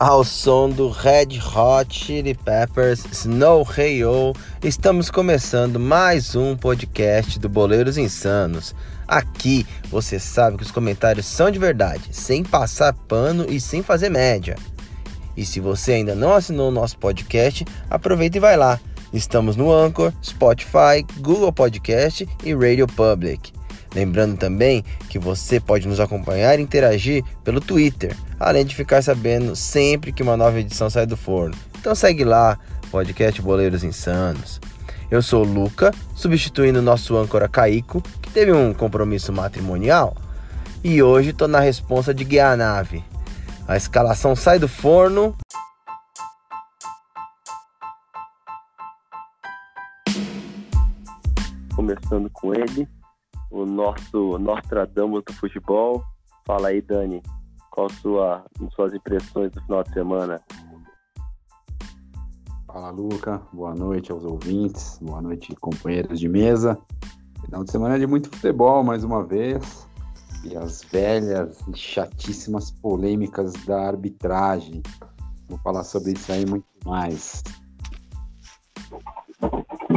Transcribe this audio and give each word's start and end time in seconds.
ao 0.00 0.24
som 0.24 0.70
do 0.70 0.88
Red 0.88 1.38
Hot 1.54 1.94
Chili 1.94 2.34
Peppers 2.34 3.04
Snow 3.12 3.68
Hey 3.76 4.00
estamos 4.64 5.10
começando 5.10 5.78
mais 5.78 6.34
um 6.34 6.56
podcast 6.56 7.38
do 7.38 7.50
Boleiros 7.50 7.98
Insanos. 7.98 8.74
Aqui 9.06 9.66
você 9.90 10.18
sabe 10.18 10.56
que 10.56 10.62
os 10.62 10.70
comentários 10.70 11.26
são 11.26 11.50
de 11.50 11.58
verdade, 11.58 12.02
sem 12.12 12.42
passar 12.42 12.94
pano 12.94 13.44
e 13.46 13.60
sem 13.60 13.82
fazer 13.82 14.08
média. 14.08 14.56
E 15.36 15.44
se 15.44 15.60
você 15.60 15.92
ainda 15.92 16.14
não 16.14 16.32
assinou 16.32 16.70
o 16.70 16.74
nosso 16.74 16.96
podcast, 16.96 17.66
aproveita 17.90 18.38
e 18.38 18.40
vai 18.40 18.56
lá. 18.56 18.80
Estamos 19.12 19.54
no 19.54 19.70
Anchor, 19.70 20.14
Spotify, 20.24 21.04
Google 21.18 21.52
Podcast 21.52 22.26
e 22.42 22.54
Radio 22.54 22.86
Public. 22.86 23.52
Lembrando 23.94 24.38
também 24.38 24.82
que 25.10 25.18
você 25.18 25.60
pode 25.60 25.86
nos 25.86 26.00
acompanhar 26.00 26.58
e 26.58 26.62
interagir 26.62 27.22
pelo 27.44 27.60
Twitter, 27.60 28.16
além 28.40 28.64
de 28.64 28.74
ficar 28.74 29.02
sabendo 29.02 29.54
sempre 29.54 30.12
que 30.12 30.22
uma 30.22 30.36
nova 30.36 30.58
edição 30.58 30.88
sai 30.88 31.04
do 31.04 31.16
forno. 31.16 31.54
Então 31.78 31.94
segue 31.94 32.24
lá, 32.24 32.58
podcast 32.90 33.40
Boleiros 33.42 33.84
Insanos. 33.84 34.58
Eu 35.10 35.20
sou 35.20 35.44
o 35.44 35.46
Luca, 35.46 35.92
substituindo 36.14 36.78
o 36.78 36.82
nosso 36.82 37.16
âncora 37.16 37.48
Caico, 37.48 38.00
que 38.22 38.30
teve 38.30 38.50
um 38.50 38.72
compromisso 38.72 39.30
matrimonial, 39.32 40.16
e 40.82 41.02
hoje 41.02 41.30
estou 41.30 41.46
na 41.46 41.60
responsa 41.60 42.14
de 42.14 42.24
guiar 42.24 42.54
a 42.54 42.56
nave. 42.56 43.04
A 43.68 43.76
escalação 43.76 44.34
sai 44.34 44.58
do 44.58 44.68
forno. 44.68 45.36
Começando 51.74 52.30
com 52.30 52.54
ele, 52.54 52.88
o 53.50 53.66
nosso 53.66 54.38
Nostradamus 54.38 55.24
do 55.26 55.32
futebol. 55.34 56.02
Fala 56.46 56.68
aí, 56.68 56.80
Dani, 56.80 57.22
qual 57.70 57.88
sua, 57.88 58.44
suas 58.74 58.92
impressões 58.92 59.50
do 59.52 59.62
final 59.62 59.82
de 59.84 59.92
semana? 59.92 60.40
Fala, 62.66 62.90
Luca. 62.90 63.40
Boa 63.52 63.74
noite 63.74 64.12
aos 64.12 64.24
ouvintes. 64.24 64.98
Boa 65.00 65.20
noite, 65.20 65.54
companheiros 65.56 66.20
de 66.20 66.28
mesa. 66.28 66.78
Final 67.44 67.64
de 67.64 67.70
semana 67.70 67.98
de 67.98 68.06
muito 68.06 68.28
futebol, 68.28 68.84
mais 68.84 69.02
uma 69.02 69.24
vez. 69.24 69.88
E 70.44 70.56
as 70.56 70.82
velhas 70.84 71.60
e 71.68 71.76
chatíssimas 71.76 72.70
polêmicas 72.70 73.52
da 73.66 73.88
arbitragem. 73.88 74.82
Vou 75.48 75.58
falar 75.58 75.84
sobre 75.84 76.12
isso 76.12 76.30
aí 76.30 76.46
muito 76.46 76.66
mais. 76.84 77.42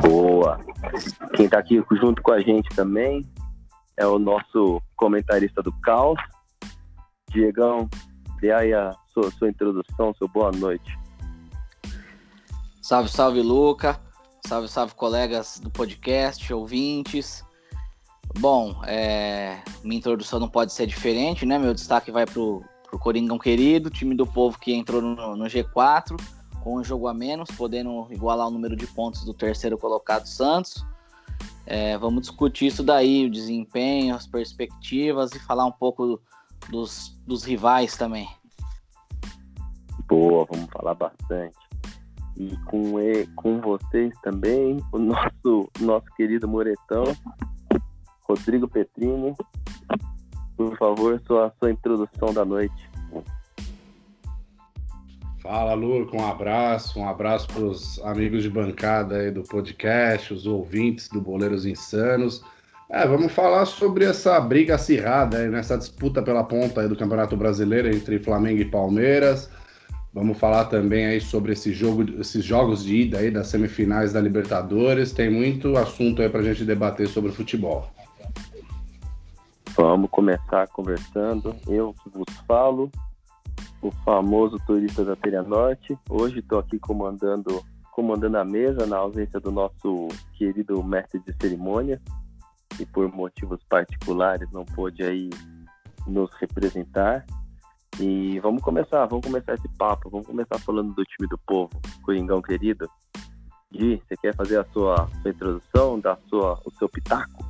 Boa. 0.02 0.60
Quem 1.36 1.48
tá 1.48 1.60
aqui 1.60 1.84
junto 1.92 2.22
com 2.22 2.32
a 2.32 2.42
gente 2.42 2.68
também 2.76 3.24
é 3.98 4.06
o 4.06 4.18
nosso 4.18 4.82
comentarista 4.96 5.62
do 5.62 5.72
caos. 5.82 6.20
Diegão, 7.34 7.89
dê 8.39 8.52
aí 8.52 8.73
a 8.73 8.95
sua, 9.14 9.31
sua 9.31 9.50
introdução, 9.50 10.14
sua 10.14 10.28
boa 10.28 10.52
noite. 10.52 10.98
Salve, 12.81 13.09
salve, 13.09 13.42
Luca. 13.42 14.00
Salve, 14.45 14.67
salve, 14.67 14.94
colegas 14.94 15.59
do 15.59 15.70
podcast, 15.70 16.53
ouvintes. 16.53 17.44
Bom, 18.40 18.81
é, 18.86 19.62
minha 19.84 19.98
introdução 19.98 20.40
não 20.40 20.50
pode 20.50 20.73
ser 20.73 20.86
diferente, 20.86 21.45
né? 21.45 21.58
Meu 21.58 21.73
destaque 21.73 22.12
vai 22.12 22.25
pro, 22.25 22.64
pro 22.84 23.00
Coringão 23.00 23.40
querido, 23.40 23.90
time 23.90 24.14
do 24.14 24.28
povo 24.28 24.59
que 24.59 24.73
entrou 24.73 25.02
no, 25.02 25.36
no 25.36 25.45
G4, 25.45 26.20
com 26.62 26.78
um 26.78 26.84
jogo 26.84 27.08
a 27.08 27.14
menos, 27.14 27.50
podendo 27.52 28.08
igualar 28.12 28.47
o 28.47 28.52
número 28.52 28.75
de 28.75 28.86
pontos 28.86 29.23
do 29.23 29.34
terceiro 29.34 29.78
colocado 29.78 30.25
Santos. 30.25 30.86
É, 31.66 31.97
vamos 31.97 32.23
discutir 32.23 32.68
isso 32.68 32.84
daí, 32.84 33.25
o 33.25 33.31
desempenho, 33.31 34.14
as 34.14 34.28
perspectivas 34.28 35.31
e 35.34 35.40
falar 35.40 35.66
um 35.66 35.72
pouco 35.72 36.20
dos, 36.69 37.19
dos 37.25 37.44
rivais 37.44 37.95
também. 37.97 38.28
Boa, 40.08 40.45
vamos 40.52 40.69
falar 40.72 40.94
bastante. 40.94 41.57
E 42.38 42.56
com, 42.66 43.00
ele, 43.00 43.28
com 43.35 43.62
vocês 43.62 44.13
também, 44.22 44.78
o 44.91 44.97
nosso, 44.97 45.69
nosso 45.79 46.06
querido 46.16 46.47
Moretão, 46.47 47.03
Rodrigo 48.23 48.68
Petrini. 48.68 49.35
Por 50.57 50.78
favor, 50.78 51.22
sua, 51.25 51.53
sua 51.59 51.72
introdução 51.72 52.34
da 52.34 52.44
noite. 52.44 52.90
Fala, 55.44 55.73
Luca, 55.73 56.16
um 56.16 56.25
abraço, 56.25 56.97
um 56.97 57.07
abraço 57.07 57.47
para 57.47 57.63
os 57.63 58.00
amigos 58.06 58.44
de 58.44 58.50
bancada 58.50 59.18
aí 59.18 59.29
do 59.29 59.44
podcast, 59.44 60.34
os 60.34 60.47
ouvintes 60.47 61.09
do 61.09 61.19
Boleiros 61.19 61.66
Insanos. 61.66 62.41
É, 62.94 63.08
vamos 63.08 63.31
falar 63.31 63.66
sobre 63.66 64.06
essa 64.06 64.40
briga 64.40 64.76
acirrada 64.76 65.48
nessa 65.48 65.76
disputa 65.76 66.22
pela 66.22 66.44
ponta 66.44 66.88
do 66.88 66.96
Campeonato 66.96 67.36
Brasileiro 67.36 67.88
entre 67.88 68.20
Flamengo 68.20 68.62
e 68.62 68.66
Palmeiras. 68.66 69.50
Vamos 70.14 70.38
falar 70.38 70.66
também 70.66 71.08
aí 71.08 71.20
sobre 71.20 71.53
esse 71.53 71.74
jogo, 71.74 72.03
esses 72.22 72.46
jogos 72.46 72.84
de 72.84 72.98
ida 72.98 73.18
aí 73.18 73.32
das 73.32 73.48
semifinais 73.48 74.14
da 74.14 74.22
Libertadores. 74.22 75.12
Tem 75.12 75.28
muito 75.28 75.76
assunto 75.76 76.22
aí 76.22 76.30
para 76.30 76.42
a 76.42 76.44
gente 76.44 76.64
debater 76.64 77.08
sobre 77.08 77.32
futebol. 77.32 77.90
Vamos 79.76 80.12
começar 80.12 80.68
conversando. 80.68 81.56
Eu 81.68 81.96
vos 82.14 82.32
falo, 82.48 82.92
o 83.82 83.90
famoso 84.06 84.59
turista 84.68 85.03
da 85.03 85.16
Feira 85.16 85.42
Norte. 85.42 85.98
Hoje 86.08 86.42
estou 86.42 86.59
aqui 86.59 86.78
comandando, 86.78 87.59
comandando 87.92 88.38
a 88.38 88.46
mesa 88.46 88.86
na 88.86 88.98
ausência 88.98 89.40
do 89.40 89.52
nosso 89.52 90.09
querido 90.38 90.84
mestre 90.84 91.20
de 91.26 91.34
cerimônia, 91.42 92.00
que 92.75 92.85
por 92.85 93.11
motivos 93.13 93.59
particulares 93.69 94.50
não 94.51 94.66
pôde 94.66 95.03
aí 95.03 95.29
nos 96.07 96.31
representar. 96.35 97.25
E 98.00 98.39
vamos 98.39 98.63
começar, 98.63 99.06
vamos 99.06 99.25
começar 99.25 99.53
esse 99.53 99.69
papo, 99.78 100.09
vamos 100.09 100.25
começar 100.25 100.57
falando 100.59 100.94
do 100.95 101.03
time 101.03 101.28
do 101.28 101.38
povo, 101.38 101.69
Coringão 102.01 102.41
querido. 102.41 102.89
Gui, 103.72 104.01
você 104.07 104.17
quer 104.17 104.35
fazer 104.35 104.59
a 104.59 104.66
sua, 104.66 105.07
sua 105.22 105.31
introdução, 105.31 106.00
dar 106.00 106.17
sua, 106.28 106.59
o 106.66 106.72
seu 106.72 106.89
pitaco? 106.89 107.45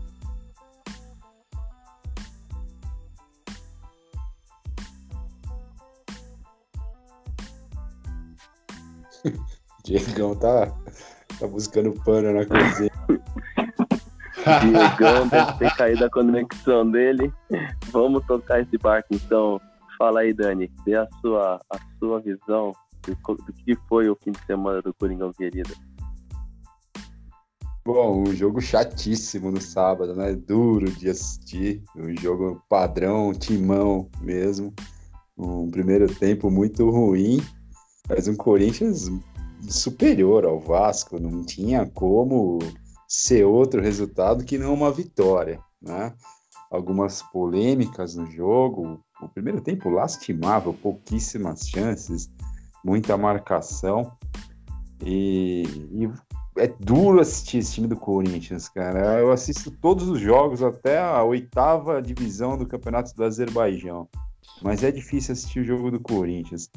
Diegão 9.84 10.35
tá, 10.35 10.67
tá 11.40 11.47
buscando 11.47 11.94
pano 12.03 12.34
na 12.34 12.45
cozinha. 12.45 12.91
Diegão 14.62 15.28
deve 15.28 15.54
ter 15.54 15.76
caído 15.76 16.06
a 16.06 16.09
conexão 16.09 16.90
dele. 16.90 17.34
Vamos 17.92 18.26
tocar 18.26 18.62
esse 18.62 18.78
barco 18.78 19.09
então. 19.12 19.59
Fala 19.98 20.22
aí, 20.22 20.34
Dani. 20.34 20.72
Dê 20.86 20.96
a 20.96 21.08
sua, 21.22 21.59
a 21.70 21.78
sua 22.00 22.20
visão 22.20 22.74
do, 23.03 23.36
do 23.36 23.53
que 23.53 23.78
foi 23.88 24.09
o 24.09 24.18
fim 24.22 24.32
de 24.32 24.46
semana 24.46 24.82
do 24.82 24.94
Coringão 24.94 25.32
querido. 25.32 25.74
Bom, 27.86 28.24
um 28.24 28.34
jogo 28.34 28.62
chatíssimo 28.62 29.52
no 29.52 29.59
sábado, 29.62 30.16
né? 30.16 30.34
Duro 30.34 30.90
de 30.92 31.09
assistir. 31.09 31.84
Um 31.96 32.16
jogo 32.18 32.62
padrão, 32.70 33.34
timão 33.34 34.09
mesmo. 34.22 34.74
Um 35.38 35.70
primeiro 35.70 36.08
tempo 36.14 36.50
muito 36.50 36.90
ruim, 36.90 37.42
mas 38.08 38.28
um 38.28 38.36
Corinthians 38.36 39.09
superior 39.68 40.46
ao 40.46 40.59
Vasco. 40.59 41.20
Não 41.20 41.44
tinha 41.44 41.86
como 41.86 42.59
ser 43.13 43.46
outro 43.46 43.79
resultado 43.79 44.44
que 44.44 44.57
não 44.57 44.74
uma 44.74 44.91
vitória, 44.91 45.59
né? 45.79 46.16
Algumas 46.72 47.22
polêmicas 47.22 48.16
no 48.16 48.25
jogo. 48.25 49.00
O 49.22 49.29
primeiro 49.29 49.62
tempo 49.62 49.88
lastimável, 49.88 50.74
pouquíssimas 50.74 51.69
chances, 51.69 52.28
muita 52.84 53.16
marcação. 53.16 54.12
E, 55.06 55.62
e 55.91 56.09
é 56.57 56.68
duro 56.79 57.19
assistir 57.19 57.59
esse 57.59 57.73
time 57.73 57.88
do 57.88 57.96
Corinthians, 57.96 58.68
cara. 58.68 59.19
Eu 59.19 59.31
assisto 59.31 59.69
todos 59.69 60.09
os 60.09 60.19
jogos 60.19 60.63
até 60.63 60.97
a 60.97 61.23
oitava 61.23 62.02
divisão 62.02 62.58
do 62.58 62.66
Campeonato 62.66 63.14
do 63.14 63.23
Azerbaijão. 63.23 64.09
Mas 64.59 64.84
é 64.84 64.91
difícil 64.91 65.34
assistir 65.34 65.59
o 65.59 65.66
jogo 65.66 65.91
do 65.91 65.99
Corinthians. 65.99 66.67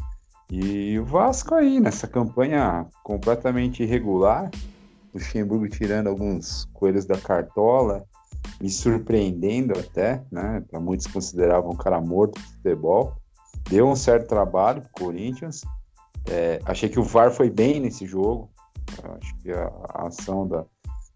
E 0.50 0.98
o 0.98 1.04
Vasco 1.06 1.54
aí, 1.54 1.80
nessa 1.80 2.06
campanha 2.06 2.86
completamente 3.02 3.82
irregular, 3.82 4.50
Luxemburgo 5.16 5.68
tirando 5.68 6.08
alguns 6.08 6.68
coelhos 6.74 7.06
da 7.06 7.18
cartola, 7.18 8.06
me 8.60 8.70
surpreendendo 8.70 9.78
até, 9.78 10.22
né? 10.30 10.62
Para 10.70 10.78
muitos 10.78 11.06
consideravam 11.06 11.70
um 11.70 11.76
cara 11.76 12.00
morto 12.00 12.40
do 12.40 12.46
futebol. 12.48 13.16
Deu 13.68 13.88
um 13.88 13.96
certo 13.96 14.28
trabalho 14.28 14.82
pro 14.82 15.04
Corinthians. 15.04 15.62
É, 16.30 16.60
achei 16.64 16.88
que 16.88 17.00
o 17.00 17.02
VAR 17.02 17.32
foi 17.32 17.50
bem 17.50 17.80
nesse 17.80 18.06
jogo. 18.06 18.50
Acho 19.02 19.36
que 19.38 19.50
a, 19.50 19.66
a 19.94 20.06
ação 20.06 20.46
da, 20.46 20.64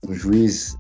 do 0.03 0.15
juiz, 0.15 0.77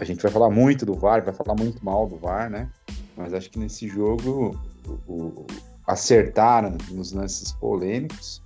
a 0.00 0.04
gente 0.04 0.22
vai 0.22 0.30
falar 0.30 0.50
muito 0.50 0.84
do 0.84 0.94
VAR, 0.94 1.24
vai 1.24 1.34
falar 1.34 1.54
muito 1.54 1.84
mal 1.84 2.06
do 2.06 2.16
VAR, 2.16 2.50
né? 2.50 2.70
Mas 3.16 3.32
acho 3.32 3.50
que 3.50 3.58
nesse 3.58 3.86
jogo 3.86 4.58
o, 5.06 5.12
o, 5.12 5.46
acertaram 5.86 6.76
nos 6.90 7.12
lances 7.12 7.52
polêmicos 7.52 8.43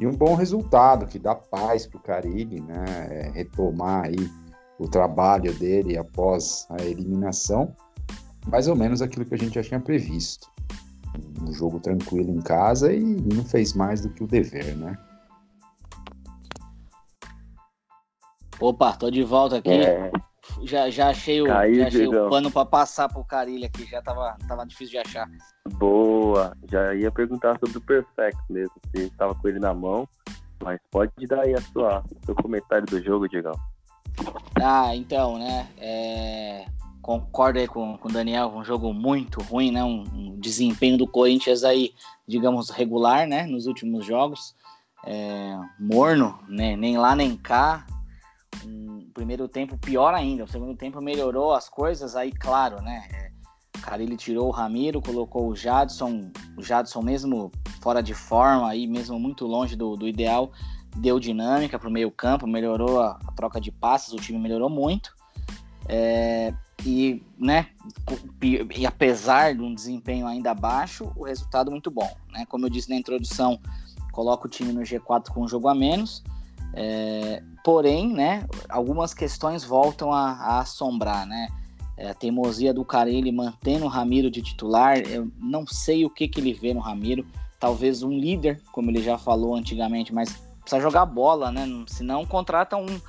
e 0.00 0.06
um 0.06 0.12
bom 0.12 0.34
resultado 0.34 1.06
que 1.06 1.18
dá 1.18 1.34
paz 1.34 1.86
para 1.86 1.98
o 1.98 2.02
Caribe, 2.02 2.58
né? 2.58 2.84
É 3.10 3.30
retomar 3.34 4.06
aí 4.06 4.30
o 4.78 4.88
trabalho 4.88 5.52
dele 5.58 5.98
após 5.98 6.66
a 6.70 6.82
eliminação, 6.82 7.76
mais 8.48 8.66
ou 8.66 8.74
menos 8.74 9.02
aquilo 9.02 9.26
que 9.26 9.34
a 9.34 9.38
gente 9.38 9.54
já 9.54 9.62
tinha 9.62 9.78
previsto. 9.78 10.50
um 11.42 11.52
jogo 11.52 11.78
tranquilo 11.80 12.30
em 12.30 12.40
casa 12.40 12.90
e 12.90 13.00
não 13.00 13.44
fez 13.44 13.74
mais 13.74 14.00
do 14.00 14.08
que 14.08 14.24
o 14.24 14.26
dever, 14.26 14.74
né? 14.74 14.96
Opa, 18.58 18.96
tô 18.96 19.10
de 19.10 19.22
volta 19.22 19.58
aqui. 19.58 19.70
É. 19.70 20.10
Já, 20.62 20.90
já 20.90 21.08
achei, 21.10 21.40
o, 21.42 21.46
Caiu, 21.46 21.74
já 21.76 21.86
achei 21.86 22.06
o 22.06 22.28
pano 22.28 22.50
para 22.50 22.66
passar 22.66 23.08
pro 23.08 23.24
Carilho 23.24 23.66
aqui, 23.66 23.84
já 23.84 24.02
tava, 24.02 24.36
tava 24.48 24.66
difícil 24.66 24.92
de 24.92 25.08
achar. 25.08 25.30
Boa, 25.72 26.56
já 26.70 26.94
ia 26.94 27.10
perguntar 27.10 27.58
sobre 27.58 27.78
o 27.78 27.80
Perfect 27.80 28.40
mesmo, 28.48 28.74
se 28.94 29.10
tava 29.10 29.34
com 29.34 29.48
ele 29.48 29.58
na 29.58 29.74
mão, 29.74 30.08
mas 30.62 30.78
pode 30.90 31.12
dar 31.26 31.42
aí 31.42 31.54
a 31.54 31.60
sua, 31.60 32.02
seu 32.24 32.34
comentário 32.34 32.86
do 32.86 33.02
jogo, 33.02 33.28
Diegão. 33.28 33.54
Ah, 34.60 34.94
então, 34.94 35.38
né, 35.38 35.68
é... 35.78 36.66
concordo 37.00 37.58
aí 37.58 37.68
com, 37.68 37.96
com 37.96 38.08
o 38.08 38.12
Daniel, 38.12 38.48
um 38.48 38.64
jogo 38.64 38.92
muito 38.92 39.40
ruim, 39.42 39.70
né, 39.70 39.84
um, 39.84 40.04
um, 40.12 40.38
desempenho 40.38 40.98
do 40.98 41.06
Corinthians 41.06 41.64
aí, 41.64 41.92
digamos, 42.26 42.70
regular, 42.70 43.26
né, 43.26 43.44
nos 43.46 43.66
últimos 43.66 44.04
jogos, 44.04 44.54
é... 45.06 45.56
morno, 45.78 46.38
né, 46.48 46.76
nem 46.76 46.98
lá 46.98 47.14
nem 47.14 47.36
cá, 47.36 47.86
um 48.64 49.10
primeiro 49.12 49.48
tempo 49.48 49.76
pior 49.78 50.14
ainda. 50.14 50.44
O 50.44 50.48
segundo 50.48 50.76
tempo 50.76 51.00
melhorou 51.00 51.52
as 51.52 51.68
coisas, 51.68 52.16
aí, 52.16 52.32
claro, 52.32 52.82
né? 52.82 53.08
É, 53.12 53.30
Carilli 53.80 54.16
tirou 54.16 54.48
o 54.48 54.50
Ramiro, 54.50 55.00
colocou 55.00 55.48
o 55.48 55.56
Jadson. 55.56 56.30
O 56.56 56.62
Jadson, 56.62 57.02
mesmo 57.02 57.50
fora 57.80 58.02
de 58.02 58.14
forma, 58.14 58.68
aí 58.68 58.86
mesmo 58.86 59.18
muito 59.18 59.46
longe 59.46 59.74
do, 59.74 59.96
do 59.96 60.06
ideal, 60.06 60.52
deu 60.96 61.18
dinâmica 61.18 61.78
para 61.78 61.88
o 61.88 61.92
meio-campo, 61.92 62.46
melhorou 62.46 63.00
a, 63.00 63.18
a, 63.26 63.32
troca 63.32 63.60
de 63.60 63.72
passes, 63.72 64.12
o 64.12 64.16
time 64.16 64.38
melhorou 64.38 64.68
muito. 64.68 65.14
É, 65.88 66.54
e, 66.84 67.22
né, 67.38 67.68
e 68.76 68.86
apesar 68.86 69.54
de 69.54 69.62
um 69.62 69.74
desempenho 69.74 70.26
ainda 70.26 70.54
baixo, 70.54 71.10
o 71.16 71.24
resultado 71.24 71.70
muito 71.70 71.90
bom. 71.90 72.10
Né? 72.32 72.44
Como 72.48 72.64
eu 72.66 72.70
disse 72.70 72.88
na 72.90 72.96
introdução, 72.96 73.58
coloca 74.12 74.46
o 74.46 74.50
time 74.50 74.72
no 74.72 74.82
G4 74.82 75.30
com 75.30 75.42
um 75.42 75.48
jogo 75.48 75.68
a 75.68 75.74
menos. 75.74 76.22
É, 76.74 77.42
porém, 77.64 78.12
né, 78.12 78.46
algumas 78.68 79.12
questões 79.12 79.64
voltam 79.64 80.12
a, 80.12 80.32
a 80.32 80.60
assombrar, 80.60 81.26
né? 81.26 81.48
É, 81.96 82.10
a 82.10 82.14
teimosia 82.14 82.72
do 82.72 82.84
Carelli 82.84 83.30
mantendo 83.30 83.84
o 83.84 83.88
Ramiro 83.88 84.30
de 84.30 84.40
titular, 84.40 84.98
eu 84.98 85.30
não 85.38 85.66
sei 85.66 86.04
o 86.04 86.10
que, 86.10 86.26
que 86.26 86.40
ele 86.40 86.54
vê 86.54 86.72
no 86.72 86.80
Ramiro. 86.80 87.26
Talvez 87.58 88.02
um 88.02 88.10
líder, 88.10 88.58
como 88.72 88.90
ele 88.90 89.02
já 89.02 89.18
falou 89.18 89.54
antigamente, 89.54 90.14
mas 90.14 90.40
precisa 90.60 90.80
jogar 90.80 91.04
bola, 91.04 91.52
né? 91.52 91.66
Senão 91.86 92.24
contrata 92.24 92.76
um, 92.76 93.00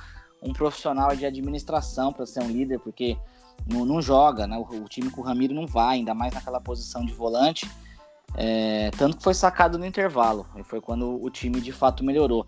um 0.42 0.52
profissional 0.52 1.16
de 1.16 1.24
administração 1.24 2.12
para 2.12 2.26
ser 2.26 2.42
um 2.42 2.48
líder, 2.48 2.80
porque 2.80 3.16
não, 3.66 3.84
não 3.84 4.02
joga, 4.02 4.46
né? 4.46 4.58
O, 4.58 4.82
o, 4.82 4.88
time 4.88 5.10
com 5.10 5.20
o 5.20 5.24
Ramiro 5.24 5.54
não 5.54 5.66
vai, 5.66 5.96
ainda 5.96 6.12
mais 6.12 6.34
naquela 6.34 6.60
posição 6.60 7.04
de 7.04 7.12
volante. 7.12 7.70
É, 8.34 8.90
tanto 8.96 9.16
que 9.16 9.22
foi 9.22 9.34
sacado 9.34 9.78
no 9.78 9.86
intervalo, 9.86 10.46
e 10.56 10.62
foi 10.62 10.80
quando 10.80 11.22
o 11.22 11.30
time 11.30 11.60
de 11.60 11.72
fato 11.72 12.04
melhorou. 12.04 12.46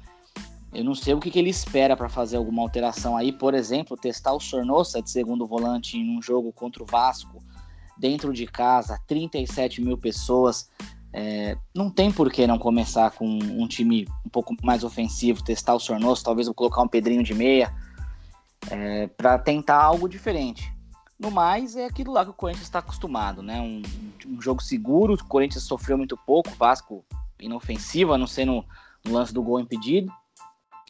Eu 0.75 0.82
não 0.82 0.94
sei 0.94 1.15
o 1.15 1.21
que, 1.21 1.31
que 1.31 1.38
ele 1.38 1.50
espera 1.50 1.97
para 1.97 2.09
fazer 2.09 2.37
alguma 2.37 2.61
alteração 2.61 3.17
aí, 3.17 3.31
por 3.31 3.55
exemplo, 3.55 3.97
testar 3.97 4.32
o 4.32 4.41
Sornosa 4.41 5.00
de 5.00 5.09
segundo 5.09 5.47
volante 5.47 5.97
em 5.97 6.19
um 6.19 6.21
jogo 6.21 6.53
contra 6.53 6.82
o 6.82 6.87
Vasco, 6.87 7.41
dentro 7.97 8.32
de 8.32 8.44
casa, 8.44 9.00
37 9.06 9.81
mil 9.81 9.97
pessoas. 9.97 10.69
É, 11.12 11.56
não 11.73 11.88
tem 11.88 12.11
por 12.11 12.29
que 12.29 12.44
não 12.44 12.59
começar 12.59 13.12
com 13.12 13.25
um 13.25 13.69
time 13.69 14.05
um 14.26 14.29
pouco 14.29 14.53
mais 14.65 14.82
ofensivo, 14.82 15.44
testar 15.44 15.75
o 15.75 15.79
Sornoso, 15.79 16.25
talvez 16.25 16.49
vou 16.49 16.55
colocar 16.55 16.82
um 16.82 16.88
Pedrinho 16.88 17.23
de 17.23 17.35
meia, 17.35 17.73
é, 18.69 19.06
para 19.06 19.38
tentar 19.38 19.81
algo 19.81 20.09
diferente. 20.09 20.75
No 21.17 21.31
mais, 21.31 21.77
é 21.77 21.87
aquilo 21.87 22.12
lá 22.12 22.25
que 22.25 22.32
o 22.32 22.35
Corinthians 22.35 22.67
está 22.67 22.81
acostumado, 22.81 23.44
né? 23.44 23.61
Um, 23.61 23.81
um, 24.27 24.43
jogo 24.43 24.61
seguro, 24.61 25.15
o 25.15 25.25
Corinthians 25.25 25.62
sofreu 25.62 25.97
muito 25.97 26.17
pouco, 26.17 26.50
o 26.50 26.56
Vasco 26.56 27.05
inofensivo, 27.38 28.12
a 28.12 28.19
não 28.19 28.27
ser 28.27 28.44
no 28.44 28.65
lance 29.06 29.32
do 29.32 29.41
gol 29.41 29.61
impedido 29.61 30.12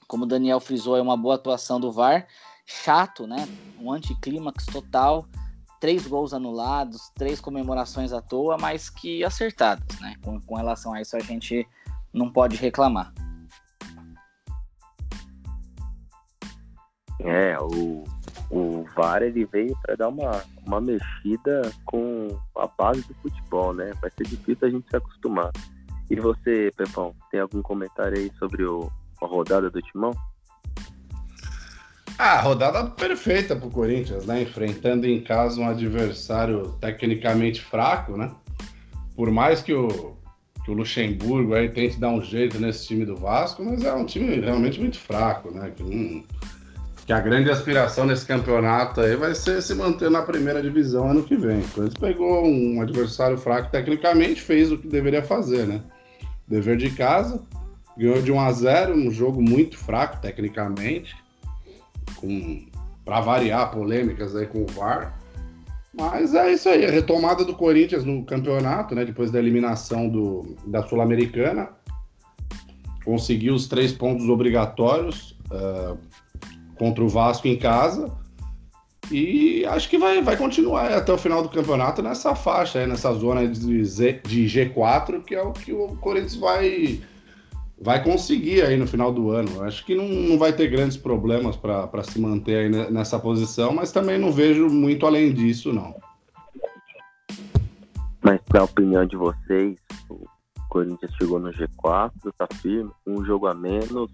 como 0.07 0.25
o 0.25 0.27
Daniel 0.27 0.61
frisou, 0.61 0.97
é 0.97 1.03
uma 1.03 1.17
boa 1.17 1.35
atuação 1.35 1.81
do 1.81 1.93
VAR. 1.93 2.27
Chato, 2.67 3.27
né? 3.27 3.47
Um 3.79 3.93
anticlímax 3.93 4.67
total. 4.67 5.27
Três 5.81 6.07
gols 6.07 6.33
anulados, 6.33 7.11
três 7.15 7.41
comemorações 7.41 8.13
à 8.13 8.23
toa, 8.23 8.57
mas 8.59 8.89
que 8.89 9.23
acertadas, 9.23 10.01
né? 10.01 10.15
Com, 10.25 10.41
com 10.41 10.55
relação 10.55 10.95
a 10.95 11.03
isso, 11.03 11.17
a 11.17 11.21
gente 11.21 11.67
não 12.13 12.31
pode 12.31 12.57
reclamar. 12.57 13.13
É, 17.21 17.59
o, 17.59 18.05
o 18.51 18.85
VAR 18.97 19.23
ele 19.23 19.45
veio 19.45 19.77
para 19.83 19.97
dar 19.97 20.09
uma, 20.09 20.43
uma 20.67 20.81
mexida 20.81 21.71
com 21.85 22.29
a 22.57 22.67
base 22.67 23.03
do 23.03 23.15
futebol, 23.15 23.75
né? 23.75 23.93
Vai 24.01 24.11
ser 24.11 24.25
difícil 24.25 24.69
a 24.69 24.71
gente 24.71 24.89
se 24.89 24.97
acostumar. 24.97 25.51
E 26.11 26.17
você, 26.17 26.71
Pepão, 26.77 27.15
tem 27.31 27.41
algum 27.41 27.63
comentário 27.63 28.19
aí 28.19 28.31
sobre 28.39 28.65
o, 28.65 28.91
a 29.25 29.29
rodada 29.29 29.71
do 29.71 29.83
Timão? 29.83 30.15
Ah, 32.19 32.41
rodada 32.41 32.85
perfeita 32.91 33.57
para 33.57 33.67
o 33.67 33.71
Corinthians, 33.71 34.25
né? 34.25 34.43
Enfrentando 34.43 35.07
em 35.07 35.21
casa 35.21 35.61
um 35.61 35.69
adversário 35.69 36.77
tecnicamente 36.81 37.61
fraco, 37.61 38.17
né? 38.17 38.31
Por 39.17 39.31
mais 39.31 39.63
que 39.63 39.75
o, 39.75 40.17
que 40.65 40.71
o 40.71 40.75
Luxemburgo 40.75 41.55
aí 41.55 41.69
tente 41.69 41.99
dar 41.99 42.11
um 42.11 42.23
jeito 42.23 42.59
nesse 42.61 42.87
time 42.87 43.05
do 43.05 43.17
Vasco, 43.17 43.65
mas 43.65 43.85
é 43.85 43.93
um 43.93 44.05
time 44.05 44.41
realmente 44.41 44.81
muito 44.81 44.99
fraco, 44.99 45.51
né? 45.51 45.73
Que, 45.75 45.83
hum, 45.83 46.25
que 47.05 47.13
a 47.13 47.21
grande 47.21 47.51
aspiração 47.51 48.07
nesse 48.07 48.25
campeonato 48.25 49.01
aí 49.01 49.17
vai 49.17 49.35
ser 49.35 49.61
se 49.61 49.75
manter 49.75 50.09
na 50.09 50.23
primeira 50.23 50.63
divisão 50.63 51.11
ano 51.11 51.25
que 51.25 51.37
vem. 51.37 51.61
O 51.61 51.69
Corinthians 51.69 52.01
pegou 52.01 52.47
um 52.47 52.81
adversário 52.81 53.37
fraco 53.37 53.71
tecnicamente, 53.73 54.41
fez 54.41 54.71
o 54.71 54.79
que 54.79 54.87
deveria 54.87 55.23
fazer, 55.23 55.67
né? 55.67 55.83
Dever 56.47 56.77
de 56.77 56.91
casa, 56.91 57.43
Ganhou 57.97 58.21
de 58.21 58.33
1 58.33 58.41
a 58.41 58.53
0 58.53 58.95
um 58.95 59.11
jogo 59.11 59.41
muito 59.41 59.79
fraco 59.79 60.21
tecnicamente, 60.21 61.17
com 62.17 62.67
para 63.05 63.21
variar 63.21 63.71
polêmicas 63.71 64.35
aí 64.35 64.47
com 64.47 64.63
o 64.63 64.67
VAR. 64.67 65.19
Mas 65.93 66.35
é 66.35 66.53
isso 66.53 66.69
aí, 66.69 66.85
a 66.85 66.91
retomada 66.91 67.45
do 67.45 67.55
Corinthians 67.55 68.05
no 68.05 68.25
campeonato, 68.25 68.95
né? 68.95 69.05
Depois 69.05 69.31
da 69.31 69.39
eliminação 69.39 70.09
do, 70.09 70.57
da 70.67 70.83
Sul-Americana. 70.83 71.69
Conseguiu 73.05 73.55
os 73.55 73.69
três 73.69 73.93
pontos 73.93 74.29
obrigatórios 74.29 75.39
uh, 75.53 75.97
contra 76.77 77.05
o 77.05 77.09
Vasco 77.09 77.47
em 77.47 77.57
casa. 77.57 78.11
E 79.11 79.65
acho 79.67 79.89
que 79.91 79.99
vai, 79.99 80.23
vai 80.23 80.37
continuar 80.37 80.91
até 80.91 81.13
o 81.13 81.19
final 81.19 81.43
do 81.43 81.51
campeonato 81.51 82.03
nessa 82.03 82.35
faixa, 82.35 82.87
nessa 82.87 83.13
zona 83.13 83.47
de, 83.47 83.85
Z, 83.85 84.23
de 84.25 84.47
G4, 84.47 85.23
que 85.23 85.35
é 85.35 85.43
o 85.43 85.53
que 85.53 85.73
o 85.73 85.89
Corinthians 85.97 86.37
vai 86.37 87.03
vai 87.85 88.03
conseguir 88.03 88.63
aí 88.63 88.79
no 88.79 88.87
final 88.87 89.13
do 89.13 89.31
ano. 89.31 89.63
Acho 89.63 89.85
que 89.85 89.95
não, 89.95 90.09
não 90.09 90.39
vai 90.39 90.55
ter 90.55 90.69
grandes 90.69 90.97
problemas 90.97 91.55
para 91.55 92.03
se 92.03 92.19
manter 92.19 92.57
aí 92.57 92.91
nessa 92.91 93.19
posição, 93.19 93.75
mas 93.75 93.93
também 93.93 94.19
não 94.19 94.33
vejo 94.33 94.69
muito 94.71 95.07
além 95.07 95.35
disso, 95.35 95.71
não. 95.71 95.95
Mas 98.23 98.41
na 98.55 98.63
opinião 98.63 99.05
de 99.05 99.17
vocês, 99.17 99.79
o 100.09 100.25
Corinthians 100.71 101.13
chegou 101.21 101.39
no 101.39 101.51
G4, 101.51 102.11
tá 102.39 102.49
firme, 102.63 102.91
um 103.07 103.23
jogo 103.23 103.47
a 103.49 103.55
menos, 103.55 104.11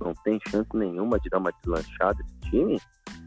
não 0.00 0.14
tem 0.22 0.38
chance 0.48 0.68
nenhuma 0.74 1.18
de 1.18 1.28
dar 1.28 1.38
uma 1.38 1.50
deslanchada 1.50 2.22
esse 2.24 2.50
time, 2.52 2.80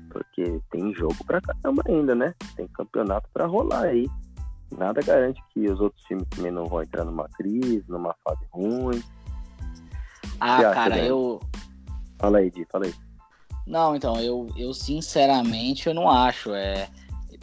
porque 0.10 0.62
tem 0.72 0.96
jogo 0.96 1.18
pra 1.26 1.42
caramba 1.42 1.84
ainda, 1.86 2.16
né? 2.16 2.34
Tem 2.56 2.66
campeonato 2.70 3.28
para 3.34 3.46
rolar 3.46 3.88
aí. 3.88 4.08
Nada 4.78 5.02
garante 5.02 5.44
que 5.54 5.70
os 5.70 5.82
outros 5.82 6.02
times 6.06 6.26
também 6.30 6.50
não 6.50 6.64
vão 6.64 6.82
entrar 6.82 7.04
numa 7.04 7.28
crise, 7.28 7.84
numa 7.90 8.16
fase 8.24 8.46
ruim. 8.54 9.04
Ah, 10.42 10.74
cara, 10.74 10.98
eu. 10.98 11.40
Fala 12.18 12.40
aí, 12.40 12.50
Di, 12.50 12.66
fala 12.66 12.86
aí. 12.86 12.94
Não, 13.68 13.96
então, 13.96 14.20
eu, 14.20 14.48
eu 14.58 14.74
sinceramente 14.74 15.88
eu 15.88 15.94
não 15.94 16.10
acho. 16.10 16.52
É, 16.56 16.90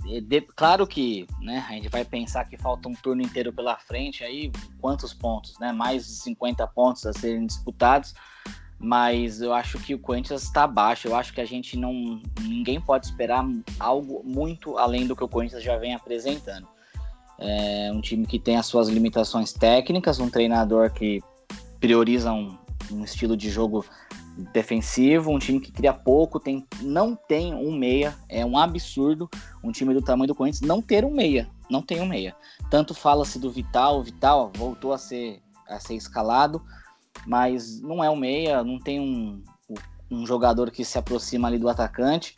é 0.08 0.20
de, 0.20 0.40
claro 0.40 0.84
que 0.84 1.24
né, 1.40 1.64
a 1.68 1.72
gente 1.74 1.88
vai 1.88 2.04
pensar 2.04 2.44
que 2.44 2.58
falta 2.58 2.88
um 2.88 2.94
turno 2.94 3.22
inteiro 3.22 3.52
pela 3.52 3.78
frente, 3.78 4.24
aí 4.24 4.50
quantos 4.80 5.14
pontos, 5.14 5.56
né? 5.60 5.70
Mais 5.70 6.04
de 6.04 6.12
50 6.12 6.66
pontos 6.66 7.06
a 7.06 7.12
serem 7.12 7.46
disputados, 7.46 8.14
mas 8.80 9.40
eu 9.40 9.54
acho 9.54 9.78
que 9.78 9.94
o 9.94 9.98
Corinthians 10.00 10.42
está 10.42 10.64
abaixo. 10.64 11.06
Eu 11.06 11.14
acho 11.14 11.32
que 11.32 11.40
a 11.40 11.46
gente 11.46 11.76
não. 11.76 12.20
ninguém 12.40 12.80
pode 12.80 13.06
esperar 13.06 13.46
algo 13.78 14.24
muito 14.24 14.76
além 14.76 15.06
do 15.06 15.14
que 15.14 15.22
o 15.22 15.28
Corinthians 15.28 15.62
já 15.62 15.76
vem 15.76 15.94
apresentando. 15.94 16.66
É 17.38 17.92
um 17.94 18.00
time 18.00 18.26
que 18.26 18.40
tem 18.40 18.56
as 18.56 18.66
suas 18.66 18.88
limitações 18.88 19.52
técnicas, 19.52 20.18
um 20.18 20.28
treinador 20.28 20.90
que 20.90 21.22
prioriza 21.78 22.32
um, 22.32 22.57
um 22.90 23.04
estilo 23.04 23.36
de 23.36 23.50
jogo 23.50 23.84
defensivo, 24.52 25.32
um 25.32 25.38
time 25.38 25.60
que 25.60 25.72
cria 25.72 25.92
pouco, 25.92 26.38
tem, 26.38 26.64
não 26.80 27.16
tem 27.16 27.54
um 27.54 27.76
meia, 27.76 28.16
é 28.28 28.44
um 28.44 28.56
absurdo 28.56 29.28
um 29.62 29.72
time 29.72 29.92
do 29.92 30.02
tamanho 30.02 30.28
do 30.28 30.34
Corinthians 30.34 30.66
não 30.66 30.80
ter 30.80 31.04
um 31.04 31.10
meia, 31.10 31.48
não 31.70 31.82
tem 31.82 32.00
um 32.00 32.06
meia. 32.06 32.34
Tanto 32.70 32.94
fala-se 32.94 33.38
do 33.38 33.50
Vital, 33.50 33.98
o 33.98 34.02
Vital 34.02 34.52
voltou 34.56 34.92
a 34.92 34.98
ser, 34.98 35.42
a 35.68 35.80
ser 35.80 35.94
escalado, 35.94 36.62
mas 37.26 37.80
não 37.80 38.02
é 38.02 38.08
um 38.08 38.16
meia, 38.16 38.62
não 38.62 38.78
tem 38.78 39.00
um, 39.00 39.42
um 40.10 40.26
jogador 40.26 40.70
que 40.70 40.84
se 40.84 40.98
aproxima 40.98 41.48
ali 41.48 41.58
do 41.58 41.68
atacante. 41.68 42.34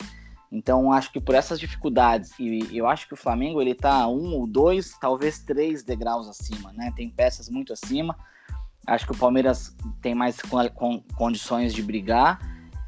Então, 0.51 0.91
acho 0.91 1.13
que 1.13 1.21
por 1.21 1.33
essas 1.33 1.59
dificuldades, 1.59 2.31
e 2.37 2.75
eu 2.75 2.85
acho 2.85 3.07
que 3.07 3.13
o 3.13 3.17
Flamengo 3.17 3.61
ele 3.61 3.73
tá 3.73 4.05
um 4.07 4.33
ou 4.33 4.45
dois, 4.45 4.97
talvez 4.99 5.39
três 5.39 5.81
degraus 5.81 6.27
acima, 6.27 6.73
né? 6.73 6.91
Tem 6.93 7.09
peças 7.09 7.47
muito 7.47 7.71
acima. 7.71 8.17
Acho 8.85 9.05
que 9.05 9.11
o 9.11 9.17
Palmeiras 9.17 9.75
tem 10.01 10.15
mais 10.15 10.37
condições 11.15 11.73
de 11.73 11.81
brigar. 11.83 12.39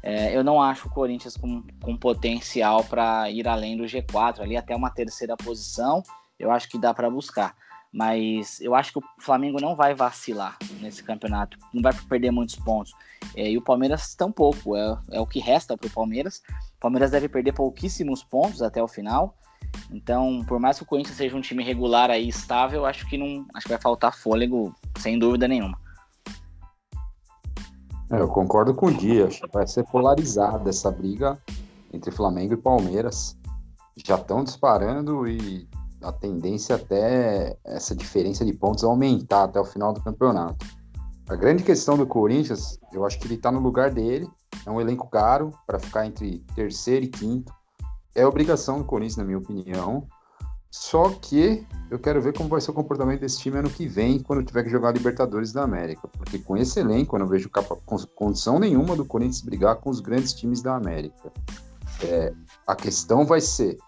É, 0.02 0.36
eu 0.36 0.44
não 0.44 0.60
acho 0.60 0.88
o 0.88 0.90
Corinthians 0.90 1.36
com, 1.36 1.62
com 1.82 1.96
potencial 1.96 2.84
para 2.84 3.30
ir 3.30 3.48
além 3.48 3.76
do 3.76 3.84
G4, 3.84 4.40
ali 4.40 4.56
até 4.56 4.74
uma 4.76 4.90
terceira 4.90 5.36
posição. 5.36 6.02
Eu 6.38 6.50
acho 6.50 6.68
que 6.68 6.78
dá 6.78 6.92
para 6.92 7.08
buscar. 7.08 7.54
Mas 7.90 8.60
eu 8.60 8.74
acho 8.74 8.92
que 8.92 8.98
o 8.98 9.02
Flamengo 9.20 9.60
não 9.60 9.76
vai 9.76 9.94
vacilar 9.94 10.58
nesse 10.80 11.00
campeonato, 11.02 11.56
não 11.72 11.80
vai 11.80 11.92
perder 12.08 12.32
muitos 12.32 12.56
pontos. 12.56 12.92
É, 13.36 13.48
e 13.48 13.56
o 13.56 13.62
Palmeiras 13.62 14.16
tampouco, 14.16 14.76
é, 14.76 14.98
é 15.12 15.20
o 15.20 15.26
que 15.26 15.38
resta 15.38 15.76
para 15.76 15.86
o 15.86 15.90
Palmeiras. 15.90 16.42
O 16.76 16.80
Palmeiras 16.80 17.12
deve 17.12 17.28
perder 17.28 17.52
pouquíssimos 17.52 18.24
pontos 18.24 18.62
até 18.62 18.82
o 18.82 18.88
final. 18.88 19.36
Então, 19.92 20.44
por 20.46 20.58
mais 20.58 20.76
que 20.76 20.82
o 20.82 20.86
Corinthians 20.86 21.16
seja 21.16 21.36
um 21.36 21.40
time 21.40 21.62
regular 21.62 22.10
aí, 22.10 22.28
estável, 22.28 22.84
acho 22.84 23.06
que 23.08 23.16
não, 23.16 23.46
acho 23.54 23.64
que 23.64 23.72
vai 23.72 23.80
faltar 23.80 24.14
fôlego, 24.14 24.74
sem 24.98 25.18
dúvida 25.18 25.46
nenhuma. 25.46 25.78
É, 28.10 28.20
eu 28.20 28.28
concordo 28.28 28.74
com 28.74 28.86
o 28.86 28.94
Dia, 28.94 29.26
acho 29.26 29.40
que 29.42 29.52
vai 29.52 29.66
ser 29.66 29.84
polarizada 29.84 30.68
essa 30.68 30.90
briga 30.90 31.38
entre 31.92 32.10
Flamengo 32.10 32.54
e 32.54 32.56
Palmeiras. 32.56 33.36
Já 33.96 34.16
estão 34.16 34.44
disparando 34.44 35.26
e 35.26 35.68
a 36.02 36.12
tendência 36.12 36.76
até 36.76 37.56
essa 37.64 37.94
diferença 37.94 38.44
de 38.44 38.52
pontos 38.52 38.84
aumentar 38.84 39.44
até 39.44 39.58
o 39.58 39.64
final 39.64 39.92
do 39.92 40.02
campeonato. 40.02 40.66
A 41.28 41.34
grande 41.34 41.62
questão 41.62 41.96
do 41.96 42.06
Corinthians, 42.06 42.78
eu 42.92 43.06
acho 43.06 43.18
que 43.18 43.26
ele 43.26 43.34
está 43.34 43.50
no 43.50 43.58
lugar 43.58 43.90
dele, 43.90 44.28
é 44.66 44.70
um 44.70 44.80
elenco 44.80 45.08
caro 45.08 45.50
para 45.66 45.78
ficar 45.78 46.06
entre 46.06 46.44
terceiro 46.54 47.06
e 47.06 47.08
quinto. 47.08 47.52
É 48.14 48.26
obrigação 48.26 48.78
do 48.78 48.84
Corinthians, 48.84 49.16
na 49.16 49.24
minha 49.24 49.38
opinião. 49.38 50.06
Só 50.76 51.08
que 51.08 51.64
eu 51.88 52.00
quero 52.00 52.20
ver 52.20 52.36
como 52.36 52.48
vai 52.48 52.60
ser 52.60 52.72
o 52.72 52.74
comportamento 52.74 53.20
desse 53.20 53.38
time 53.38 53.58
ano 53.58 53.70
que 53.70 53.86
vem, 53.86 54.18
quando 54.18 54.42
tiver 54.42 54.64
que 54.64 54.68
jogar 54.68 54.90
Libertadores 54.90 55.52
da 55.52 55.62
América. 55.62 56.08
Porque 56.08 56.36
com 56.36 56.56
esse 56.56 56.80
elenco, 56.80 57.14
eu 57.14 57.20
não 57.20 57.28
vejo 57.28 57.48
capa, 57.48 57.76
condição 58.16 58.58
nenhuma 58.58 58.96
do 58.96 59.04
Corinthians 59.04 59.40
brigar 59.40 59.76
com 59.76 59.88
os 59.88 60.00
grandes 60.00 60.32
times 60.32 60.60
da 60.60 60.74
América. 60.74 61.32
É, 62.02 62.34
a 62.66 62.74
questão 62.74 63.24
vai 63.24 63.40
ser 63.40 63.78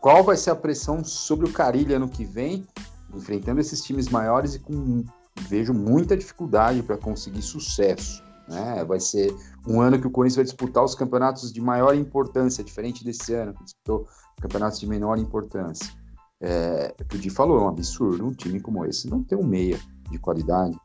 qual 0.00 0.22
vai 0.22 0.36
ser 0.36 0.50
a 0.50 0.56
pressão 0.56 1.02
sobre 1.02 1.48
o 1.48 1.52
Carilha 1.52 1.96
ano 1.96 2.08
que 2.08 2.24
vem, 2.24 2.64
enfrentando 3.12 3.60
esses 3.60 3.82
times 3.82 4.08
maiores 4.08 4.54
e 4.54 4.60
com 4.60 5.04
vejo 5.48 5.74
muita 5.74 6.16
dificuldade 6.16 6.80
para 6.80 6.96
conseguir 6.96 7.42
sucesso. 7.42 8.22
Né? 8.46 8.84
Vai 8.84 9.00
ser 9.00 9.34
um 9.66 9.80
ano 9.80 10.00
que 10.00 10.06
o 10.06 10.10
Corinthians 10.10 10.36
vai 10.36 10.44
disputar 10.44 10.84
os 10.84 10.94
campeonatos 10.94 11.52
de 11.52 11.60
maior 11.60 11.96
importância, 11.96 12.62
diferente 12.62 13.04
desse 13.04 13.34
ano, 13.34 13.52
que 13.52 13.64
disputou 13.64 14.06
campeonatos 14.40 14.80
de 14.80 14.86
menor 14.86 15.18
importância. 15.18 15.92
É, 16.40 16.94
o 17.00 17.04
que 17.04 17.16
o 17.16 17.18
Di 17.18 17.30
falou, 17.30 17.58
é 17.58 17.62
um 17.62 17.68
absurdo 17.68 18.26
um 18.26 18.32
time 18.32 18.60
como 18.60 18.84
esse 18.86 19.08
não 19.08 19.22
ter 19.22 19.36
um 19.36 19.44
meia 19.44 19.78
de 20.10 20.18
qualidade. 20.18 20.76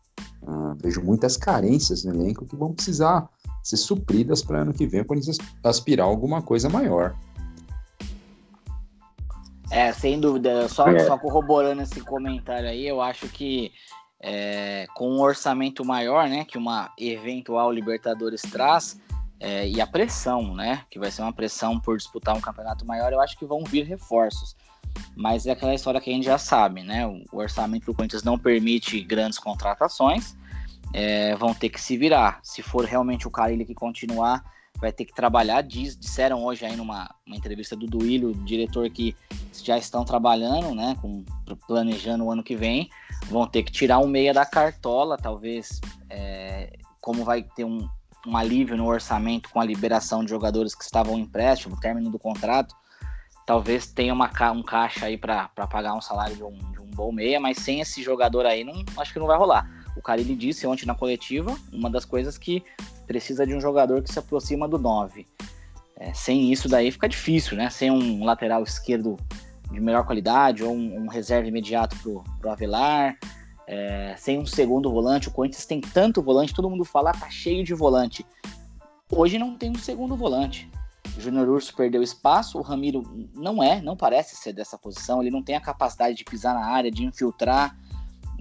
Uh, 0.41 0.75
vejo 0.79 1.01
muitas 1.01 1.37
carências 1.37 2.03
no 2.03 2.13
elenco 2.13 2.45
que 2.45 2.55
vão 2.55 2.71
precisar 2.71 3.27
ser 3.63 3.77
supridas 3.77 4.43
para 4.43 4.61
ano 4.61 4.73
que 4.73 4.85
vem 4.85 5.01
o 5.01 5.05
Corinthians 5.05 5.39
aspirar 5.63 6.05
a 6.05 6.09
alguma 6.09 6.41
coisa 6.41 6.69
maior. 6.69 7.15
É, 9.71 9.91
sem 9.91 10.19
dúvida. 10.19 10.67
Só, 10.67 10.87
é. 10.87 10.99
só 10.99 11.17
corroborando 11.17 11.81
esse 11.81 11.99
comentário 12.01 12.69
aí, 12.69 12.87
eu 12.87 13.01
acho 13.01 13.27
que 13.27 13.71
é, 14.21 14.85
com 14.93 15.09
um 15.09 15.21
orçamento 15.21 15.83
maior, 15.83 16.27
né, 16.29 16.45
que 16.45 16.57
uma 16.57 16.91
eventual 16.97 17.71
Libertadores 17.71 18.41
traz, 18.41 18.99
é, 19.45 19.69
e 19.69 19.79
a 19.79 19.85
pressão, 19.85 20.55
né, 20.55 20.83
que 20.89 20.97
vai 20.97 21.11
ser 21.11 21.21
uma 21.21 21.31
pressão 21.31 21.79
por 21.79 21.95
disputar 21.97 22.35
um 22.35 22.41
campeonato 22.41 22.83
maior, 22.83 23.13
eu 23.13 23.21
acho 23.21 23.37
que 23.37 23.45
vão 23.45 23.63
vir 23.63 23.83
reforços. 23.83 24.55
Mas 25.15 25.45
é 25.45 25.51
aquela 25.51 25.75
história 25.75 26.01
que 26.01 26.09
a 26.09 26.13
gente 26.13 26.25
já 26.25 26.39
sabe, 26.39 26.81
né? 26.81 27.05
O 27.05 27.37
orçamento 27.37 27.85
do 27.85 27.93
Corinthians 27.93 28.23
não 28.23 28.39
permite 28.39 28.99
grandes 29.01 29.37
contratações, 29.37 30.35
é, 30.91 31.35
vão 31.35 31.53
ter 31.53 31.69
que 31.69 31.79
se 31.79 31.95
virar. 31.95 32.39
Se 32.41 32.63
for 32.63 32.85
realmente 32.85 33.27
o 33.27 33.31
Carilli 33.31 33.65
que 33.65 33.75
continuar, 33.75 34.43
vai 34.79 34.91
ter 34.91 35.05
que 35.05 35.13
trabalhar. 35.13 35.61
Diz, 35.61 35.95
disseram 35.95 36.43
hoje 36.43 36.65
aí 36.65 36.75
numa 36.75 37.13
entrevista 37.27 37.75
do 37.75 37.85
Duílio, 37.85 38.33
diretor, 38.45 38.89
que 38.89 39.15
já 39.63 39.77
estão 39.77 40.03
trabalhando, 40.03 40.73
né, 40.73 40.97
com, 40.99 41.23
planejando 41.67 42.23
o 42.23 42.31
ano 42.31 42.41
que 42.41 42.55
vem, 42.55 42.89
vão 43.27 43.45
ter 43.45 43.61
que 43.61 43.71
tirar 43.71 43.99
um 43.99 44.07
meia 44.07 44.33
da 44.33 44.45
cartola, 44.45 45.17
talvez, 45.17 45.79
é, 46.09 46.77
como 46.99 47.23
vai 47.23 47.43
ter 47.43 47.63
um, 47.63 47.87
um 48.25 48.35
alívio 48.35 48.75
no 48.75 48.85
orçamento 48.85 49.49
com 49.49 49.59
a 49.59 49.65
liberação 49.65 50.23
de 50.23 50.29
jogadores 50.29 50.73
que 50.73 50.83
estavam 50.83 51.17
em 51.17 51.21
empréstimo, 51.21 51.79
término 51.79 52.09
do 52.09 52.19
contrato, 52.19 52.75
talvez 53.45 53.87
tenha 53.87 54.13
uma, 54.13 54.31
um 54.51 54.63
caixa 54.63 55.05
aí 55.05 55.17
para 55.17 55.47
pagar 55.47 55.93
um 55.93 56.01
salário 56.01 56.35
de 56.35 56.43
um, 56.43 56.57
de 56.71 56.79
um 56.79 56.87
bom 56.87 57.11
meia, 57.11 57.39
mas 57.39 57.57
sem 57.57 57.79
esse 57.79 58.01
jogador 58.01 58.45
aí, 58.45 58.63
não, 58.63 58.83
acho 58.97 59.13
que 59.13 59.19
não 59.19 59.27
vai 59.27 59.37
rolar. 59.37 59.69
O 59.95 60.01
Carilli 60.01 60.35
disse 60.35 60.67
ontem 60.67 60.85
na 60.85 60.95
coletiva, 60.95 61.55
uma 61.71 61.89
das 61.89 62.03
coisas 62.03 62.37
que 62.37 62.63
precisa 63.07 63.45
de 63.45 63.53
um 63.53 63.61
jogador 63.61 64.01
que 64.01 64.11
se 64.11 64.19
aproxima 64.19 64.67
do 64.67 64.77
9. 64.77 65.25
É, 65.97 66.13
sem 66.13 66.51
isso 66.51 66.67
daí 66.67 66.91
fica 66.91 67.07
difícil, 67.07 67.55
né? 67.55 67.69
Sem 67.69 67.89
um 67.89 68.25
lateral 68.25 68.63
esquerdo 68.63 69.17
de 69.71 69.79
melhor 69.79 70.05
qualidade 70.05 70.63
ou 70.63 70.73
um, 70.73 71.03
um 71.03 71.07
reserva 71.07 71.47
imediato 71.47 71.95
pro, 71.99 72.23
pro 72.39 72.51
Avelar, 72.51 73.17
é, 73.67 74.15
sem 74.17 74.39
um 74.39 74.45
segundo 74.45 74.91
volante. 74.91 75.27
O 75.27 75.31
Corinthians 75.31 75.65
tem 75.65 75.81
tanto 75.81 76.21
volante, 76.21 76.53
todo 76.53 76.69
mundo 76.69 76.85
fala, 76.85 77.11
ah, 77.11 77.17
tá 77.17 77.29
cheio 77.29 77.63
de 77.63 77.73
volante. 77.73 78.25
Hoje 79.11 79.37
não 79.37 79.55
tem 79.55 79.71
um 79.71 79.75
segundo 79.75 80.15
volante. 80.15 80.69
O 81.17 81.21
Júnior 81.21 81.47
Urso 81.47 81.73
perdeu 81.75 82.03
espaço, 82.03 82.57
o 82.57 82.61
Ramiro 82.61 83.03
não 83.33 83.63
é, 83.63 83.81
não 83.81 83.95
parece 83.95 84.35
ser 84.35 84.53
dessa 84.53 84.77
posição, 84.77 85.21
ele 85.21 85.31
não 85.31 85.41
tem 85.41 85.55
a 85.55 85.61
capacidade 85.61 86.15
de 86.15 86.25
pisar 86.25 86.53
na 86.53 86.65
área, 86.65 86.91
de 86.91 87.05
infiltrar, 87.05 87.77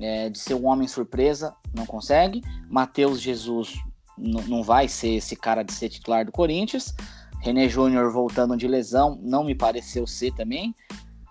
é, 0.00 0.28
de 0.28 0.38
ser 0.38 0.54
um 0.54 0.66
homem 0.66 0.88
surpresa, 0.88 1.54
não 1.72 1.86
consegue. 1.86 2.42
Matheus 2.68 3.20
Jesus 3.20 3.78
não 4.16 4.62
vai 4.62 4.88
ser 4.88 5.14
esse 5.14 5.36
cara 5.36 5.62
de 5.62 5.72
ser 5.72 5.88
titular 5.88 6.24
do 6.24 6.32
Corinthians. 6.32 6.94
René 7.40 7.68
Júnior 7.68 8.10
voltando 8.10 8.56
de 8.56 8.66
lesão, 8.66 9.18
não 9.22 9.44
me 9.44 9.54
pareceu 9.54 10.06
ser 10.06 10.32
também. 10.32 10.74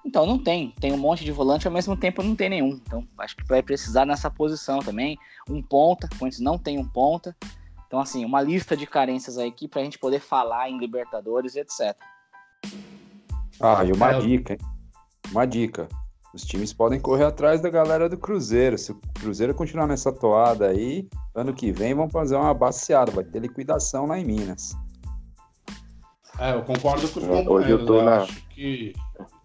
Então 0.05 0.25
não 0.25 0.37
tem, 0.37 0.73
tem 0.79 0.91
um 0.91 0.97
monte 0.97 1.23
de 1.23 1.31
volante, 1.31 1.65
ao 1.65 1.73
mesmo 1.73 1.95
tempo 1.95 2.21
não 2.21 2.35
tem 2.35 2.49
nenhum. 2.49 2.79
Então 2.85 3.07
acho 3.17 3.35
que 3.37 3.45
vai 3.45 3.63
precisar 3.63 4.05
nessa 4.05 4.29
posição 4.29 4.79
também. 4.79 5.17
Um 5.49 5.61
ponta, 5.61 6.07
o 6.07 6.19
Corinthians 6.19 6.41
não 6.41 6.57
tem 6.57 6.77
um 6.77 6.87
ponta. 6.87 7.35
Então, 7.93 8.01
assim, 8.01 8.25
uma 8.25 8.41
lista 8.41 8.75
de 8.75 8.87
carências 8.87 9.37
aí 9.37 9.53
para 9.69 9.81
a 9.81 9.83
gente 9.83 9.99
poder 9.99 10.19
falar 10.19 10.67
em 10.67 10.79
Libertadores 10.79 11.53
e 11.53 11.59
etc. 11.59 11.95
Ah, 13.59 13.83
e 13.85 13.91
uma 13.91 14.13
é, 14.13 14.19
dica, 14.19 14.53
hein? 14.53 14.59
Uma 15.31 15.45
dica. 15.45 15.87
Os 16.33 16.43
times 16.43 16.73
podem 16.73 16.99
correr 16.99 17.25
atrás 17.25 17.61
da 17.61 17.69
galera 17.69 18.09
do 18.09 18.17
Cruzeiro. 18.17 18.79
Se 18.79 18.91
o 18.91 18.99
Cruzeiro 19.19 19.53
continuar 19.53 19.85
nessa 19.85 20.11
toada 20.11 20.69
aí, 20.69 21.07
ano 21.35 21.53
que 21.53 21.71
vem 21.71 21.93
vão 21.93 22.09
fazer 22.09 22.35
uma 22.35 22.51
baseada, 22.51 23.11
vai 23.11 23.23
ter 23.23 23.39
liquidação 23.39 24.07
lá 24.07 24.17
em 24.17 24.25
Minas. 24.25 24.75
É, 26.39 26.55
eu 26.55 26.63
concordo 26.63 27.07
com 27.09 27.19
os 27.19 27.27
companheiros. 27.27 27.69
Eu, 27.69 27.85
tô 27.85 27.99
eu 27.99 28.05
na... 28.05 28.23
acho 28.23 28.47
que 28.49 28.93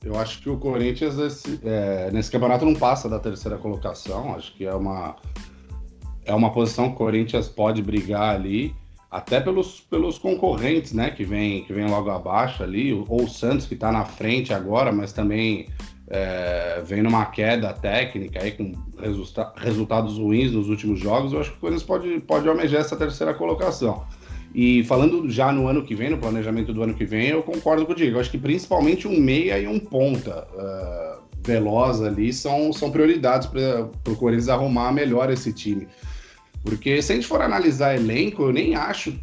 eu 0.04 0.16
acho 0.18 0.40
que 0.40 0.48
o 0.48 0.56
Corinthians 0.56 1.18
esse, 1.18 1.60
é, 1.64 2.10
nesse 2.12 2.30
campeonato 2.30 2.64
não 2.64 2.74
passa 2.74 3.08
da 3.08 3.18
terceira 3.18 3.58
colocação. 3.58 4.34
Acho 4.34 4.54
que 4.54 4.64
é 4.64 4.74
uma 4.74 5.16
é 6.24 6.34
uma 6.34 6.52
posição 6.52 6.88
que 6.88 6.94
o 6.94 6.98
Corinthians 6.98 7.48
pode 7.48 7.82
brigar 7.82 8.34
ali, 8.34 8.74
até 9.10 9.40
pelos, 9.40 9.80
pelos 9.80 10.18
concorrentes, 10.18 10.92
né, 10.92 11.10
que 11.10 11.24
vem 11.24 11.64
que 11.64 11.72
vem 11.72 11.86
logo 11.88 12.10
abaixo 12.10 12.62
ali, 12.62 12.92
ou 12.92 13.24
o 13.24 13.28
Santos 13.28 13.66
que 13.66 13.74
está 13.74 13.90
na 13.90 14.04
frente 14.04 14.52
agora, 14.52 14.92
mas 14.92 15.12
também 15.12 15.68
é, 16.06 16.82
vem 16.84 17.02
numa 17.02 17.26
queda 17.26 17.72
técnica 17.72 18.42
aí 18.42 18.52
com 18.52 18.72
resulta 18.98 19.52
resultados 19.56 20.18
ruins 20.18 20.52
nos 20.52 20.68
últimos 20.68 21.00
jogos, 21.00 21.32
eu 21.32 21.40
acho 21.40 21.50
que 21.50 21.56
o 21.56 21.60
Corinthians 21.60 21.82
pode, 21.82 22.20
pode 22.20 22.48
almejar 22.48 22.80
essa 22.80 22.96
terceira 22.96 23.34
colocação. 23.34 24.04
E 24.54 24.82
falando 24.84 25.28
já 25.30 25.52
no 25.52 25.68
ano 25.68 25.84
que 25.84 25.94
vem, 25.94 26.10
no 26.10 26.18
planejamento 26.18 26.72
do 26.72 26.82
ano 26.82 26.94
que 26.94 27.04
vem, 27.04 27.28
eu 27.28 27.42
concordo 27.42 27.84
com 27.84 27.92
o 27.92 27.94
Diego. 27.94 28.16
Eu 28.16 28.20
acho 28.20 28.30
que 28.30 28.38
principalmente 28.38 29.06
um 29.06 29.20
meia 29.20 29.58
e 29.58 29.66
um 29.66 29.78
ponta 29.78 30.46
uh, 30.54 31.22
veloz 31.44 32.02
ali 32.02 32.32
são, 32.32 32.72
são 32.72 32.90
prioridades 32.90 33.46
para 33.46 33.88
o 34.08 34.16
Corinthians 34.16 34.48
arrumar 34.48 34.92
melhor 34.92 35.30
esse 35.30 35.52
time. 35.52 35.86
Porque 36.62 37.00
se 37.02 37.12
a 37.12 37.14
gente 37.14 37.26
for 37.26 37.40
analisar 37.40 37.94
elenco, 37.94 38.42
eu 38.42 38.52
nem 38.52 38.74
acho 38.74 39.14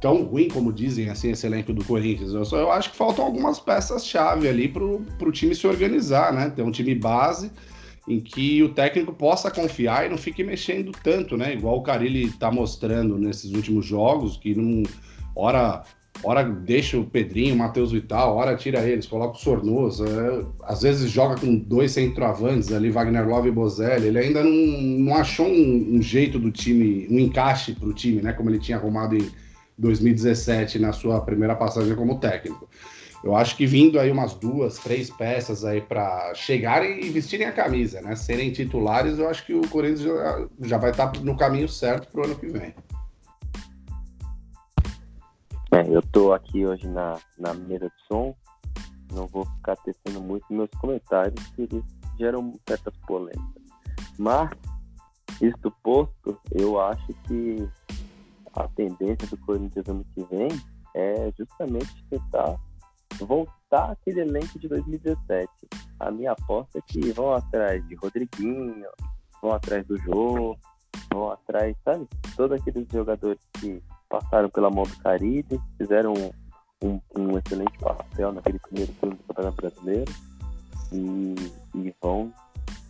tão 0.00 0.22
ruim 0.22 0.48
como 0.48 0.72
dizem 0.72 1.10
assim 1.10 1.30
esse 1.30 1.46
elenco 1.46 1.72
do 1.72 1.84
Corinthians. 1.84 2.32
Eu, 2.32 2.44
só, 2.44 2.58
eu 2.58 2.72
acho 2.72 2.90
que 2.90 2.96
faltam 2.96 3.24
algumas 3.24 3.60
peças-chave 3.60 4.48
ali 4.48 4.66
para 4.66 4.82
o 4.82 5.32
time 5.32 5.54
se 5.54 5.66
organizar, 5.66 6.32
né? 6.32 6.50
Ter 6.50 6.62
um 6.62 6.70
time 6.70 6.94
base 6.94 7.50
em 8.08 8.20
que 8.20 8.62
o 8.62 8.70
técnico 8.70 9.12
possa 9.12 9.50
confiar 9.50 10.06
e 10.06 10.08
não 10.08 10.18
fique 10.18 10.42
mexendo 10.42 10.92
tanto, 11.02 11.36
né? 11.36 11.52
Igual 11.52 11.78
o 11.78 11.82
Carilli 11.82 12.24
está 12.24 12.50
mostrando 12.50 13.18
nesses 13.18 13.52
últimos 13.52 13.86
jogos, 13.86 14.36
que 14.36 14.54
não. 14.54 14.82
Hora, 15.34 15.84
hora 16.24 16.42
deixa 16.42 16.98
o 16.98 17.04
Pedrinho, 17.04 17.54
o 17.54 17.58
Matheus 17.58 17.92
Vital, 17.92 18.36
hora 18.36 18.56
tira 18.56 18.80
eles, 18.80 19.06
coloca 19.06 19.36
o 19.36 19.40
Sornoso. 19.40 20.04
É, 20.04 20.44
às 20.64 20.82
vezes 20.82 21.10
joga 21.10 21.40
com 21.40 21.56
dois 21.56 21.92
centroavantes 21.92 22.72
ali, 22.72 22.90
Wagner 22.90 23.28
Love 23.28 23.48
e 23.48 23.52
Bozelli. 23.52 24.08
Ele 24.08 24.18
ainda 24.18 24.42
não, 24.42 24.50
não 24.50 25.16
achou 25.16 25.46
um, 25.46 25.96
um 25.96 26.02
jeito 26.02 26.38
do 26.38 26.50
time, 26.50 27.06
um 27.10 27.18
encaixe 27.18 27.74
para 27.74 27.88
o 27.88 27.92
time, 27.94 28.20
né? 28.22 28.32
Como 28.32 28.50
ele 28.50 28.58
tinha 28.58 28.78
arrumado 28.78 29.16
em 29.16 29.30
2017 29.78 30.78
na 30.78 30.92
sua 30.92 31.20
primeira 31.20 31.54
passagem 31.54 31.94
como 31.94 32.18
técnico. 32.18 32.68
Eu 33.22 33.36
acho 33.36 33.54
que 33.54 33.66
vindo 33.66 34.00
aí 34.00 34.10
umas 34.10 34.34
duas, 34.34 34.78
três 34.78 35.10
peças 35.10 35.62
aí 35.64 35.82
para 35.82 36.32
chegarem 36.34 37.04
e 37.04 37.10
vestirem 37.10 37.46
a 37.46 37.52
camisa, 37.52 38.00
né? 38.00 38.16
Serem 38.16 38.50
titulares, 38.50 39.18
eu 39.18 39.28
acho 39.28 39.44
que 39.44 39.52
o 39.52 39.68
Corinthians 39.68 40.00
já, 40.00 40.48
já 40.62 40.78
vai 40.78 40.90
estar 40.90 41.08
tá 41.08 41.20
no 41.20 41.36
caminho 41.36 41.68
certo 41.68 42.10
para 42.10 42.22
o 42.22 42.24
ano 42.24 42.36
que 42.36 42.46
vem. 42.46 42.74
É, 45.72 45.86
eu 45.86 46.00
estou 46.00 46.32
aqui 46.32 46.66
hoje 46.66 46.88
na, 46.88 47.18
na 47.38 47.52
mesa 47.52 47.88
de 47.88 48.06
som, 48.08 48.34
não 49.12 49.26
vou 49.26 49.44
ficar 49.44 49.76
tecendo 49.76 50.20
muito 50.20 50.44
meus 50.50 50.70
comentários, 50.80 51.46
que 51.48 51.62
eles 51.62 51.84
geram 52.18 52.54
certas 52.66 52.94
polêmicas. 53.06 53.62
Mas, 54.18 54.50
isto 55.40 55.70
posto, 55.82 56.38
eu 56.52 56.80
acho 56.80 57.06
que 57.28 57.68
a 58.54 58.66
tendência 58.68 59.28
do 59.28 59.36
Corinthians 59.38 59.86
ano 59.88 60.04
que 60.14 60.24
vem 60.34 60.48
é 60.94 61.32
justamente 61.38 62.04
tentar 62.10 62.58
voltar 63.26 63.92
aquele 63.92 64.20
elenco 64.20 64.58
de 64.58 64.68
2017. 64.68 65.48
A 65.98 66.10
minha 66.10 66.32
aposta 66.32 66.78
é 66.78 66.82
que 66.86 67.12
vão 67.12 67.34
atrás 67.34 67.86
de 67.88 67.94
Rodriguinho, 67.94 68.86
vão 69.42 69.52
atrás 69.52 69.86
do 69.86 69.96
Jô, 69.98 70.56
vão 71.12 71.30
atrás, 71.30 71.76
sabe? 71.84 72.08
Todos 72.36 72.60
aqueles 72.60 72.86
jogadores 72.90 73.40
que 73.54 73.82
passaram 74.08 74.48
pela 74.48 74.70
mão 74.70 74.84
do 74.84 74.96
Caribe, 74.98 75.60
fizeram 75.78 76.12
um, 76.14 76.30
um, 76.82 77.00
um 77.16 77.38
excelente 77.38 77.78
papel 77.78 78.32
naquele 78.32 78.58
primeiro 78.58 78.92
turno 78.94 79.16
do 79.16 79.22
Campeonato 79.24 79.56
Brasileiro 79.56 80.12
e, 80.92 81.34
e 81.76 81.94
vão 82.02 82.32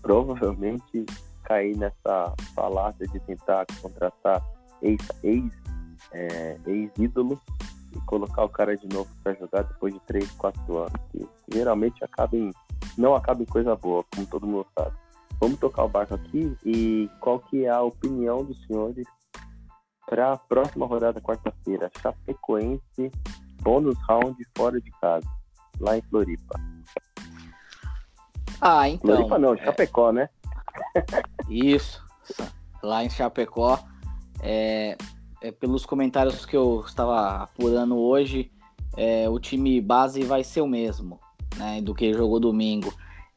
provavelmente 0.00 1.04
cair 1.44 1.76
nessa 1.76 2.34
falácia 2.54 3.06
de 3.08 3.20
tentar 3.20 3.66
contratar 3.82 4.42
ex-ídolo 4.80 5.20
ex, 5.22 5.52
é, 6.12 6.58
ex 6.66 6.90
e 7.94 8.00
colocar 8.02 8.44
o 8.44 8.48
cara 8.48 8.76
de 8.76 8.88
novo 8.88 9.08
para 9.22 9.34
jogar 9.34 9.62
depois 9.62 9.92
de 9.92 10.00
3, 10.00 10.30
4 10.32 10.78
anos. 10.78 10.92
Que 11.10 11.28
geralmente 11.52 12.04
acaba 12.04 12.36
em, 12.36 12.50
não 12.96 13.14
acaba 13.14 13.42
em 13.42 13.46
coisa 13.46 13.74
boa, 13.76 14.04
como 14.14 14.26
todo 14.26 14.46
mundo 14.46 14.66
sabe. 14.78 14.96
Vamos 15.40 15.58
tocar 15.58 15.84
o 15.84 15.88
barco 15.88 16.14
aqui 16.14 16.54
e 16.64 17.08
qual 17.20 17.40
que 17.40 17.64
é 17.64 17.70
a 17.70 17.80
opinião 17.80 18.44
dos 18.44 18.62
senhores 18.66 19.06
para 20.06 20.32
a 20.32 20.36
próxima 20.36 20.86
rodada 20.86 21.20
quarta-feira? 21.20 21.90
Chapecoense, 22.00 23.10
bônus 23.62 23.96
round 24.06 24.36
fora 24.56 24.80
de 24.80 24.90
casa, 25.00 25.26
lá 25.80 25.96
em 25.96 26.02
Floripa. 26.02 26.60
Ah, 28.60 28.88
então. 28.88 29.14
Floripa 29.14 29.38
não, 29.38 29.54
é. 29.54 29.64
Chapecó, 29.64 30.12
né? 30.12 30.28
Isso, 31.48 32.04
lá 32.82 33.02
em 33.02 33.08
Chapecó. 33.08 33.78
É, 34.42 34.96
é, 35.42 35.50
pelos 35.50 35.86
comentários 35.86 36.44
que 36.44 36.56
eu 36.56 36.84
estava 36.86 37.42
apurando 37.42 37.96
hoje, 37.96 38.50
é, 38.96 39.28
o 39.28 39.38
time 39.38 39.80
base 39.80 40.22
vai 40.22 40.44
ser 40.44 40.60
o 40.60 40.66
mesmo, 40.66 41.18
né, 41.56 41.80
do 41.80 41.94
que 41.94 42.12
jogou 42.12 42.40
domingo. 42.40 42.92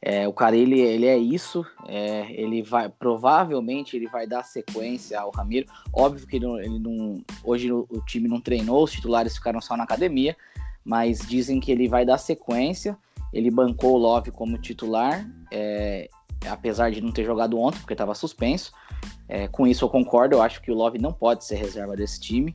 É, 0.06 0.28
o 0.28 0.34
cara 0.34 0.54
ele, 0.54 1.06
é 1.06 1.16
isso, 1.16 1.64
é, 1.88 2.30
ele 2.30 2.62
vai 2.62 2.90
provavelmente 2.90 3.96
ele 3.96 4.06
vai 4.06 4.26
dar 4.26 4.42
sequência 4.42 5.18
ao 5.18 5.30
Ramiro. 5.30 5.66
Óbvio 5.90 6.26
que 6.26 6.36
ele, 6.36 6.46
ele 6.62 6.78
não, 6.78 7.24
hoje 7.42 7.72
o, 7.72 7.86
o, 7.88 8.02
time 8.02 8.28
não 8.28 8.38
treinou, 8.38 8.84
os 8.84 8.92
titulares 8.92 9.34
ficaram 9.34 9.62
só 9.62 9.74
na 9.78 9.84
academia, 9.84 10.36
mas 10.84 11.20
dizem 11.20 11.58
que 11.58 11.72
ele 11.72 11.88
vai 11.88 12.04
dar 12.04 12.18
sequência. 12.18 12.98
Ele 13.32 13.50
bancou 13.50 13.94
o 13.94 13.96
Love 13.96 14.30
como 14.30 14.58
titular, 14.58 15.26
é, 15.50 16.10
apesar 16.50 16.90
de 16.90 17.00
não 17.00 17.10
ter 17.10 17.24
jogado 17.24 17.58
ontem 17.58 17.78
porque 17.78 17.94
estava 17.94 18.14
suspenso. 18.14 18.74
É, 19.34 19.48
com 19.48 19.66
isso 19.66 19.84
eu 19.84 19.88
concordo, 19.88 20.36
eu 20.36 20.42
acho 20.42 20.62
que 20.62 20.70
o 20.70 20.74
Love 20.76 20.96
não 20.96 21.12
pode 21.12 21.44
ser 21.44 21.56
reserva 21.56 21.96
desse 21.96 22.20
time. 22.20 22.54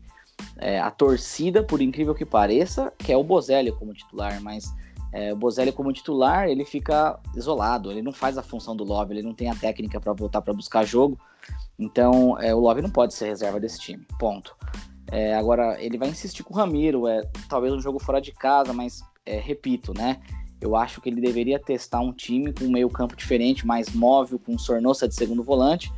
É, 0.55 0.79
a 0.79 0.89
torcida, 0.89 1.61
por 1.61 1.81
incrível 1.81 2.15
que 2.15 2.25
pareça, 2.25 2.93
quer 2.97 3.17
o 3.17 3.23
Bozelli 3.23 3.69
como 3.73 3.93
titular, 3.93 4.41
mas 4.41 4.73
é, 5.11 5.33
o 5.33 5.35
Bozelli 5.35 5.73
como 5.73 5.91
titular 5.91 6.47
ele 6.47 6.63
fica 6.63 7.19
isolado, 7.35 7.91
ele 7.91 8.01
não 8.01 8.13
faz 8.13 8.37
a 8.37 8.41
função 8.41 8.77
do 8.77 8.85
Love, 8.85 9.13
ele 9.13 9.21
não 9.21 9.33
tem 9.33 9.49
a 9.49 9.55
técnica 9.55 9.99
para 9.99 10.13
voltar 10.13 10.41
para 10.41 10.53
buscar 10.53 10.85
jogo. 10.85 11.19
Então 11.77 12.39
é, 12.39 12.55
o 12.55 12.59
Love 12.59 12.81
não 12.81 12.89
pode 12.89 13.13
ser 13.13 13.25
reserva 13.25 13.59
desse 13.59 13.77
time. 13.77 14.07
Ponto. 14.17 14.55
É, 15.11 15.35
agora 15.35 15.75
ele 15.83 15.97
vai 15.97 16.07
insistir 16.07 16.43
com 16.43 16.53
o 16.53 16.57
Ramiro, 16.57 17.09
é 17.09 17.29
talvez 17.49 17.73
um 17.73 17.81
jogo 17.81 17.99
fora 17.99 18.21
de 18.21 18.31
casa, 18.31 18.71
mas 18.71 19.01
é, 19.25 19.37
repito, 19.37 19.93
né? 19.93 20.21
Eu 20.61 20.77
acho 20.77 21.01
que 21.01 21.09
ele 21.09 21.19
deveria 21.19 21.59
testar 21.59 21.99
um 21.99 22.13
time 22.13 22.53
com 22.53 22.63
um 22.63 22.71
meio 22.71 22.89
campo 22.89 23.17
diferente, 23.17 23.67
mais 23.67 23.93
móvel, 23.93 24.39
com 24.39 24.57
Sornosa 24.57 25.09
de 25.09 25.15
segundo 25.15 25.43
volante 25.43 25.91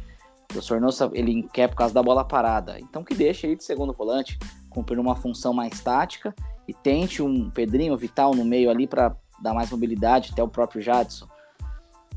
o 0.57 0.61
Sornosa 0.61 1.09
ele 1.13 1.43
quer 1.53 1.67
por 1.69 1.75
causa 1.75 1.93
da 1.93 2.03
bola 2.03 2.23
parada. 2.23 2.79
Então 2.79 3.03
que 3.03 3.13
deixe 3.13 3.47
ele 3.47 3.55
de 3.55 3.63
segundo 3.63 3.93
volante, 3.93 4.37
cumprir 4.69 4.99
uma 4.99 5.15
função 5.15 5.53
mais 5.53 5.79
tática 5.81 6.33
e 6.67 6.73
tente 6.73 7.21
um 7.21 7.49
Pedrinho 7.49 7.97
Vital 7.97 8.33
no 8.33 8.45
meio 8.45 8.69
ali 8.69 8.87
para 8.87 9.15
dar 9.41 9.53
mais 9.53 9.69
mobilidade, 9.71 10.29
até 10.31 10.43
o 10.43 10.47
próprio 10.47 10.81
Jadson. 10.81 11.27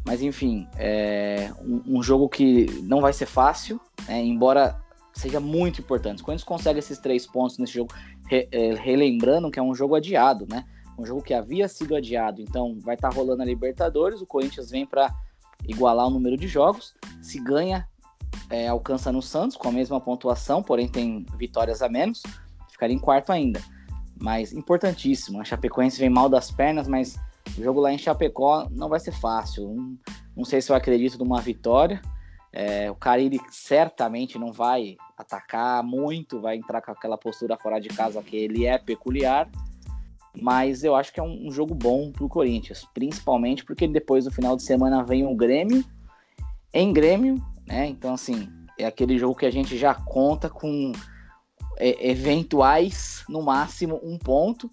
Mas 0.05 0.21
enfim, 0.21 0.69
é 0.77 1.51
um, 1.61 1.99
um 1.99 2.03
jogo 2.03 2.29
que 2.29 2.67
não 2.83 3.01
vai 3.01 3.13
ser 3.13 3.27
fácil, 3.27 3.81
né, 4.07 4.23
embora 4.23 4.79
seja 5.15 5.41
muito 5.41 5.81
importante. 5.81 6.23
Quando 6.23 6.35
eles 6.35 6.45
conseguem 6.45 6.79
esses 6.79 6.99
três 6.99 7.27
pontos 7.27 7.57
nesse 7.57 7.73
jogo, 7.73 7.95
re, 8.29 8.49
é, 8.53 8.75
relembrando 8.75 9.51
que 9.51 9.59
é 9.59 9.63
um 9.63 9.75
jogo 9.75 9.95
adiado, 9.95 10.47
né? 10.49 10.65
Um 10.99 11.07
jogo 11.07 11.23
que 11.23 11.33
havia 11.33 11.69
sido 11.69 11.97
adiado. 11.97 12.43
Então 12.43 12.79
vai 12.81 12.97
estar 12.97 13.09
tá 13.09 13.15
rolando 13.15 13.43
a 13.43 13.45
Libertadores, 13.47 14.21
o 14.21 14.27
Corinthians 14.27 14.71
vem 14.71 14.85
para 14.85 15.13
igualar 15.67 16.07
o 16.07 16.11
número 16.11 16.37
de 16.37 16.47
jogos. 16.47 16.95
Se 17.23 17.41
ganha, 17.41 17.89
é, 18.51 18.69
alcança 18.69 19.11
no 19.11 19.23
Santos 19.23 19.57
com 19.57 19.69
a 19.69 19.73
mesma 19.73 20.01
pontuação, 20.01 20.63
porém 20.63 20.89
tem 20.89 21.27
vitórias 21.39 21.83
a 21.83 21.89
menos, 21.89 22.23
ficaria 22.71 22.95
em 22.95 22.99
quarto 22.99 23.33
ainda. 23.33 23.61
Mas 24.21 24.53
importantíssimo, 24.53 25.41
a 25.41 25.45
Chapecoense 25.45 25.99
vem 25.99 26.09
mal 26.09 26.29
das 26.29 26.51
pernas, 26.51 26.87
mas 26.87 27.17
o 27.59 27.63
jogo 27.63 27.81
lá 27.81 27.93
em 27.93 27.99
Chapecó 27.99 28.69
não 28.71 28.89
vai 28.89 29.01
ser 29.01 29.13
fácil. 29.13 29.75
Não, 29.75 29.99
não 30.37 30.45
sei 30.45 30.61
se 30.61 30.71
eu 30.71 30.77
acredito 30.77 31.19
numa 31.19 31.41
vitória. 31.41 32.01
É, 32.53 32.89
o 32.91 32.95
Carille 32.95 33.41
certamente 33.51 34.39
não 34.39 34.53
vai 34.53 34.97
atacar 35.19 35.83
muito, 35.83 36.41
vai 36.41 36.57
entrar 36.57 36.81
com 36.81 36.93
aquela 36.93 37.19
postura 37.19 37.57
fora 37.57 37.81
de 37.81 37.89
casa 37.89 38.23
que 38.23 38.37
ele 38.37 38.65
é 38.65 38.79
peculiar. 38.79 39.49
Mas 40.41 40.83
eu 40.83 40.95
acho 40.95 41.13
que 41.13 41.21
é 41.21 41.23
um, 41.23 41.49
um 41.49 41.51
jogo 41.51 41.75
bom 41.75 42.11
para 42.11 42.25
o 42.25 42.29
Corinthians, 42.29 42.87
principalmente 42.95 43.65
porque 43.65 43.87
depois 43.87 44.25
do 44.25 44.33
final 44.33 44.57
de 44.57 44.63
semana 44.63 45.03
vem 45.03 45.25
o 45.27 45.35
Grêmio 45.35 45.85
em 46.73 46.93
Grêmio 46.93 47.41
né? 47.67 47.87
Então, 47.87 48.15
assim, 48.15 48.49
é 48.79 48.87
aquele 48.87 49.19
jogo 49.19 49.35
que 49.35 49.47
a 49.47 49.51
gente 49.51 49.77
já 49.77 49.95
conta 49.95 50.49
com 50.49 50.93
é, 51.79 52.11
eventuais, 52.11 53.25
no 53.29 53.43
máximo, 53.43 54.01
um 54.03 54.19
ponto. 54.19 54.71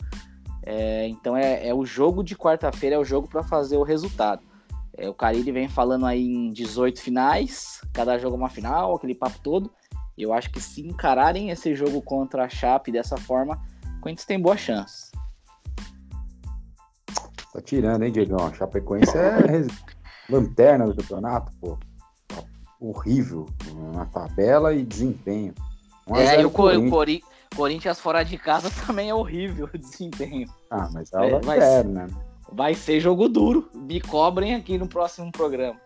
É, 0.63 1.07
então, 1.07 1.35
é, 1.35 1.67
é, 1.67 1.73
o 1.73 1.85
jogo 1.85 2.23
de 2.23 2.35
quarta-feira, 2.35 2.95
é 2.95 2.99
o 2.99 3.05
jogo 3.05 3.27
para 3.27 3.43
fazer 3.43 3.77
o 3.77 3.83
resultado. 3.83 4.41
É, 4.97 5.09
o 5.09 5.13
Carille 5.13 5.51
vem 5.51 5.69
falando 5.69 6.05
aí 6.05 6.23
em 6.23 6.51
18 6.51 7.01
finais, 7.01 7.81
cada 7.93 8.17
jogo 8.17 8.35
é 8.35 8.39
uma 8.39 8.49
final, 8.49 8.95
aquele 8.95 9.15
papo 9.15 9.39
todo. 9.41 9.71
Eu 10.17 10.33
acho 10.33 10.51
que 10.51 10.59
se 10.59 10.81
encararem 10.85 11.49
esse 11.49 11.73
jogo 11.73 12.01
contra 12.01 12.43
a 12.43 12.49
Chape 12.49 12.91
dessa 12.91 13.17
forma, 13.17 13.59
o 13.97 14.01
Corinthians 14.01 14.25
tem 14.25 14.39
boa 14.39 14.57
chance. 14.57 15.09
Tá 17.53 17.61
tirando, 17.61 18.03
hein, 18.03 18.11
Diegão? 18.11 18.45
A 18.45 18.53
Chapecoense 18.53 19.17
é 19.17 19.65
lanterna 20.29 20.85
do 20.85 20.95
campeonato, 20.95 21.51
pô 21.59 21.77
horrível 22.81 23.45
na 23.93 24.05
tabela 24.05 24.73
e 24.73 24.83
desempenho. 24.83 25.53
é, 26.09 26.41
e 26.41 26.45
o, 26.45 26.49
Cor 26.49 26.73
Cori 26.89 27.23
Corinthians 27.55 27.99
fora 27.99 28.23
de 28.23 28.37
casa 28.37 28.69
também 28.85 29.09
é 29.09 29.13
horrível 29.13 29.69
o 29.71 29.77
desempenho. 29.77 30.49
Ah, 30.69 30.89
mas 30.91 31.13
é, 31.13 31.29
é 31.29 31.39
vai, 31.39 31.83
né? 31.83 32.07
vai 32.51 32.73
ser 32.73 32.99
jogo 32.99 33.29
duro. 33.29 33.69
Me 33.75 34.01
cobrem 34.01 34.55
aqui 34.55 34.77
no 34.77 34.87
próximo 34.87 35.31
programa. 35.31 35.79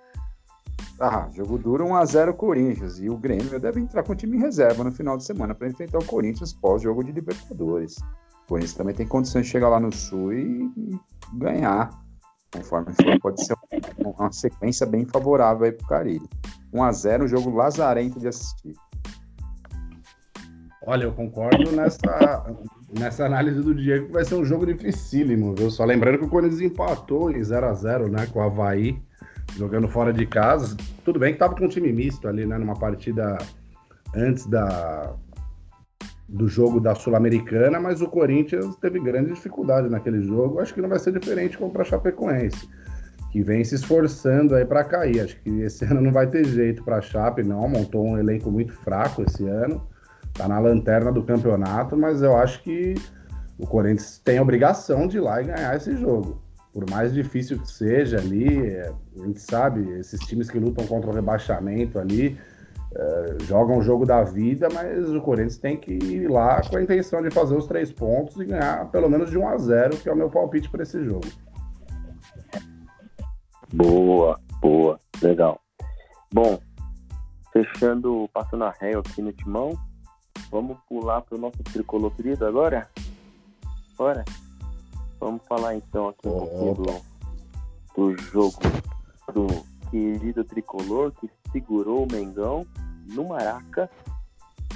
Ah, 0.99 1.27
jogo 1.33 1.57
duro 1.57 1.85
1x0 1.85 2.33
Corinthians. 2.33 2.99
E 2.99 3.09
o 3.09 3.17
Grêmio 3.17 3.59
deve 3.59 3.81
entrar 3.81 4.03
com 4.03 4.13
o 4.13 4.15
time 4.15 4.37
em 4.37 4.39
reserva 4.39 4.83
no 4.83 4.91
final 4.91 5.17
de 5.17 5.25
semana 5.25 5.53
para 5.53 5.67
enfrentar 5.67 5.97
o 5.97 6.05
Corinthians 6.05 6.53
pós-jogo 6.53 7.03
de 7.03 7.11
Libertadores. 7.11 7.97
O 8.45 8.49
Corinthians 8.49 8.73
também 8.73 8.95
tem 8.95 9.07
condições 9.07 9.45
de 9.45 9.51
chegar 9.51 9.69
lá 9.69 9.79
no 9.79 9.91
Sul 9.91 10.33
e, 10.33 10.71
e 10.77 10.99
ganhar. 11.33 12.04
Conforme 12.57 12.93
for, 12.93 13.19
pode 13.19 13.45
ser 13.45 13.55
uma 13.99 14.31
sequência 14.31 14.85
bem 14.85 15.05
favorável 15.05 15.65
aí 15.65 15.71
pro 15.71 15.87
Carilho. 15.87 16.29
1x0, 16.73 17.23
um 17.23 17.27
jogo 17.27 17.55
lazarento 17.55 18.19
de 18.19 18.27
assistir. 18.27 18.73
Olha, 20.87 21.05
eu 21.05 21.13
concordo 21.13 21.71
nessa, 21.71 22.45
nessa 22.97 23.25
análise 23.25 23.59
do 23.61 23.73
Diego 23.73 24.07
que 24.07 24.13
vai 24.13 24.23
ser 24.23 24.35
um 24.35 24.45
jogo 24.45 24.65
dificílimo, 24.67 25.55
viu? 25.55 25.71
Só 25.71 25.83
lembrando 25.83 26.19
que 26.19 26.25
o 26.25 26.29
Corinthians 26.29 26.61
empatou 26.61 27.31
em 27.31 27.39
0x0, 27.39 28.09
né, 28.09 28.27
com 28.27 28.39
o 28.39 28.43
Havaí, 28.43 29.01
jogando 29.57 29.87
fora 29.87 30.13
de 30.13 30.27
casa. 30.27 30.77
Tudo 31.03 31.17
bem 31.17 31.33
que 31.33 31.39
tava 31.39 31.55
com 31.55 31.65
um 31.65 31.69
time 31.69 31.91
misto 31.91 32.27
ali, 32.27 32.45
né, 32.45 32.57
numa 32.57 32.75
partida 32.75 33.37
antes 34.15 34.45
da, 34.45 35.15
do 36.27 36.47
jogo 36.47 36.79
da 36.79 36.95
Sul-Americana, 36.95 37.79
mas 37.79 38.01
o 38.01 38.07
Corinthians 38.07 38.75
teve 38.77 38.99
grande 38.99 39.33
dificuldade 39.33 39.89
naquele 39.89 40.21
jogo. 40.21 40.59
Acho 40.59 40.73
que 40.73 40.81
não 40.81 40.89
vai 40.89 40.99
ser 40.99 41.11
diferente 41.11 41.57
contra 41.57 41.81
a 41.81 41.85
Chapecoense 41.85 42.67
que 43.35 43.43
vem 43.43 43.65
se 43.65 43.75
esforçando 43.75 44.55
aí 44.55 44.63
para 44.63 44.81
cair. 44.81 45.19
Acho 45.19 45.37
que 45.41 45.49
esse 45.59 45.83
ano 45.85 45.99
não 45.99 46.13
vai 46.13 46.25
ter 46.25 46.45
jeito 46.45 46.81
para 46.85 46.99
a 46.99 47.01
Chape, 47.01 47.43
não. 47.43 47.67
Montou 47.67 48.07
um 48.07 48.17
elenco 48.17 48.49
muito 48.49 48.71
fraco 48.71 49.23
esse 49.23 49.45
ano. 49.45 49.85
tá 50.33 50.47
na 50.47 50.57
lanterna 50.57 51.11
do 51.11 51.21
campeonato, 51.21 51.97
mas 51.97 52.21
eu 52.21 52.37
acho 52.37 52.63
que 52.63 52.95
o 53.59 53.67
Corinthians 53.67 54.21
tem 54.23 54.37
a 54.37 54.41
obrigação 54.41 55.05
de 55.05 55.17
ir 55.17 55.19
lá 55.19 55.41
e 55.41 55.47
ganhar 55.47 55.75
esse 55.75 55.97
jogo. 55.97 56.41
Por 56.71 56.89
mais 56.89 57.13
difícil 57.13 57.59
que 57.59 57.69
seja 57.69 58.19
ali, 58.19 58.67
é, 58.67 58.93
a 59.19 59.25
gente 59.25 59.41
sabe, 59.41 59.81
esses 59.99 60.21
times 60.21 60.49
que 60.49 60.57
lutam 60.57 60.87
contra 60.87 61.09
o 61.09 61.13
rebaixamento 61.13 61.99
ali, 61.99 62.37
é, 62.97 63.43
jogam 63.43 63.77
o 63.77 63.81
jogo 63.81 64.05
da 64.05 64.23
vida, 64.23 64.69
mas 64.73 65.09
o 65.09 65.19
Corinthians 65.19 65.57
tem 65.57 65.75
que 65.75 65.93
ir 65.93 66.29
lá 66.29 66.61
com 66.61 66.77
a 66.77 66.81
intenção 66.81 67.21
de 67.21 67.29
fazer 67.29 67.55
os 67.55 67.67
três 67.67 67.91
pontos 67.91 68.37
e 68.37 68.45
ganhar 68.45 68.89
pelo 68.89 69.09
menos 69.09 69.29
de 69.29 69.37
1 69.37 69.49
a 69.49 69.57
0 69.57 69.97
que 69.97 70.07
é 70.07 70.13
o 70.13 70.15
meu 70.15 70.29
palpite 70.29 70.69
para 70.69 70.83
esse 70.83 71.03
jogo. 71.03 71.27
Boa, 73.73 74.39
boa, 74.61 74.97
legal. 75.21 75.59
Bom, 76.33 76.57
fechando, 77.51 78.29
passando 78.33 78.63
a 78.63 78.73
réu 78.79 79.01
aqui 79.01 79.21
no 79.21 79.33
timão, 79.33 79.77
vamos 80.49 80.77
pular 80.87 81.21
para 81.21 81.37
o 81.37 81.41
nosso 81.41 81.61
tricolor 81.63 82.15
querido 82.15 82.45
agora? 82.45 82.89
Bora? 83.97 84.23
Vamos 85.19 85.41
falar 85.49 85.75
então 85.75 86.09
aqui 86.09 86.29
um 86.29 86.31
pouquinho 86.31 86.73
do, 86.75 87.01
do 87.95 88.17
jogo 88.21 88.59
do 89.33 89.47
querido 89.89 90.45
tricolor 90.45 91.11
que 91.11 91.29
segurou 91.51 92.03
o 92.03 92.11
Mengão 92.11 92.65
no 93.05 93.29
Maraca. 93.29 93.89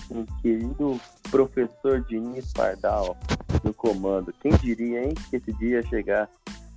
Um 0.09 0.25
querido 0.41 0.99
professor 1.29 2.01
Diniz 2.01 2.51
Pardal 2.53 3.17
no 3.63 3.73
comando. 3.73 4.33
Quem 4.41 4.51
diria, 4.53 5.03
hein, 5.03 5.13
que 5.29 5.35
esse 5.35 5.53
dia 5.53 5.77
ia 5.77 5.83
chegar 5.83 6.29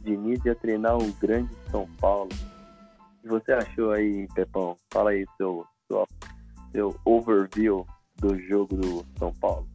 Diniz 0.03 0.45
ia 0.45 0.55
treinar 0.55 0.99
um 0.99 1.13
grande 1.13 1.51
São 1.71 1.89
Paulo. 2.01 2.29
O 2.33 3.23
que 3.23 3.29
você 3.29 3.53
achou 3.53 3.93
aí, 3.93 4.27
Pepão? 4.35 4.77
Fala 4.93 5.11
aí 5.11 5.25
seu, 5.37 5.65
seu, 5.87 6.07
seu 6.73 6.97
overview 7.05 7.87
do 8.17 8.39
jogo 8.39 8.77
do 8.77 9.07
São 9.19 9.33
Paulo. 9.33 9.67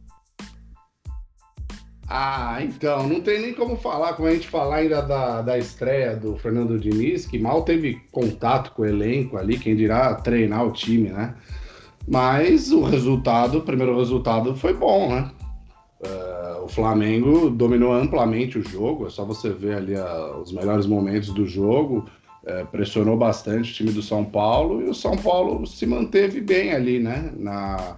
Ah, 2.10 2.58
então, 2.62 3.06
não 3.06 3.20
tem 3.20 3.40
nem 3.40 3.54
como 3.54 3.76
falar, 3.76 4.14
como 4.14 4.28
a 4.28 4.32
gente 4.32 4.48
falar 4.48 4.76
ainda 4.76 5.02
da, 5.02 5.42
da 5.42 5.58
estreia 5.58 6.16
do 6.16 6.36
Fernando 6.36 6.78
Diniz, 6.78 7.26
que 7.26 7.38
mal 7.38 7.62
teve 7.62 8.00
contato 8.10 8.72
com 8.72 8.80
o 8.80 8.86
elenco 8.86 9.36
ali, 9.36 9.58
quem 9.58 9.76
dirá 9.76 10.14
treinar 10.14 10.66
o 10.66 10.72
time, 10.72 11.10
né? 11.10 11.34
Mas 12.08 12.72
o 12.72 12.82
resultado, 12.82 13.58
o 13.58 13.62
primeiro 13.62 13.96
resultado 13.98 14.54
foi 14.56 14.72
bom, 14.72 15.10
né? 15.10 15.30
Uh, 16.00 16.64
o 16.64 16.68
Flamengo 16.68 17.50
dominou 17.50 17.92
amplamente 17.92 18.58
o 18.58 18.62
jogo, 18.62 19.06
é 19.06 19.10
só 19.10 19.24
você 19.24 19.50
ver 19.50 19.76
ali 19.76 19.94
uh, 19.94 20.40
os 20.40 20.52
melhores 20.52 20.86
momentos 20.86 21.30
do 21.30 21.44
jogo, 21.44 22.06
uh, 22.44 22.66
pressionou 22.68 23.16
bastante 23.16 23.72
o 23.72 23.74
time 23.74 23.90
do 23.90 24.00
São 24.00 24.24
Paulo 24.24 24.80
e 24.80 24.88
o 24.88 24.94
São 24.94 25.16
Paulo 25.16 25.66
se 25.66 25.86
manteve 25.86 26.40
bem 26.40 26.72
ali, 26.72 26.98
né? 26.98 27.30
Na, 27.36 27.96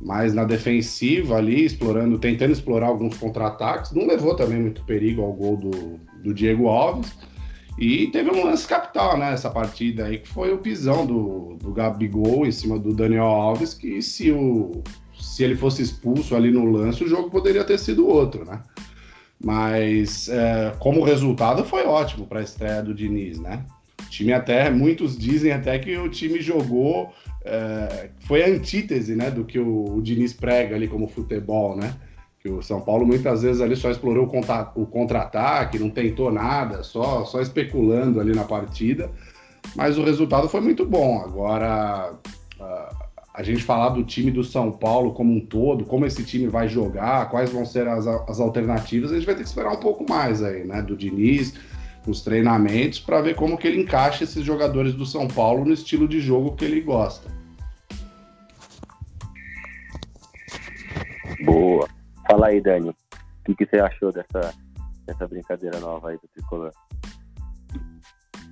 mais 0.00 0.32
na 0.32 0.44
defensiva 0.44 1.36
ali, 1.36 1.64
explorando, 1.64 2.18
tentando 2.18 2.52
explorar 2.52 2.86
alguns 2.86 3.16
contra-ataques, 3.18 3.92
não 3.92 4.06
levou 4.06 4.36
também 4.36 4.60
muito 4.60 4.84
perigo 4.84 5.22
ao 5.22 5.32
gol 5.32 5.56
do, 5.56 6.00
do 6.22 6.32
Diego 6.32 6.68
Alves. 6.68 7.12
E 7.80 8.08
teve 8.08 8.30
um 8.30 8.44
lance 8.44 8.68
capital 8.68 9.16
nessa 9.16 9.48
né, 9.48 9.54
partida 9.54 10.04
aí, 10.04 10.18
que 10.18 10.28
foi 10.28 10.52
o 10.52 10.58
pisão 10.58 11.06
do, 11.06 11.56
do 11.58 11.72
Gabigol 11.72 12.44
em 12.46 12.52
cima 12.52 12.78
do 12.78 12.92
Daniel 12.92 13.24
Alves, 13.24 13.72
que 13.72 14.02
se 14.02 14.30
o, 14.30 14.82
se 15.18 15.42
ele 15.42 15.56
fosse 15.56 15.80
expulso 15.80 16.36
ali 16.36 16.50
no 16.50 16.66
lance, 16.66 17.02
o 17.02 17.08
jogo 17.08 17.30
poderia 17.30 17.64
ter 17.64 17.78
sido 17.78 18.06
outro, 18.06 18.44
né? 18.44 18.60
Mas 19.42 20.28
é, 20.28 20.74
como 20.78 21.02
resultado 21.02 21.64
foi 21.64 21.86
ótimo 21.86 22.26
para 22.26 22.40
a 22.40 22.42
estreia 22.42 22.82
do 22.82 22.92
Diniz, 22.92 23.40
né? 23.40 23.64
O 24.02 24.10
time 24.10 24.34
até, 24.34 24.68
muitos 24.68 25.16
dizem 25.16 25.50
até 25.50 25.78
que 25.78 25.96
o 25.96 26.10
time 26.10 26.38
jogou, 26.42 27.14
é, 27.42 28.10
foi 28.20 28.42
a 28.42 28.48
antítese, 28.48 29.16
né, 29.16 29.30
do 29.30 29.42
que 29.42 29.58
o, 29.58 29.96
o 29.96 30.02
Diniz 30.02 30.34
prega 30.34 30.76
ali 30.76 30.86
como 30.86 31.08
futebol, 31.08 31.74
né? 31.74 31.94
Que 32.40 32.48
o 32.48 32.62
São 32.62 32.80
Paulo 32.80 33.06
muitas 33.06 33.42
vezes 33.42 33.60
ali 33.60 33.76
só 33.76 33.90
explorou 33.90 34.26
o 34.74 34.86
contra-ataque, 34.86 35.78
não 35.78 35.90
tentou 35.90 36.32
nada, 36.32 36.82
só, 36.82 37.24
só 37.24 37.40
especulando 37.40 38.18
ali 38.18 38.34
na 38.34 38.44
partida. 38.44 39.10
Mas 39.76 39.98
o 39.98 40.02
resultado 40.02 40.48
foi 40.48 40.60
muito 40.60 40.86
bom. 40.86 41.20
Agora, 41.22 42.14
a 43.32 43.42
gente 43.42 43.62
falar 43.62 43.90
do 43.90 44.04
time 44.04 44.30
do 44.30 44.42
São 44.42 44.70
Paulo 44.70 45.12
como 45.12 45.32
um 45.32 45.40
todo, 45.40 45.84
como 45.84 46.04
esse 46.04 46.24
time 46.24 46.46
vai 46.46 46.68
jogar, 46.68 47.30
quais 47.30 47.50
vão 47.50 47.64
ser 47.64 47.86
as, 47.86 48.06
as 48.06 48.40
alternativas, 48.40 49.12
a 49.12 49.14
gente 49.14 49.24
vai 49.24 49.34
ter 49.34 49.42
que 49.42 49.48
esperar 49.48 49.72
um 49.72 49.80
pouco 49.80 50.04
mais 50.08 50.42
aí, 50.42 50.64
né? 50.64 50.82
Do 50.82 50.96
Diniz, 50.96 51.54
os 52.06 52.22
treinamentos, 52.22 52.98
para 52.98 53.20
ver 53.20 53.36
como 53.36 53.56
que 53.56 53.66
ele 53.66 53.80
encaixa 53.80 54.24
esses 54.24 54.44
jogadores 54.44 54.94
do 54.94 55.06
São 55.06 55.28
Paulo 55.28 55.64
no 55.64 55.72
estilo 55.72 56.08
de 56.08 56.20
jogo 56.20 56.56
que 56.56 56.64
ele 56.64 56.80
gosta. 56.80 57.30
Boa. 61.44 61.88
Fala 62.30 62.46
aí, 62.46 62.60
Dani. 62.60 62.90
O 62.90 62.94
que, 63.44 63.56
que 63.56 63.66
você 63.66 63.80
achou 63.80 64.12
dessa, 64.12 64.54
dessa 65.04 65.26
brincadeira 65.26 65.80
nova 65.80 66.10
aí 66.10 66.16
do 66.16 66.28
Tricolor? 66.28 66.70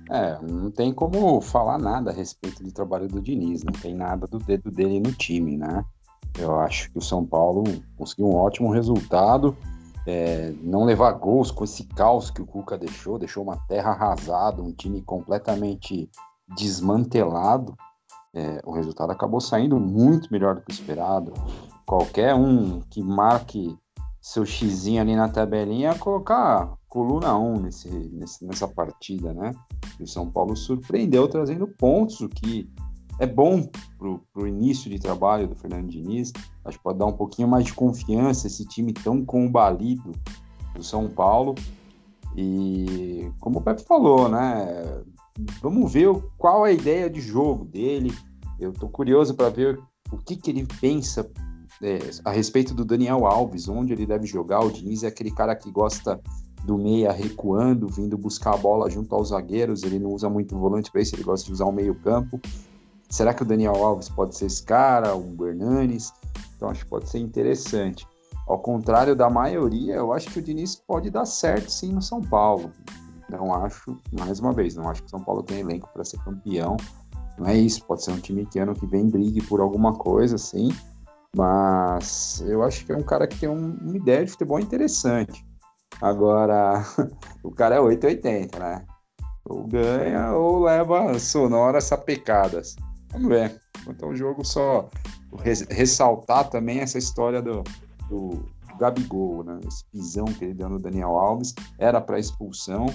É, 0.09 0.37
não 0.41 0.69
tem 0.69 0.91
como 0.93 1.39
falar 1.39 1.77
nada 1.77 2.11
a 2.11 2.13
respeito 2.13 2.61
do 2.61 2.73
trabalho 2.73 3.07
do 3.07 3.21
Diniz, 3.21 3.63
não 3.63 3.71
tem 3.71 3.95
nada 3.95 4.27
do 4.27 4.37
dedo 4.37 4.69
dele 4.69 4.99
no 4.99 5.13
time, 5.13 5.55
né? 5.55 5.85
Eu 6.37 6.59
acho 6.59 6.91
que 6.91 6.97
o 6.97 7.01
São 7.01 7.25
Paulo 7.25 7.63
conseguiu 7.95 8.27
um 8.27 8.35
ótimo 8.35 8.69
resultado, 8.69 9.55
é, 10.05 10.51
não 10.61 10.83
levar 10.83 11.11
gols 11.13 11.49
com 11.49 11.63
esse 11.63 11.85
caos 11.85 12.29
que 12.29 12.41
o 12.41 12.45
Cuca 12.45 12.77
deixou, 12.77 13.17
deixou 13.17 13.43
uma 13.43 13.55
terra 13.67 13.91
arrasada, 13.91 14.61
um 14.61 14.73
time 14.73 15.01
completamente 15.01 16.09
desmantelado. 16.53 17.77
É, 18.33 18.61
o 18.65 18.71
resultado 18.71 19.11
acabou 19.11 19.39
saindo 19.39 19.79
muito 19.79 20.27
melhor 20.31 20.55
do 20.55 20.61
que 20.61 20.71
esperado. 20.71 21.33
Qualquer 21.89 22.35
um 22.35 22.81
que 22.81 23.01
marque 23.01 23.75
seu 24.21 24.45
xizinho 24.45 25.01
ali 25.01 25.15
na 25.15 25.27
tabelinha 25.27 25.95
colocar 25.95 26.77
coluna 26.87 27.35
1 27.35 27.61
nesse, 27.61 27.89
nesse, 27.89 28.45
nessa 28.45 28.67
partida, 28.67 29.33
né? 29.33 29.51
O 29.99 30.05
São 30.05 30.29
Paulo 30.29 30.55
surpreendeu 30.55 31.27
trazendo 31.27 31.67
pontos, 31.67 32.21
o 32.21 32.29
que 32.29 32.71
é 33.17 33.25
bom 33.25 33.67
para 33.97 34.43
o 34.43 34.45
início 34.45 34.87
de 34.87 34.99
trabalho 34.99 35.47
do 35.47 35.55
Fernando 35.55 35.87
Diniz. 35.87 36.31
Acho 36.63 36.77
que 36.77 36.83
pode 36.83 36.99
dar 36.99 37.07
um 37.07 37.17
pouquinho 37.17 37.47
mais 37.47 37.65
de 37.65 37.73
confiança 37.73 38.45
esse 38.45 38.67
time 38.67 38.93
tão 38.93 39.25
combalido 39.25 40.11
do 40.75 40.83
São 40.83 41.09
Paulo. 41.09 41.55
E 42.37 43.31
como 43.39 43.57
o 43.57 43.61
Pepe 43.63 43.81
falou, 43.81 44.29
né? 44.29 45.03
Vamos 45.59 45.91
ver 45.91 46.07
qual 46.37 46.67
é 46.67 46.69
a 46.69 46.73
ideia 46.73 47.09
de 47.09 47.19
jogo 47.19 47.65
dele. 47.65 48.13
Eu 48.59 48.73
estou 48.73 48.89
curioso 48.89 49.33
para 49.33 49.49
ver 49.49 49.81
o 50.11 50.17
que, 50.19 50.35
que 50.35 50.51
ele 50.51 50.67
pensa 50.79 51.27
é, 51.81 51.99
a 52.25 52.31
respeito 52.31 52.73
do 52.73 52.83
Daniel 52.83 53.25
Alves, 53.25 53.67
onde 53.67 53.93
ele 53.93 54.05
deve 54.05 54.25
jogar. 54.25 54.61
O 54.61 54.71
Diniz 54.71 55.03
é 55.03 55.07
aquele 55.07 55.31
cara 55.31 55.55
que 55.55 55.71
gosta 55.71 56.19
do 56.63 56.77
meia 56.77 57.11
recuando, 57.11 57.87
vindo 57.87 58.17
buscar 58.17 58.53
a 58.53 58.57
bola 58.57 58.89
junto 58.89 59.13
aos 59.15 59.29
zagueiros. 59.29 59.83
Ele 59.83 59.99
não 59.99 60.11
usa 60.11 60.29
muito 60.29 60.57
volante 60.57 60.91
para 60.91 61.01
isso, 61.01 61.15
ele 61.15 61.23
gosta 61.23 61.45
de 61.45 61.53
usar 61.53 61.65
o 61.65 61.71
meio-campo. 61.71 62.39
Será 63.09 63.33
que 63.33 63.41
o 63.41 63.45
Daniel 63.45 63.75
Alves 63.83 64.09
pode 64.09 64.35
ser 64.35 64.45
esse 64.45 64.63
cara, 64.63 65.15
um 65.15 65.35
Bernanes? 65.35 66.13
Então 66.55 66.69
acho 66.69 66.83
que 66.83 66.89
pode 66.89 67.09
ser 67.09 67.19
interessante. 67.19 68.07
Ao 68.45 68.59
contrário 68.59 69.15
da 69.15 69.29
maioria, 69.29 69.95
eu 69.95 70.11
acho 70.11 70.29
que 70.29 70.39
o 70.39 70.41
Diniz 70.41 70.75
pode 70.75 71.09
dar 71.09 71.25
certo 71.25 71.71
sim 71.71 71.93
no 71.93 72.01
São 72.01 72.21
Paulo. 72.21 72.71
Não 73.29 73.53
acho, 73.53 73.95
mais 74.11 74.39
uma 74.39 74.51
vez, 74.51 74.75
não 74.75 74.89
acho 74.89 75.01
que 75.01 75.07
o 75.07 75.09
São 75.11 75.23
Paulo 75.23 75.43
tem 75.43 75.59
elenco 75.59 75.87
para 75.93 76.03
ser 76.03 76.19
campeão. 76.23 76.75
Não 77.37 77.47
é 77.47 77.55
isso, 77.55 77.85
pode 77.85 78.03
ser 78.03 78.11
um 78.11 78.19
time 78.19 78.45
que 78.45 78.59
ano 78.59 78.73
que 78.73 78.85
vem 78.85 79.07
brigue 79.07 79.41
por 79.41 79.61
alguma 79.61 79.93
coisa, 79.93 80.37
sim. 80.37 80.69
Mas 81.35 82.41
eu 82.47 82.63
acho 82.63 82.85
que 82.85 82.91
é 82.91 82.97
um 82.97 83.03
cara 83.03 83.27
que 83.27 83.39
tem 83.39 83.49
um, 83.49 83.77
uma 83.81 83.97
ideia 83.97 84.25
de 84.25 84.31
futebol 84.31 84.59
interessante. 84.59 85.45
Agora, 86.01 86.83
o 87.43 87.51
cara 87.51 87.75
é 87.75 87.79
880, 87.79 88.59
né? 88.59 88.85
Ou 89.45 89.67
ganha 89.67 90.31
ou 90.33 90.63
leva 90.63 91.17
sonoras 91.19 91.85
sapecadas. 91.85 92.75
Vamos 93.11 93.29
ver. 93.29 93.59
Então 93.87 94.09
o 94.09 94.15
jogo 94.15 94.45
só 94.45 94.89
ressaltar 95.69 96.49
também 96.49 96.79
essa 96.79 96.97
história 96.97 97.41
do, 97.41 97.63
do 98.09 98.45
Gabigol, 98.79 99.43
né? 99.43 99.59
Esse 99.67 99.83
pisão 99.85 100.25
que 100.25 100.45
ele 100.45 100.53
deu 100.53 100.69
no 100.69 100.79
Daniel 100.79 101.17
Alves 101.17 101.53
era 101.77 101.99
para 101.99 102.19
expulsão 102.19 102.87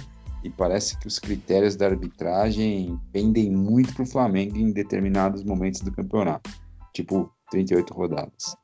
e 0.42 0.50
parece 0.50 0.98
que 0.98 1.06
os 1.06 1.18
critérios 1.18 1.74
da 1.74 1.86
arbitragem 1.86 3.00
pendem 3.12 3.50
muito 3.50 3.94
para 3.94 4.02
o 4.02 4.06
Flamengo 4.06 4.56
em 4.56 4.72
determinados 4.72 5.42
momentos 5.42 5.80
do 5.80 5.90
campeonato. 5.90 6.50
Tipo, 6.92 7.32
38 7.54 7.94
rodadas. 7.94 8.56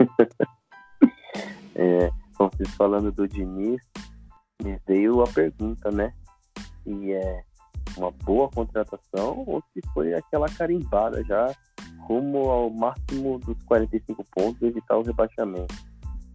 é, 1.76 2.10
vocês 2.36 2.68
falando 2.74 3.12
do 3.12 3.28
Diniz, 3.28 3.80
me 4.60 4.76
veio 4.88 5.22
a 5.22 5.28
pergunta, 5.28 5.88
né? 5.92 6.12
Se 6.82 7.12
é 7.12 7.44
uma 7.96 8.10
boa 8.10 8.48
contratação 8.48 9.44
ou 9.46 9.62
se 9.72 9.80
foi 9.94 10.14
aquela 10.14 10.48
carimbada 10.48 11.22
já 11.24 11.54
rumo 12.00 12.50
ao 12.50 12.70
máximo 12.70 13.38
dos 13.38 13.56
45 13.66 14.24
pontos 14.32 14.60
e 14.60 14.66
evitar 14.66 14.96
o 14.96 15.02
rebaixamento. 15.02 15.72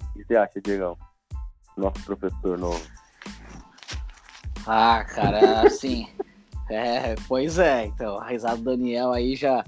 O 0.10 0.13
que 0.13 0.23
você 0.23 0.38
acha, 0.38 0.62
Diegão? 0.62 0.97
Nosso 1.76 2.02
professor 2.06 2.58
novo. 2.58 2.82
Ah, 4.65 5.04
cara, 5.04 5.63
assim. 5.63 6.08
é, 6.71 7.15
pois 7.28 7.60
é, 7.60 7.88
então, 7.88 8.17
a 8.17 8.30
risada 8.30 8.56
do 8.56 8.63
Daniel 8.63 9.12
aí 9.12 9.36
já 9.36 9.65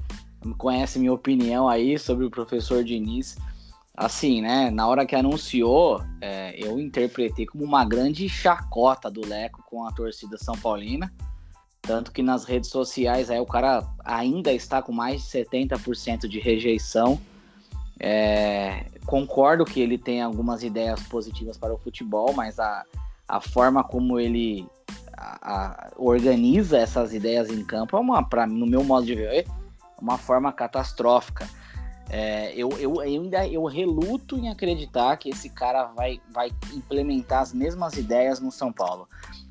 conhece 0.57 0.99
minha 0.99 1.13
opinião 1.13 1.67
aí 1.67 1.97
sobre 1.97 2.25
o 2.25 2.29
professor 2.29 2.83
Diniz. 2.83 3.37
Assim, 3.95 4.41
né? 4.41 4.69
Na 4.69 4.87
hora 4.87 5.05
que 5.05 5.15
anunciou, 5.15 6.01
é, 6.21 6.55
eu 6.57 6.79
interpretei 6.79 7.45
como 7.45 7.65
uma 7.65 7.83
grande 7.83 8.29
chacota 8.29 9.11
do 9.11 9.25
Leco 9.25 9.61
com 9.69 9.85
a 9.85 9.91
torcida 9.91 10.37
São 10.37 10.55
Paulina. 10.57 11.11
Tanto 11.81 12.11
que 12.11 12.21
nas 12.21 12.45
redes 12.45 12.69
sociais 12.69 13.29
aí 13.29 13.39
o 13.39 13.45
cara 13.45 13.85
ainda 14.05 14.53
está 14.53 14.81
com 14.81 14.93
mais 14.93 15.23
de 15.23 15.27
70% 15.27 16.27
de 16.27 16.39
rejeição. 16.39 17.19
É, 17.99 18.85
concordo 19.05 19.65
que 19.65 19.81
ele 19.81 19.97
tem 19.97 20.21
algumas 20.21 20.63
ideias 20.63 21.01
positivas 21.03 21.57
para 21.57 21.73
o 21.73 21.77
futebol, 21.77 22.31
mas 22.33 22.57
a, 22.57 22.85
a 23.27 23.41
forma 23.41 23.83
como 23.83 24.17
ele 24.17 24.65
a, 25.17 25.39
a, 25.41 25.91
organiza 25.97 26.77
essas 26.77 27.13
ideias 27.13 27.49
em 27.49 27.65
campo 27.65 27.97
é 27.97 27.99
uma, 27.99 28.23
pra, 28.23 28.47
no 28.47 28.65
meu 28.65 28.83
modo 28.83 29.05
de 29.05 29.15
ver, 29.15 29.45
uma 30.01 30.17
forma 30.17 30.51
catastrófica. 30.51 31.47
É, 32.09 32.53
eu, 32.55 32.69
eu, 32.71 32.95
eu, 32.95 32.99
ainda 33.01 33.47
eu 33.47 33.63
reluto 33.65 34.35
em 34.35 34.49
acreditar 34.49 35.15
que 35.17 35.29
esse 35.29 35.49
cara 35.49 35.85
vai, 35.95 36.19
vai 36.33 36.49
implementar 36.73 37.41
as 37.41 37.53
mesmas 37.53 37.97
ideias 37.97 38.39
no 38.39 38.51
São 38.51 38.73
Paulo, 38.73 39.07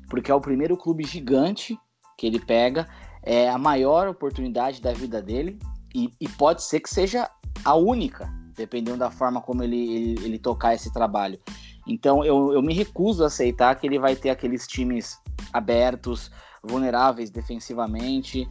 porque 0.09 0.29
é 0.29 0.35
o 0.35 0.41
primeiro 0.41 0.75
clube 0.75 1.05
gigante 1.05 1.79
que 2.17 2.27
ele 2.27 2.39
pega, 2.39 2.85
é 3.23 3.49
a 3.49 3.57
maior 3.57 4.09
oportunidade 4.09 4.81
da 4.81 4.91
vida 4.91 5.21
dele 5.21 5.57
e, 5.95 6.11
e 6.19 6.27
pode 6.27 6.63
ser 6.63 6.81
que 6.81 6.89
seja 6.89 7.29
a 7.63 7.75
única, 7.75 8.29
dependendo 8.55 8.97
da 8.97 9.09
forma 9.09 9.41
como 9.41 9.63
ele, 9.63 9.95
ele, 9.95 10.25
ele 10.25 10.39
tocar 10.39 10.73
esse 10.73 10.91
trabalho. 10.91 11.39
Então 11.87 12.23
eu, 12.25 12.53
eu 12.53 12.61
me 12.61 12.73
recuso 12.73 13.23
a 13.23 13.27
aceitar 13.27 13.73
que 13.75 13.87
ele 13.87 13.97
vai 13.97 14.15
ter 14.15 14.29
aqueles 14.29 14.67
times 14.67 15.17
abertos, 15.53 16.29
vulneráveis 16.63 17.29
defensivamente, 17.29 18.47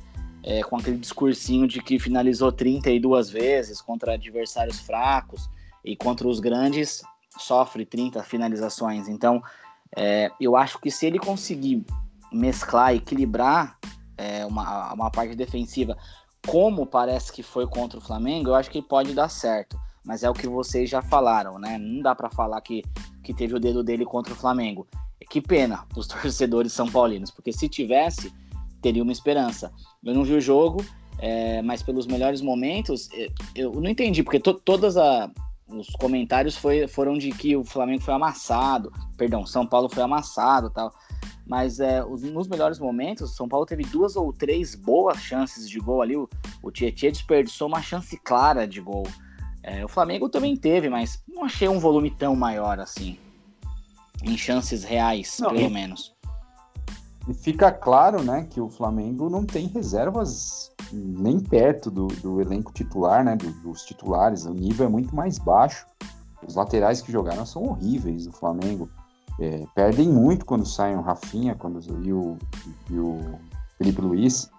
é, 0.49 0.63
com 0.63 0.79
aquele 0.79 0.97
discursinho 0.97 1.69
de 1.69 1.83
que 1.83 1.99
finalizou 1.99 2.51
32 2.51 3.29
vezes 3.29 3.83
contra 3.83 4.15
adversários 4.15 4.81
fracos 4.81 5.47
e 5.85 5.95
contra 5.95 6.27
os 6.27 6.41
grandes 6.41 7.03
sofre 7.39 7.85
30 7.85 8.23
finalizações. 8.23 9.09
Então 9.09 9.43
é, 9.95 10.31
eu 10.41 10.57
acho 10.57 10.81
que 10.81 10.91
se 10.91 11.05
ele 11.05 11.19
conseguir 11.19 11.85
mesclar, 12.33 12.95
equilibrar 12.95 13.79
é, 14.17 14.47
uma, 14.47 14.95
uma 14.95 15.11
parte 15.11 15.37
defensiva, 15.37 15.99
como 16.47 16.87
parece 16.87 17.31
que 17.31 17.43
foi 17.43 17.67
contra 17.67 17.99
o 17.99 18.03
Flamengo, 18.03 18.49
eu 18.49 18.55
acho 18.55 18.71
que 18.71 18.81
pode 18.81 19.13
dar 19.13 19.29
certo. 19.29 19.79
Mas 20.03 20.23
é 20.23 20.31
o 20.31 20.35
que 20.35 20.49
vocês 20.49 20.89
já 20.89 21.03
falaram, 21.03 21.59
né? 21.59 21.77
Não 21.77 22.01
dá 22.01 22.15
para 22.15 22.31
falar 22.31 22.59
que, 22.63 22.83
que 23.23 23.35
teve 23.35 23.55
o 23.55 23.61
dedo 23.61 23.83
dele 23.83 24.07
contra 24.07 24.33
o 24.33 24.37
Flamengo. 24.37 24.87
Que 25.29 25.43
pena 25.43 25.85
os 25.95 26.07
torcedores 26.09 26.73
são 26.73 26.89
paulinos, 26.89 27.31
porque 27.31 27.53
se 27.53 27.69
tivesse, 27.69 28.33
teria 28.81 29.03
uma 29.03 29.13
esperança. 29.13 29.73
Eu 30.05 30.15
não 30.15 30.25
vi 30.25 30.35
o 30.35 30.41
jogo, 30.41 30.85
é, 31.19 31.61
mas 31.63 31.83
pelos 31.83 32.07
melhores 32.07 32.41
momentos, 32.41 33.09
é, 33.13 33.29
eu 33.55 33.73
não 33.73 33.91
entendi, 33.91 34.23
porque 34.23 34.39
to, 34.39 34.55
todas 34.55 34.97
a, 34.97 35.31
os 35.69 35.89
comentários 35.91 36.57
foi, 36.57 36.87
foram 36.89 37.19
de 37.19 37.31
que 37.31 37.57
o 37.57 37.65
Flamengo 37.65 38.03
foi 38.03 38.15
amassado, 38.15 38.93
perdão, 39.17 39.45
São 39.45 39.67
Paulo 39.67 39.89
foi 39.89 40.03
amassado 40.03 40.71
tal. 40.71 40.93
Mas 41.47 41.81
é, 41.81 42.05
os, 42.05 42.23
nos 42.23 42.47
melhores 42.47 42.79
momentos, 42.79 43.35
São 43.35 43.49
Paulo 43.49 43.65
teve 43.65 43.83
duas 43.85 44.17
ou 44.17 44.33
três 44.33 44.75
boas 44.75 45.19
chances 45.19 45.69
de 45.69 45.79
gol 45.81 46.03
ali. 46.03 46.15
O, 46.15 46.29
o 46.63 46.71
Tietchan 46.71 47.11
desperdiçou 47.11 47.69
uma 47.69 47.81
chance 47.81 48.19
clara 48.19 48.67
de 48.69 48.81
gol. 48.81 49.07
É, 49.63 49.85
o 49.85 49.89
Flamengo 49.89 50.29
também 50.29 50.57
teve, 50.57 50.89
mas 50.89 51.23
não 51.27 51.45
achei 51.45 51.69
um 51.69 51.79
volume 51.79 52.11
tão 52.11 52.37
maior 52.37 52.79
assim. 52.79 53.19
Em 54.23 54.37
chances 54.37 54.85
reais, 54.85 55.39
não, 55.41 55.51
pelo 55.51 55.71
menos. 55.71 56.15
E 57.29 57.35
fica 57.35 57.71
claro, 57.71 58.25
né, 58.25 58.47
que 58.49 58.59
o 58.59 58.71
Flamengo 58.71 59.29
não 59.29 59.45
tem 59.45 59.67
reservas 59.67 60.73
nem 60.91 61.39
perto 61.39 61.91
do, 61.91 62.07
do 62.07 62.41
elenco 62.41 62.73
titular, 62.73 63.23
né, 63.23 63.37
do, 63.37 63.53
dos 63.61 63.83
titulares. 63.83 64.47
O 64.47 64.55
nível 64.55 64.87
é 64.87 64.89
muito 64.89 65.15
mais 65.15 65.39
baixo. 65.39 65.87
Os 66.47 66.55
laterais 66.55 67.03
que 67.03 67.13
jogaram 67.13 67.45
são 67.45 67.65
horríveis 67.65 68.27
do 68.27 68.33
Flamengo. 68.33 68.89
É, 69.39 69.67
perdem 69.75 70.09
muito 70.09 70.47
quando 70.47 70.65
saem 70.65 70.97
o 70.97 71.03
Rafinha 71.03 71.55
quando, 71.55 71.81
e, 72.03 72.13
o, 72.13 72.39
e 72.91 72.99
o 72.99 73.21
Felipe 73.77 74.01
Luiz. 74.01 74.51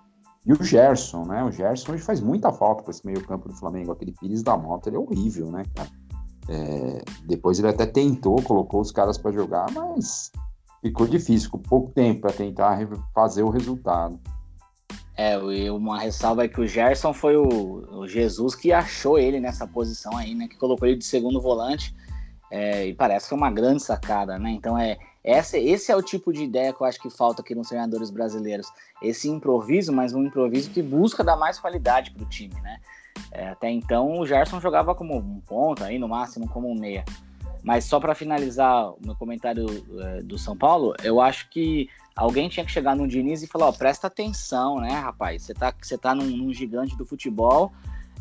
E 0.45 0.53
o 0.53 0.63
Gerson, 0.63 1.25
né? 1.25 1.43
O 1.43 1.51
Gerson 1.51 1.93
hoje 1.93 2.03
faz 2.03 2.21
muita 2.21 2.51
falta 2.51 2.83
com 2.83 2.91
esse 2.91 3.05
meio-campo 3.05 3.49
do 3.49 3.55
Flamengo. 3.55 3.91
Aquele 3.91 4.11
Pires 4.11 4.43
da 4.43 4.55
Mota, 4.55 4.89
ele 4.89 4.95
é 4.95 4.99
horrível, 4.99 5.51
né, 5.51 5.63
cara? 5.75 5.89
É, 6.47 7.03
depois 7.25 7.57
ele 7.57 7.67
até 7.67 7.85
tentou, 7.85 8.41
colocou 8.43 8.79
os 8.79 8.91
caras 8.91 9.17
para 9.17 9.31
jogar, 9.31 9.71
mas 9.71 10.31
ficou 10.81 11.07
difícil, 11.07 11.49
com 11.49 11.59
pouco 11.59 11.91
tempo 11.91 12.21
para 12.21 12.33
tentar 12.33 12.79
fazer 13.13 13.43
o 13.43 13.49
resultado. 13.49 14.19
É, 15.15 15.37
uma 15.69 15.99
ressalva 15.99 16.45
é 16.45 16.47
que 16.47 16.61
o 16.61 16.67
Gerson 16.67 17.13
foi 17.13 17.35
o, 17.35 17.43
o, 17.43 18.07
Jesus 18.07 18.55
que 18.55 18.71
achou 18.71 19.19
ele 19.19 19.37
nessa 19.39 19.67
posição 19.67 20.15
aí, 20.15 20.33
né? 20.33 20.47
Que 20.47 20.57
colocou 20.57 20.87
ele 20.87 20.97
de 20.97 21.03
segundo 21.03 21.41
volante. 21.41 21.93
É, 22.49 22.87
e 22.87 22.93
parece 22.93 23.27
que 23.27 23.33
é 23.33 23.37
uma 23.37 23.51
grande 23.51 23.83
sacada, 23.83 24.39
né? 24.39 24.51
Então 24.51 24.77
é 24.77 24.97
essa, 25.21 25.57
esse 25.57 25.91
é 25.91 25.95
o 25.95 26.01
tipo 26.01 26.31
de 26.31 26.43
ideia 26.43 26.71
que 26.71 26.81
eu 26.81 26.87
acho 26.87 27.01
que 27.01 27.09
falta 27.09 27.41
aqui 27.41 27.53
nos 27.53 27.67
treinadores 27.67 28.09
brasileiros. 28.09 28.71
Esse 29.01 29.29
improviso, 29.29 29.91
mas 29.91 30.13
um 30.13 30.23
improviso 30.23 30.69
que 30.71 30.81
busca 30.81 31.21
dar 31.21 31.35
mais 31.35 31.59
qualidade 31.59 32.11
para 32.11 32.23
o 32.23 32.29
time, 32.29 32.55
né? 32.61 32.79
É, 33.31 33.49
até 33.49 33.69
então 33.69 34.19
o 34.19 34.25
Gerson 34.25 34.61
jogava 34.61 34.95
como 34.95 35.17
um 35.17 35.41
ponta, 35.41 35.85
aí 35.85 35.99
no 35.99 36.07
máximo 36.07 36.47
como 36.47 36.71
um 36.71 36.79
meia. 36.79 37.03
Mas 37.63 37.85
só 37.85 37.99
para 37.99 38.15
finalizar 38.15 38.91
o 38.91 38.99
meu 39.03 39.15
comentário 39.15 39.65
é, 39.99 40.21
do 40.21 40.37
São 40.37 40.57
Paulo, 40.57 40.95
eu 41.03 41.19
acho 41.19 41.49
que 41.49 41.89
alguém 42.15 42.47
tinha 42.47 42.65
que 42.65 42.71
chegar 42.71 42.95
no 42.95 43.07
Diniz 43.07 43.43
e 43.43 43.47
falar: 43.47 43.67
ó, 43.67 43.71
presta 43.71 44.07
atenção, 44.07 44.79
né, 44.79 44.91
rapaz? 44.91 45.43
Você 45.43 45.53
tá, 45.53 45.73
você 45.79 45.97
tá 45.97 46.15
num, 46.15 46.25
num 46.25 46.53
gigante 46.53 46.97
do 46.97 47.05
futebol 47.05 47.71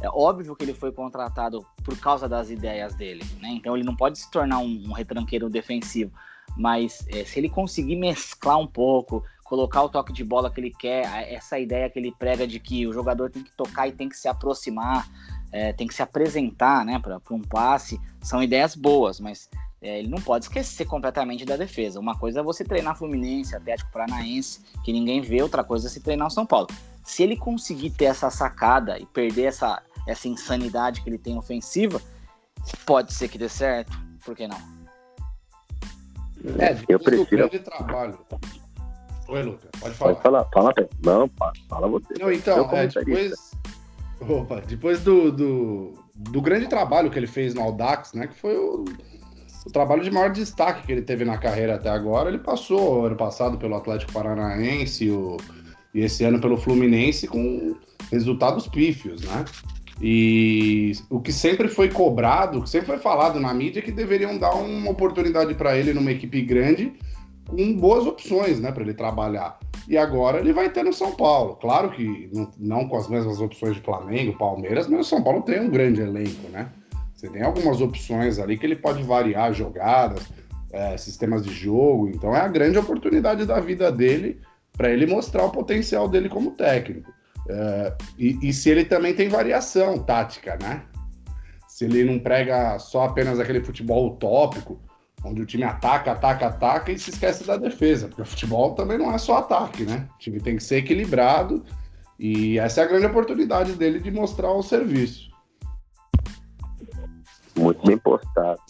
é 0.00 0.08
óbvio 0.08 0.54
que 0.54 0.64
ele 0.64 0.74
foi 0.74 0.92
contratado 0.92 1.66
por 1.84 1.98
causa 1.98 2.28
das 2.28 2.50
ideias 2.50 2.94
dele, 2.94 3.24
né? 3.40 3.50
Então 3.50 3.76
ele 3.76 3.84
não 3.84 3.96
pode 3.96 4.18
se 4.18 4.30
tornar 4.30 4.58
um, 4.58 4.84
um 4.88 4.92
retranqueiro 4.92 5.50
defensivo. 5.50 6.12
Mas 6.56 7.06
é, 7.08 7.24
se 7.24 7.38
ele 7.38 7.48
conseguir 7.48 7.96
mesclar 7.96 8.58
um 8.58 8.66
pouco, 8.66 9.24
colocar 9.44 9.82
o 9.82 9.88
toque 9.88 10.12
de 10.12 10.24
bola 10.24 10.50
que 10.50 10.60
ele 10.60 10.70
quer, 10.70 11.04
essa 11.32 11.58
ideia 11.58 11.90
que 11.90 11.98
ele 11.98 12.14
prega 12.16 12.46
de 12.46 12.60
que 12.60 12.86
o 12.86 12.92
jogador 12.92 13.30
tem 13.30 13.42
que 13.42 13.50
tocar 13.52 13.88
e 13.88 13.92
tem 13.92 14.08
que 14.08 14.16
se 14.16 14.28
aproximar, 14.28 15.08
é, 15.52 15.72
tem 15.72 15.86
que 15.86 15.94
se 15.94 16.02
apresentar 16.02 16.84
né, 16.84 16.98
para 16.98 17.20
um 17.30 17.42
passe, 17.42 18.00
são 18.20 18.42
ideias 18.42 18.74
boas, 18.74 19.20
mas 19.20 19.48
é, 19.80 20.00
ele 20.00 20.08
não 20.08 20.20
pode 20.20 20.46
esquecer 20.46 20.84
completamente 20.84 21.44
da 21.44 21.56
defesa. 21.56 22.00
Uma 22.00 22.18
coisa 22.18 22.40
é 22.40 22.42
você 22.42 22.64
treinar 22.64 22.96
Fluminense, 22.96 23.54
Atlético 23.54 23.90
Paranaense, 23.92 24.60
que 24.84 24.92
ninguém 24.92 25.20
vê, 25.20 25.42
outra 25.42 25.62
coisa 25.62 25.86
é 25.86 25.90
se 25.90 26.00
treinar 26.00 26.26
o 26.26 26.30
São 26.30 26.44
Paulo. 26.44 26.68
Se 27.04 27.22
ele 27.22 27.36
conseguir 27.36 27.90
ter 27.90 28.06
essa 28.06 28.28
sacada 28.30 28.98
e 28.98 29.06
perder 29.06 29.44
essa, 29.44 29.82
essa 30.06 30.28
insanidade 30.28 31.00
que 31.00 31.08
ele 31.08 31.18
tem 31.18 31.38
ofensiva, 31.38 32.00
pode 32.84 33.14
ser 33.14 33.28
que 33.28 33.38
dê 33.38 33.48
certo. 33.48 33.96
Por 34.24 34.36
que 34.36 34.46
não? 34.46 34.58
É, 36.58 36.76
eu 36.88 36.98
prefiro. 36.98 37.48
grande 37.48 37.58
trabalho. 37.60 38.18
Oi, 39.28 39.42
Lucas, 39.42 39.70
pode 39.78 39.94
falar. 39.94 40.12
Pode 40.14 40.22
falar, 40.22 40.44
fala, 40.52 40.72
não, 41.04 41.30
fala 41.68 41.88
você. 41.88 42.14
Não, 42.18 42.32
então, 42.32 42.70
é, 42.72 42.86
depois, 42.86 43.47
opa, 44.20 44.62
depois 44.66 45.02
do, 45.02 45.30
do, 45.30 45.94
do, 46.14 46.40
grande 46.40 46.66
trabalho 46.66 47.10
que 47.10 47.18
ele 47.18 47.26
fez 47.26 47.54
no 47.54 47.62
Audax, 47.62 48.12
né, 48.12 48.26
que 48.26 48.34
foi 48.34 48.56
o, 48.56 48.84
o 49.66 49.70
trabalho 49.70 50.02
de 50.02 50.10
maior 50.10 50.30
destaque 50.30 50.86
que 50.86 50.92
ele 50.92 51.02
teve 51.02 51.24
na 51.24 51.38
carreira 51.38 51.74
até 51.74 51.88
agora, 51.88 52.28
ele 52.28 52.38
passou 52.38 53.06
ano 53.06 53.16
passado 53.16 53.58
pelo 53.58 53.76
Atlético 53.76 54.12
Paranaense 54.12 55.10
o, 55.10 55.36
e 55.94 56.00
esse 56.00 56.24
ano 56.24 56.40
pelo 56.40 56.56
Fluminense 56.56 57.26
com 57.26 57.74
resultados 58.10 58.68
pífios, 58.68 59.22
né? 59.22 59.44
E 60.00 60.92
o 61.10 61.20
que 61.20 61.32
sempre 61.32 61.66
foi 61.66 61.88
cobrado, 61.88 62.58
o 62.58 62.62
que 62.62 62.70
sempre 62.70 62.86
foi 62.86 62.98
falado 62.98 63.40
na 63.40 63.52
mídia 63.52 63.80
é 63.80 63.82
que 63.82 63.90
deveriam 63.90 64.38
dar 64.38 64.54
uma 64.54 64.90
oportunidade 64.90 65.54
para 65.54 65.76
ele 65.76 65.92
numa 65.92 66.12
equipe 66.12 66.40
grande 66.42 66.92
com 67.48 67.76
boas 67.76 68.06
opções, 68.06 68.60
né, 68.60 68.70
para 68.70 68.82
ele 68.82 68.94
trabalhar. 68.94 69.58
E 69.88 69.96
agora 69.96 70.38
ele 70.38 70.52
vai 70.52 70.70
ter 70.70 70.84
no 70.84 70.92
São 70.92 71.12
Paulo. 71.12 71.56
Claro 71.56 71.90
que 71.90 72.30
não, 72.32 72.50
não, 72.58 72.88
com 72.88 72.96
as 72.96 73.08
mesmas 73.08 73.40
opções 73.40 73.74
de 73.74 73.80
Flamengo, 73.80 74.36
Palmeiras, 74.36 74.86
mas 74.86 75.00
o 75.00 75.08
São 75.08 75.22
Paulo 75.22 75.42
tem 75.42 75.60
um 75.60 75.70
grande 75.70 76.02
elenco, 76.02 76.48
né? 76.50 76.70
Você 77.14 77.28
tem 77.28 77.42
algumas 77.42 77.80
opções 77.80 78.38
ali 78.38 78.56
que 78.56 78.64
ele 78.64 78.76
pode 78.76 79.02
variar 79.02 79.52
jogadas, 79.52 80.28
é, 80.70 80.96
sistemas 80.96 81.42
de 81.42 81.52
jogo. 81.52 82.08
Então 82.08 82.36
é 82.36 82.40
a 82.40 82.48
grande 82.48 82.78
oportunidade 82.78 83.44
da 83.44 83.58
vida 83.58 83.90
dele 83.90 84.40
para 84.76 84.90
ele 84.90 85.06
mostrar 85.06 85.44
o 85.44 85.50
potencial 85.50 86.08
dele 86.08 86.28
como 86.28 86.52
técnico. 86.52 87.10
Uh, 87.48 88.04
e, 88.18 88.38
e, 88.48 88.52
se 88.52 88.68
ele 88.68 88.84
também 88.84 89.14
tem 89.14 89.28
variação 89.28 89.98
tática, 89.98 90.58
né? 90.60 90.82
Se 91.66 91.86
ele 91.86 92.04
não 92.04 92.18
prega 92.18 92.78
só 92.78 93.04
apenas 93.04 93.40
aquele 93.40 93.64
futebol 93.64 94.06
utópico, 94.08 94.78
onde 95.24 95.42
o 95.42 95.46
time 95.46 95.64
ataca, 95.64 96.12
ataca, 96.12 96.46
ataca 96.46 96.92
e 96.92 96.98
se 96.98 97.10
esquece 97.10 97.44
da 97.44 97.56
defesa, 97.56 98.08
porque 98.08 98.22
o 98.22 98.26
futebol 98.26 98.74
também 98.74 98.98
não 98.98 99.12
é 99.12 99.18
só 99.18 99.38
ataque, 99.38 99.84
né? 99.84 100.08
O 100.14 100.18
time 100.18 100.40
tem 100.40 100.56
que 100.56 100.62
ser 100.62 100.76
equilibrado 100.78 101.64
e 102.18 102.58
essa 102.58 102.80
é 102.80 102.84
a 102.84 102.86
grande 102.86 103.06
oportunidade 103.06 103.72
dele 103.72 104.00
de 104.00 104.10
mostrar 104.10 104.52
o 104.52 104.62
serviço. 104.62 105.28
Muito 107.56 107.84
bem 107.84 107.98
postado. 107.98 108.60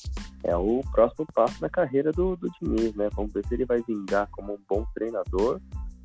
É 0.42 0.56
o 0.56 0.82
próximo 0.92 1.26
passo 1.34 1.60
na 1.60 1.68
carreira 1.68 2.10
do, 2.10 2.36
do 2.36 2.48
Diniz, 2.60 2.94
né? 2.94 3.08
Vamos 3.14 3.32
ver 3.32 3.44
se 3.46 3.54
ele 3.54 3.66
vai 3.66 3.82
vingar 3.82 4.28
como 4.30 4.54
um 4.54 4.58
bom 4.68 4.86
treinador 4.94 5.60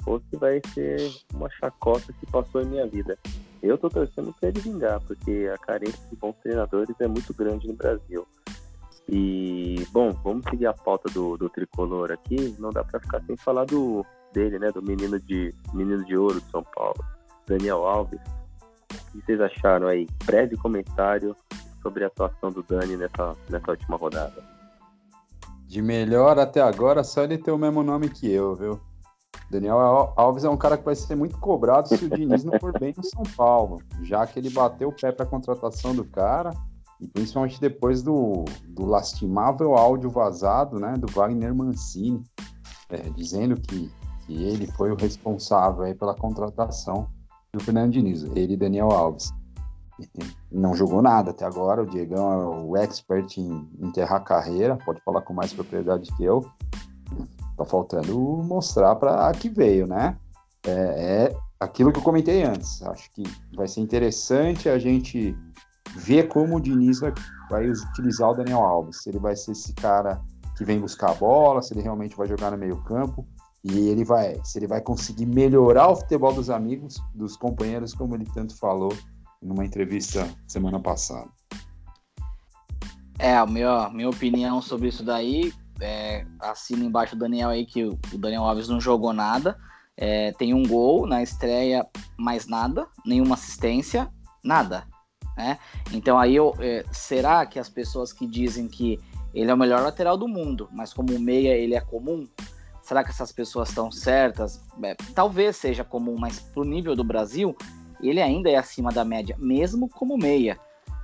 ou 0.05 0.19
se 0.19 0.37
vai 0.37 0.61
ser 0.73 0.99
uma 1.33 1.49
chacota 1.49 2.11
que 2.13 2.25
passou 2.25 2.61
em 2.61 2.65
minha 2.65 2.85
vida. 2.85 3.17
eu 3.61 3.77
tô 3.77 3.89
torcendo 3.89 4.33
para 4.37 4.49
ele 4.49 4.59
vingar, 4.59 4.99
porque 5.01 5.49
a 5.53 5.57
carência 5.57 6.01
de 6.09 6.15
bons 6.17 6.35
treinadores 6.43 6.95
é 6.99 7.07
muito 7.07 7.33
grande 7.33 7.67
no 7.67 7.73
Brasil. 7.73 8.27
E, 9.09 9.85
bom, 9.91 10.11
vamos 10.23 10.45
seguir 10.49 10.67
a 10.67 10.73
pauta 10.73 11.11
do, 11.11 11.37
do 11.37 11.49
tricolor 11.49 12.11
aqui. 12.11 12.55
Não 12.59 12.69
dá 12.69 12.83
para 12.83 12.99
ficar 12.99 13.21
sem 13.25 13.35
falar 13.37 13.65
do 13.65 14.05
dele, 14.33 14.57
né? 14.57 14.71
Do 14.71 14.81
menino 14.81 15.19
de, 15.19 15.53
menino 15.73 16.03
de 16.03 16.17
ouro 16.17 16.41
de 16.41 16.49
São 16.49 16.63
Paulo, 16.75 17.03
Daniel 17.45 17.85
Alves. 17.85 18.19
O 18.91 19.19
que 19.19 19.25
vocês 19.25 19.41
acharam 19.41 19.87
aí? 19.87 20.07
Breve 20.25 20.57
comentário 20.57 21.35
sobre 21.81 22.03
a 22.03 22.07
atuação 22.07 22.51
do 22.51 22.63
Dani 22.63 22.97
nessa, 22.97 23.35
nessa 23.49 23.71
última 23.71 23.97
rodada. 23.97 24.43
De 25.67 25.81
melhor 25.81 26.39
até 26.39 26.61
agora, 26.61 27.03
só 27.03 27.23
ele 27.23 27.37
ter 27.37 27.51
o 27.51 27.57
mesmo 27.57 27.83
nome 27.83 28.09
que 28.09 28.31
eu, 28.31 28.55
viu? 28.55 28.79
Daniel 29.49 29.77
Alves 30.15 30.43
é 30.43 30.49
um 30.49 30.57
cara 30.57 30.77
que 30.77 30.85
vai 30.85 30.95
ser 30.95 31.15
muito 31.15 31.37
cobrado 31.37 31.89
se 31.89 32.05
o 32.05 32.09
Diniz 32.09 32.43
não 32.43 32.59
for 32.59 32.77
bem 32.79 32.93
no 32.97 33.03
São 33.03 33.23
Paulo, 33.35 33.81
já 34.01 34.25
que 34.25 34.39
ele 34.39 34.49
bateu 34.49 34.89
o 34.89 34.95
pé 34.95 35.11
para 35.11 35.25
a 35.25 35.29
contratação 35.29 35.93
do 35.93 36.03
cara, 36.05 36.51
e 37.03 37.07
principalmente 37.07 37.59
depois 37.59 38.01
do, 38.01 38.45
do 38.69 38.85
lastimável 38.85 39.75
áudio 39.75 40.09
vazado 40.09 40.79
né, 40.79 40.93
do 40.93 41.11
Wagner 41.11 41.53
Mancini, 41.53 42.23
é, 42.89 43.09
dizendo 43.09 43.59
que, 43.59 43.91
que 44.25 44.43
ele 44.43 44.65
foi 44.67 44.89
o 44.89 44.95
responsável 44.95 45.83
aí 45.83 45.93
pela 45.93 46.15
contratação 46.15 47.07
do 47.51 47.61
Fernando 47.61 47.91
Diniz, 47.91 48.23
ele 48.35 48.53
e 48.53 48.57
Daniel 48.57 48.89
Alves. 48.91 49.33
Não 50.49 50.73
jogou 50.73 51.01
nada 51.01 51.31
até 51.31 51.45
agora, 51.45 51.83
o 51.83 51.85
Diegão 51.85 52.31
é 52.31 52.45
o 52.61 52.77
expert 52.77 53.37
em 53.37 53.69
enterrar 53.79 54.23
carreira, 54.23 54.77
pode 54.85 55.01
falar 55.01 55.21
com 55.21 55.33
mais 55.33 55.53
propriedade 55.53 56.09
que 56.15 56.23
eu. 56.23 56.41
Tá 57.57 57.65
faltando 57.65 58.17
mostrar 58.43 58.95
para 58.95 59.31
que 59.33 59.49
veio, 59.49 59.85
né? 59.85 60.17
É, 60.65 60.71
é, 60.71 61.37
aquilo 61.59 61.91
que 61.91 61.99
eu 61.99 62.03
comentei 62.03 62.43
antes. 62.43 62.81
Acho 62.83 63.11
que 63.11 63.23
vai 63.55 63.67
ser 63.67 63.81
interessante 63.81 64.67
a 64.67 64.79
gente 64.79 65.37
ver 65.95 66.27
como 66.27 66.57
o 66.57 66.61
Diniz 66.61 66.99
vai, 66.99 67.13
vai 67.49 67.69
utilizar 67.69 68.31
o 68.31 68.33
Daniel 68.33 68.59
Alves. 68.59 69.03
Se 69.03 69.09
ele 69.09 69.19
vai 69.19 69.35
ser 69.35 69.51
esse 69.51 69.73
cara 69.73 70.21
que 70.57 70.63
vem 70.63 70.79
buscar 70.79 71.11
a 71.11 71.15
bola, 71.15 71.61
se 71.61 71.73
ele 71.73 71.81
realmente 71.81 72.15
vai 72.15 72.27
jogar 72.27 72.51
no 72.51 72.57
meio 72.57 72.77
campo 72.83 73.25
e 73.63 73.89
ele 73.89 74.03
vai, 74.03 74.39
se 74.43 74.59
ele 74.59 74.67
vai 74.67 74.81
conseguir 74.81 75.25
melhorar 75.25 75.87
o 75.87 75.95
futebol 75.95 76.33
dos 76.33 76.49
amigos, 76.49 77.01
dos 77.15 77.37
companheiros, 77.37 77.93
como 77.93 78.15
ele 78.15 78.25
tanto 78.25 78.57
falou 78.57 78.93
numa 79.41 79.65
entrevista 79.65 80.27
semana 80.47 80.79
passada. 80.79 81.29
É, 83.17 83.35
a 83.35 83.45
minha, 83.45 83.89
minha 83.89 84.09
opinião 84.09 84.61
sobre 84.61 84.89
isso 84.89 85.03
daí, 85.03 85.53
é, 85.79 86.25
assina 86.39 86.83
embaixo 86.83 87.15
do 87.15 87.19
Daniel 87.19 87.49
aí 87.49 87.65
que 87.65 87.85
o 87.85 87.97
Daniel 88.17 88.43
Alves 88.43 88.67
não 88.67 88.81
jogou 88.81 89.13
nada. 89.13 89.57
É, 89.95 90.31
tem 90.33 90.53
um 90.53 90.63
gol 90.63 91.07
na 91.07 91.21
estreia, 91.21 91.85
mais 92.17 92.47
nada, 92.47 92.87
nenhuma 93.05 93.35
assistência, 93.35 94.11
nada. 94.43 94.87
Né? 95.35 95.57
Então 95.91 96.17
aí 96.17 96.35
eu, 96.35 96.55
é, 96.59 96.85
será 96.91 97.45
que 97.45 97.59
as 97.59 97.69
pessoas 97.69 98.13
que 98.13 98.27
dizem 98.27 98.67
que 98.67 98.99
ele 99.33 99.49
é 99.49 99.53
o 99.53 99.57
melhor 99.57 99.81
lateral 99.81 100.15
do 100.15 100.27
mundo, 100.27 100.69
mas 100.71 100.93
como 100.93 101.17
meia 101.19 101.55
ele 101.55 101.73
é 101.73 101.81
comum, 101.81 102.27
será 102.81 103.03
que 103.03 103.09
essas 103.09 103.31
pessoas 103.31 103.69
estão 103.69 103.91
certas? 103.91 104.61
É, 104.83 104.95
talvez 105.15 105.55
seja 105.55 105.83
comum, 105.83 106.15
mas 106.19 106.39
pro 106.39 106.63
nível 106.63 106.95
do 106.95 107.03
Brasil, 107.03 107.55
ele 108.01 108.21
ainda 108.21 108.49
é 108.49 108.55
acima 108.55 108.91
da 108.91 109.03
média, 109.03 109.35
mesmo 109.39 109.89
como 109.89 110.17
meia. 110.17 110.59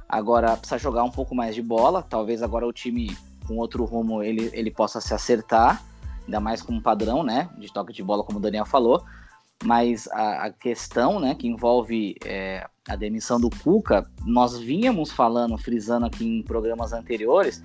Agora 0.07 0.55
precisa 0.57 0.77
jogar 0.77 1.03
um 1.03 1.11
pouco 1.11 1.33
mais 1.33 1.55
de 1.55 1.61
bola, 1.61 2.03
talvez 2.03 2.43
agora 2.43 2.67
o 2.67 2.73
time 2.73 3.15
com 3.47 3.57
outro 3.57 3.83
rumo 3.83 4.21
ele, 4.21 4.49
ele 4.53 4.69
possa 4.69 5.01
se 5.01 5.13
acertar, 5.13 5.83
ainda 6.25 6.39
mais 6.39 6.61
como 6.61 6.81
padrão, 6.81 7.23
né, 7.23 7.49
de 7.57 7.71
toque 7.73 7.93
de 7.93 8.03
bola, 8.03 8.23
como 8.23 8.37
o 8.37 8.41
Daniel 8.41 8.65
falou. 8.65 9.03
Mas 9.63 10.07
a, 10.07 10.45
a 10.45 10.51
questão, 10.51 11.19
né, 11.19 11.35
que 11.35 11.47
envolve 11.47 12.15
é, 12.25 12.65
a 12.87 12.95
demissão 12.95 13.39
do 13.39 13.49
Cuca, 13.49 14.09
nós 14.25 14.57
vínhamos 14.57 15.11
falando, 15.11 15.57
frisando 15.57 16.05
aqui 16.05 16.25
em 16.25 16.43
programas 16.43 16.93
anteriores, 16.93 17.61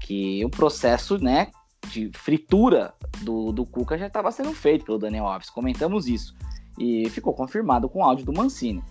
que 0.00 0.44
o 0.44 0.50
processo, 0.50 1.16
né, 1.18 1.50
de 1.90 2.10
fritura 2.12 2.92
do, 3.22 3.52
do 3.52 3.64
Cuca 3.64 3.96
já 3.96 4.08
estava 4.08 4.32
sendo 4.32 4.52
feito 4.52 4.84
pelo 4.84 4.98
Daniel 4.98 5.26
Alves. 5.26 5.48
Comentamos 5.48 6.08
isso 6.08 6.34
e 6.78 7.08
ficou 7.10 7.32
confirmado 7.32 7.88
com 7.88 8.00
o 8.00 8.02
áudio 8.02 8.26
do 8.26 8.32
Mancini. 8.32 8.82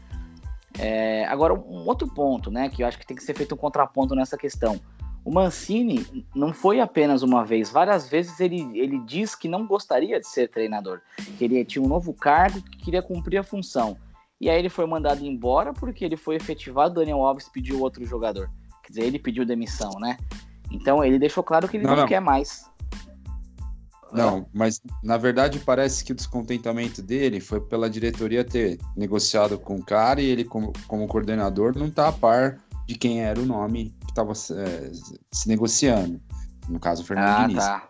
É, 0.79 1.25
agora, 1.25 1.53
um 1.53 1.85
outro 1.85 2.07
ponto, 2.07 2.51
né, 2.51 2.69
que 2.69 2.83
eu 2.83 2.87
acho 2.87 2.97
que 2.97 3.05
tem 3.05 3.17
que 3.17 3.23
ser 3.23 3.35
feito 3.35 3.55
um 3.55 3.57
contraponto 3.57 4.15
nessa 4.15 4.37
questão. 4.37 4.79
O 5.27 5.29
Mancini 5.29 6.23
não 6.33 6.53
foi 6.53 6.79
apenas 6.79 7.21
uma 7.21 7.43
vez, 7.43 7.69
várias 7.69 8.07
vezes 8.07 8.39
ele, 8.39 8.61
ele 8.79 8.97
diz 8.99 9.35
que 9.35 9.49
não 9.49 9.67
gostaria 9.67 10.21
de 10.21 10.25
ser 10.25 10.47
treinador, 10.47 11.01
que 11.37 11.43
ele 11.43 11.65
tinha 11.65 11.83
um 11.83 11.87
novo 11.87 12.13
cargo, 12.13 12.61
que 12.61 12.77
queria 12.77 13.01
cumprir 13.01 13.37
a 13.37 13.43
função. 13.43 13.97
E 14.39 14.49
aí 14.49 14.57
ele 14.57 14.69
foi 14.69 14.85
mandado 14.85 15.25
embora 15.25 15.73
porque 15.73 16.05
ele 16.05 16.15
foi 16.15 16.37
efetivado, 16.37 16.93
Daniel 16.93 17.25
Alves 17.25 17.49
pediu 17.49 17.81
outro 17.81 18.05
jogador. 18.05 18.49
Quer 18.81 18.87
dizer, 18.87 19.03
ele 19.03 19.19
pediu 19.19 19.45
demissão, 19.45 19.91
né? 19.99 20.17
Então 20.71 21.03
ele 21.03 21.19
deixou 21.19 21.43
claro 21.43 21.67
que 21.67 21.75
ele 21.75 21.83
não, 21.83 21.91
não, 21.91 22.01
não. 22.03 22.07
quer 22.07 22.21
mais. 22.21 22.71
Não, 24.13 24.47
mas 24.53 24.81
na 25.03 25.17
verdade 25.17 25.59
parece 25.59 26.05
que 26.05 26.13
o 26.13 26.15
descontentamento 26.15 27.01
dele 27.01 27.41
foi 27.41 27.59
pela 27.59 27.89
diretoria 27.89 28.45
ter 28.45 28.79
negociado 28.95 29.59
com 29.59 29.75
o 29.75 29.83
cara 29.83 30.21
e 30.21 30.25
ele, 30.25 30.45
como, 30.45 30.71
como 30.87 31.05
coordenador, 31.05 31.77
não 31.77 31.91
tá 31.91 32.07
a 32.07 32.13
par 32.13 32.57
de 32.87 32.95
quem 32.95 33.21
era 33.21 33.39
o 33.39 33.45
nome 33.45 33.93
estava 34.07 34.31
é, 34.31 34.91
se 35.31 35.47
negociando. 35.47 36.19
No 36.69 36.79
caso, 36.79 37.03
o 37.03 37.05
Fernando 37.05 37.27
ah, 37.27 37.47
Diniz. 37.47 37.63
Tá. 37.63 37.87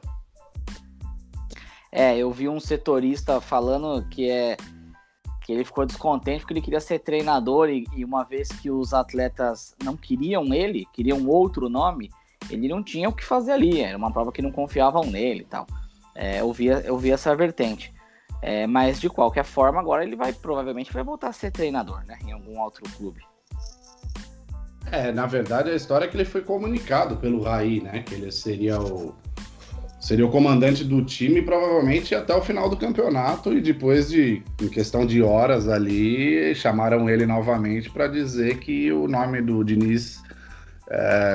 É, 1.92 2.18
eu 2.18 2.32
vi 2.32 2.50
um 2.50 2.60
setorista 2.60 3.40
falando 3.40 4.08
que 4.10 4.30
é 4.30 4.58
que 5.44 5.54
ele 5.54 5.64
ficou 5.64 5.86
descontente 5.86 6.42
porque 6.42 6.54
ele 6.54 6.62
queria 6.62 6.82
ser 6.82 7.00
treinador 7.00 7.70
e, 7.70 7.86
e, 7.96 8.04
uma 8.04 8.26
vez 8.26 8.50
que 8.50 8.70
os 8.70 8.94
atletas 8.94 9.74
não 9.82 9.96
queriam 9.96 10.54
ele, 10.54 10.86
queriam 10.92 11.26
outro 11.26 11.70
nome, 11.70 12.12
ele 12.50 12.68
não 12.68 12.84
tinha 12.84 13.08
o 13.08 13.14
que 13.14 13.24
fazer 13.24 13.54
ali. 13.54 13.80
Era 13.80 13.98
uma 13.98 14.12
prova 14.12 14.30
que 14.30 14.42
não 14.42 14.52
confiavam 14.52 15.06
nele 15.06 15.42
e 15.42 15.46
tal. 15.46 15.66
É, 16.14 16.42
eu, 16.42 16.52
vi, 16.52 16.66
eu 16.66 16.98
vi 16.98 17.12
essa 17.12 17.34
vertente. 17.34 17.94
É, 18.42 18.68
mas 18.68 19.00
de 19.00 19.10
qualquer 19.10 19.46
forma, 19.46 19.80
agora 19.80 20.04
ele 20.04 20.18
vai 20.18 20.34
provavelmente 20.34 20.92
vai 20.92 21.04
voltar 21.04 21.30
a 21.30 21.34
ser 21.34 21.50
treinador, 21.50 22.04
né? 22.06 22.20
Em 22.26 22.34
algum 22.34 22.60
outro 22.60 22.84
clube. 22.98 23.22
É, 24.92 25.12
na 25.12 25.26
verdade 25.26 25.70
a 25.70 25.76
história 25.76 26.06
é 26.06 26.08
que 26.08 26.16
ele 26.16 26.26
foi 26.26 26.42
comunicado 26.42 27.18
pelo 27.18 27.42
Raí, 27.42 27.82
né? 27.82 28.04
Que 28.06 28.16
ele 28.16 28.32
seria 28.32 28.80
o 28.80 29.16
seria 30.00 30.26
o 30.26 30.32
comandante 30.32 30.86
do 30.86 31.04
time 31.04 31.42
provavelmente 31.42 32.16
até 32.16 32.34
o 32.34 32.42
final 32.42 32.70
do 32.70 32.78
campeonato 32.78 33.52
e 33.52 33.60
depois 33.60 34.10
de 34.10 34.42
em 34.62 34.70
questão 34.70 35.06
de 35.06 35.22
horas 35.22 35.68
ali 35.68 36.56
chamaram 36.56 37.10
ele 37.10 37.26
novamente 37.26 37.90
para 37.90 38.08
dizer 38.08 38.60
que 38.60 38.92
o 38.92 39.08
nome 39.08 39.42
do 39.42 39.64
Diniz 39.64 40.22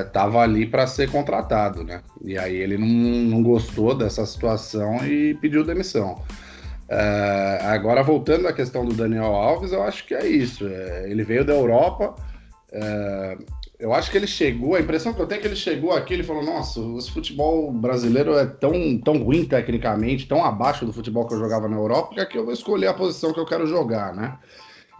estava 0.05 0.39
é, 0.39 0.43
ali 0.43 0.65
para 0.65 0.87
ser 0.87 1.11
contratado, 1.11 1.83
né? 1.83 2.01
E 2.23 2.37
aí 2.37 2.55
ele 2.55 2.77
não, 2.77 2.87
não 2.87 3.43
gostou 3.43 3.93
dessa 3.93 4.25
situação 4.25 5.05
e 5.05 5.35
pediu 5.35 5.63
demissão. 5.63 6.23
É, 6.89 7.59
agora 7.63 8.01
voltando 8.01 8.47
à 8.47 8.53
questão 8.53 8.83
do 8.83 8.93
Daniel 8.93 9.25
Alves, 9.35 9.71
eu 9.71 9.83
acho 9.83 10.07
que 10.07 10.15
é 10.15 10.25
isso. 10.25 10.67
É, 10.67 11.09
ele 11.09 11.23
veio 11.23 11.45
da 11.45 11.53
Europa 11.53 12.15
é, 12.73 13.37
eu 13.79 13.93
acho 13.93 14.09
que 14.09 14.17
ele 14.17 14.25
chegou, 14.25 14.75
a 14.75 14.79
impressão 14.79 15.13
que 15.13 15.21
eu 15.21 15.27
tenho 15.27 15.39
é 15.39 15.41
que 15.41 15.47
ele 15.47 15.55
chegou 15.55 15.91
aqui, 15.91 16.13
ele 16.13 16.23
falou, 16.23 16.43
nossa, 16.43 16.79
esse 16.97 17.11
futebol 17.11 17.71
brasileiro 17.71 18.33
é 18.33 18.45
tão, 18.45 18.97
tão 18.97 19.21
ruim 19.21 19.45
tecnicamente, 19.45 20.27
tão 20.27 20.43
abaixo 20.43 20.85
do 20.85 20.93
futebol 20.93 21.27
que 21.27 21.33
eu 21.33 21.39
jogava 21.39 21.67
na 21.67 21.77
Europa, 21.77 22.15
que 22.15 22.21
aqui 22.21 22.37
eu 22.37 22.45
vou 22.45 22.53
escolher 22.53 22.87
a 22.87 22.93
posição 22.93 23.33
que 23.33 23.39
eu 23.39 23.45
quero 23.45 23.67
jogar, 23.67 24.15
né? 24.15 24.37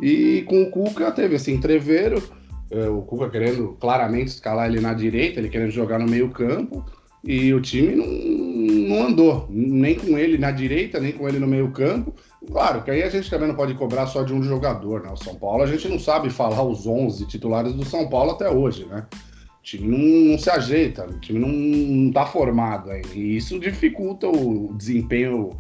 E 0.02 0.44
com 0.50 0.64
o 0.64 0.70
Cuca 0.70 1.12
teve 1.12 1.36
esse 1.36 1.52
entreveiro, 1.52 2.22
é, 2.70 2.90
o 2.90 3.02
Cuca 3.02 3.30
querendo 3.30 3.78
claramente 3.80 4.28
escalar 4.28 4.68
ele 4.68 4.82
na 4.82 4.94
direita, 4.94 5.40
ele 5.40 5.50
querendo 5.50 5.72
jogar 5.72 5.98
no 5.98 6.06
meio 6.06 6.30
campo, 6.30 6.86
e 7.24 7.54
o 7.54 7.62
time 7.62 7.96
não, 7.96 8.06
não 8.64 9.08
andou, 9.08 9.48
nem 9.50 9.96
com 9.96 10.18
ele 10.18 10.38
na 10.38 10.52
direita, 10.52 11.00
nem 11.00 11.12
com 11.12 11.28
ele 11.28 11.40
no 11.40 11.48
meio 11.48 11.72
campo, 11.72 12.14
Claro, 12.48 12.84
que 12.84 12.92
aí 12.92 13.04
a 13.04 13.10
gente 13.10 13.30
também 13.30 13.48
não 13.48 13.56
pode 13.56 13.74
cobrar 13.76 14.08
só 14.08 14.24
de 14.24 14.34
um 14.34 14.44
jogador, 14.44 15.04
né? 15.04 15.12
O 15.12 15.18
São 15.18 15.36
Paulo, 15.36 15.64
a 15.64 15.68
gente 15.68 15.88
não 15.88 15.98
sabe 15.98 16.30
falar 16.30 16.64
os 16.64 16.86
11 16.86 17.26
titulares 17.26 17.74
do 17.74 17.86
São 17.86 18.10
Paulo 18.10 18.32
até 18.32 18.50
hoje, 18.50 18.86
né? 18.86 19.06
O 19.60 19.64
time 19.64 19.88
não, 19.88 20.32
não 20.32 20.38
se 20.38 20.50
ajeita, 20.50 21.06
o 21.06 21.20
time 21.20 21.40
não, 21.40 21.48
não 21.48 22.12
tá 22.12 22.26
formado 22.26 22.92
ainda. 22.92 23.08
E 23.14 23.38
isso 23.38 23.58
dificulta 23.60 24.28
o 24.28 24.74
desempenho 24.76 25.52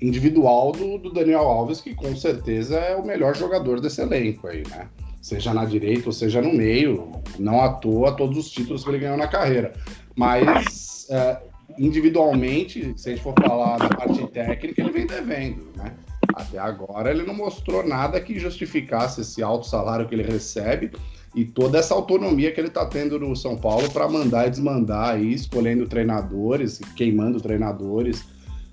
individual 0.00 0.72
do, 0.72 0.98
do, 0.98 1.12
Daniel 1.12 1.42
Alves, 1.42 1.80
que 1.80 1.94
com 1.94 2.14
certeza 2.14 2.76
é 2.76 2.94
o 2.94 3.04
melhor 3.04 3.36
jogador 3.36 3.80
desse 3.80 4.00
elenco 4.00 4.46
aí, 4.46 4.62
né? 4.68 4.88
Seja 5.20 5.52
na 5.52 5.64
direita 5.64 6.08
ou 6.08 6.12
seja 6.12 6.40
no 6.40 6.52
meio, 6.52 7.10
não 7.38 7.60
à 7.60 7.68
toa 7.68 8.12
todos 8.12 8.38
os 8.38 8.50
títulos 8.50 8.82
que 8.82 8.90
ele 8.90 8.98
ganhou 8.98 9.16
na 9.16 9.28
carreira. 9.28 9.72
Mas 10.16 11.06
é, 11.10 11.40
individualmente, 11.78 12.92
se 12.96 13.08
a 13.08 13.12
gente 13.12 13.22
for 13.22 13.34
falar 13.40 13.78
da 13.78 13.88
parte 13.88 14.26
técnica, 14.28 14.80
ele 14.80 14.90
vem 14.90 15.06
devendo, 15.06 15.68
né? 15.76 15.94
Até 16.34 16.58
agora 16.58 17.10
ele 17.10 17.24
não 17.24 17.34
mostrou 17.34 17.86
nada 17.86 18.20
que 18.20 18.38
justificasse 18.38 19.20
esse 19.20 19.42
alto 19.42 19.66
salário 19.66 20.08
que 20.08 20.14
ele 20.14 20.22
recebe 20.22 20.90
e 21.34 21.44
toda 21.44 21.78
essa 21.78 21.94
autonomia 21.94 22.52
que 22.52 22.60
ele 22.60 22.68
está 22.68 22.86
tendo 22.86 23.18
no 23.18 23.34
São 23.34 23.56
Paulo 23.56 23.90
para 23.90 24.08
mandar 24.08 24.46
e 24.46 24.50
desmandar 24.50 25.10
aí, 25.10 25.32
escolhendo 25.32 25.86
treinadores, 25.86 26.78
queimando 26.96 27.40
treinadores. 27.40 28.24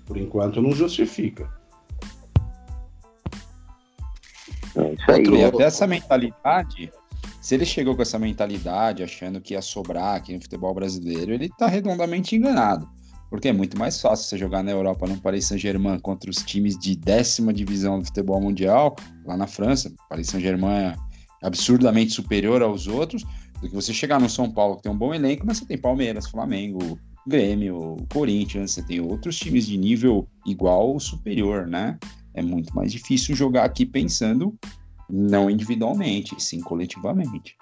Por 0.06 0.16
enquanto 0.16 0.60
não 0.60 0.72
justifica. 0.72 1.48
É 4.76 4.92
isso 4.92 5.10
aí. 5.10 5.24
E 5.24 5.44
até 5.44 5.64
essa 5.64 5.86
mentalidade, 5.86 6.92
se 7.40 7.54
ele 7.54 7.64
chegou 7.64 7.96
com 7.96 8.02
essa 8.02 8.18
mentalidade, 8.18 9.02
achando 9.02 9.40
que 9.40 9.54
ia 9.54 9.62
sobrar 9.62 10.16
aqui 10.16 10.34
no 10.34 10.42
futebol 10.42 10.74
brasileiro, 10.74 11.32
ele 11.32 11.48
tá 11.48 11.66
redondamente 11.66 12.36
enganado. 12.36 12.88
Porque 13.30 13.48
é 13.48 13.52
muito 13.52 13.78
mais 13.78 14.00
fácil 14.00 14.26
você 14.26 14.36
jogar 14.36 14.62
na 14.62 14.72
Europa 14.72 15.06
no 15.06 15.18
Paris 15.20 15.46
Saint-Germain 15.46 15.98
contra 16.00 16.28
os 16.28 16.38
times 16.38 16.76
de 16.76 16.96
décima 16.96 17.52
divisão 17.52 17.98
do 17.98 18.04
futebol 18.04 18.40
mundial, 18.40 18.96
lá 19.24 19.36
na 19.36 19.46
França. 19.46 19.90
Paris 20.08 20.26
Saint-Germain 20.26 20.92
é 20.92 20.94
absurdamente 21.42 22.12
superior 22.12 22.60
aos 22.60 22.86
outros, 22.86 23.24
do 23.62 23.68
que 23.68 23.74
você 23.74 23.94
chegar 23.94 24.20
no 24.20 24.28
São 24.28 24.50
Paulo, 24.50 24.76
que 24.76 24.82
tem 24.82 24.92
um 24.92 24.98
bom 24.98 25.14
elenco, 25.14 25.46
mas 25.46 25.58
você 25.58 25.64
tem 25.64 25.78
Palmeiras, 25.78 26.28
Flamengo, 26.28 26.98
Grêmio, 27.26 27.96
Corinthians, 28.12 28.72
você 28.72 28.82
tem 28.82 29.00
outros 29.00 29.38
times 29.38 29.66
de 29.66 29.78
nível 29.78 30.26
igual 30.44 30.88
ou 30.88 31.00
superior, 31.00 31.66
né? 31.66 31.98
É 32.34 32.42
muito 32.42 32.74
mais 32.74 32.92
difícil 32.92 33.34
jogar 33.34 33.64
aqui 33.64 33.86
pensando 33.86 34.58
não 35.10 35.50
individualmente, 35.50 36.40
sim 36.42 36.60
coletivamente. 36.60 37.56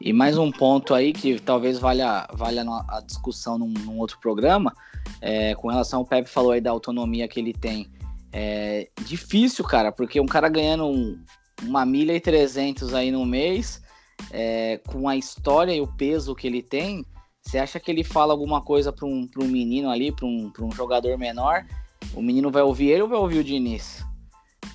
E 0.00 0.14
mais 0.14 0.38
um 0.38 0.50
ponto 0.50 0.94
aí 0.94 1.12
que 1.12 1.38
talvez 1.38 1.78
valha, 1.78 2.26
valha 2.32 2.64
a 2.88 3.00
discussão 3.00 3.58
num, 3.58 3.68
num 3.84 3.98
outro 3.98 4.18
programa, 4.18 4.72
é, 5.20 5.54
com 5.54 5.68
relação 5.68 6.00
ao 6.00 6.06
Pepe 6.06 6.30
falou 6.30 6.52
aí 6.52 6.60
da 6.60 6.70
autonomia 6.70 7.28
que 7.28 7.38
ele 7.38 7.52
tem. 7.52 7.86
É 8.32 8.88
difícil, 9.04 9.62
cara, 9.64 9.92
porque 9.92 10.18
um 10.18 10.26
cara 10.26 10.48
ganhando 10.48 10.86
um, 10.86 11.22
uma 11.62 11.84
milha 11.84 12.14
e 12.14 12.20
trezentos 12.20 12.94
aí 12.94 13.10
no 13.10 13.26
mês, 13.26 13.82
é, 14.30 14.80
com 14.88 15.06
a 15.06 15.16
história 15.16 15.74
e 15.74 15.80
o 15.82 15.86
peso 15.86 16.34
que 16.34 16.46
ele 16.46 16.62
tem, 16.62 17.04
você 17.42 17.58
acha 17.58 17.78
que 17.78 17.90
ele 17.90 18.04
fala 18.04 18.32
alguma 18.32 18.62
coisa 18.62 18.90
para 18.90 19.06
um, 19.06 19.28
um 19.38 19.48
menino 19.48 19.90
ali, 19.90 20.12
para 20.12 20.26
um, 20.26 20.50
um 20.60 20.72
jogador 20.72 21.18
menor, 21.18 21.66
o 22.14 22.22
menino 22.22 22.50
vai 22.50 22.62
ouvir 22.62 22.88
ele 22.90 23.02
ou 23.02 23.08
vai 23.08 23.18
ouvir 23.18 23.38
o 23.40 23.44
Diniz? 23.44 24.02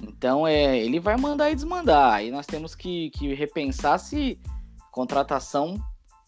Então 0.02 0.48
é, 0.48 0.78
ele 0.78 1.00
vai 1.00 1.18
mandar 1.18 1.52
e 1.52 1.56
desmandar. 1.56 2.14
Aí 2.14 2.32
nós 2.32 2.46
temos 2.46 2.76
que, 2.76 3.10
que 3.12 3.34
repensar 3.34 3.98
se 3.98 4.39
contratação 4.91 5.78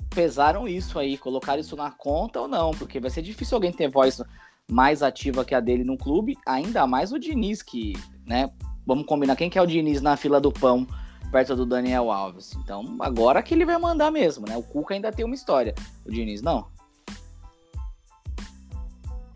pesaram 0.09 0.67
isso 0.67 0.97
aí, 0.99 1.17
colocar 1.17 1.57
isso 1.59 1.75
na 1.75 1.91
conta 1.91 2.41
ou 2.41 2.47
não, 2.47 2.71
porque 2.71 2.99
vai 2.99 3.09
ser 3.09 3.21
difícil 3.21 3.55
alguém 3.55 3.71
ter 3.71 3.89
voz 3.89 4.21
mais 4.69 5.01
ativa 5.01 5.45
que 5.45 5.55
a 5.55 5.59
dele 5.59 5.83
no 5.83 5.97
clube, 5.97 6.37
ainda 6.45 6.85
mais 6.85 7.11
o 7.11 7.19
Diniz, 7.19 7.61
que, 7.61 7.93
né, 8.25 8.49
vamos 8.85 9.05
combinar, 9.05 9.35
quem 9.35 9.49
que 9.49 9.57
é 9.57 9.61
o 9.61 9.65
Diniz 9.65 10.01
na 10.01 10.17
fila 10.17 10.41
do 10.41 10.51
pão 10.51 10.85
perto 11.31 11.55
do 11.55 11.65
Daniel 11.65 12.11
Alves? 12.11 12.55
Então, 12.55 12.97
agora 12.99 13.41
que 13.41 13.53
ele 13.53 13.65
vai 13.65 13.77
mandar 13.77 14.11
mesmo, 14.11 14.45
né, 14.47 14.57
o 14.57 14.63
Cuca 14.63 14.93
ainda 14.93 15.11
tem 15.11 15.25
uma 15.25 15.35
história, 15.35 15.73
o 16.05 16.11
Diniz 16.11 16.41
não. 16.41 16.67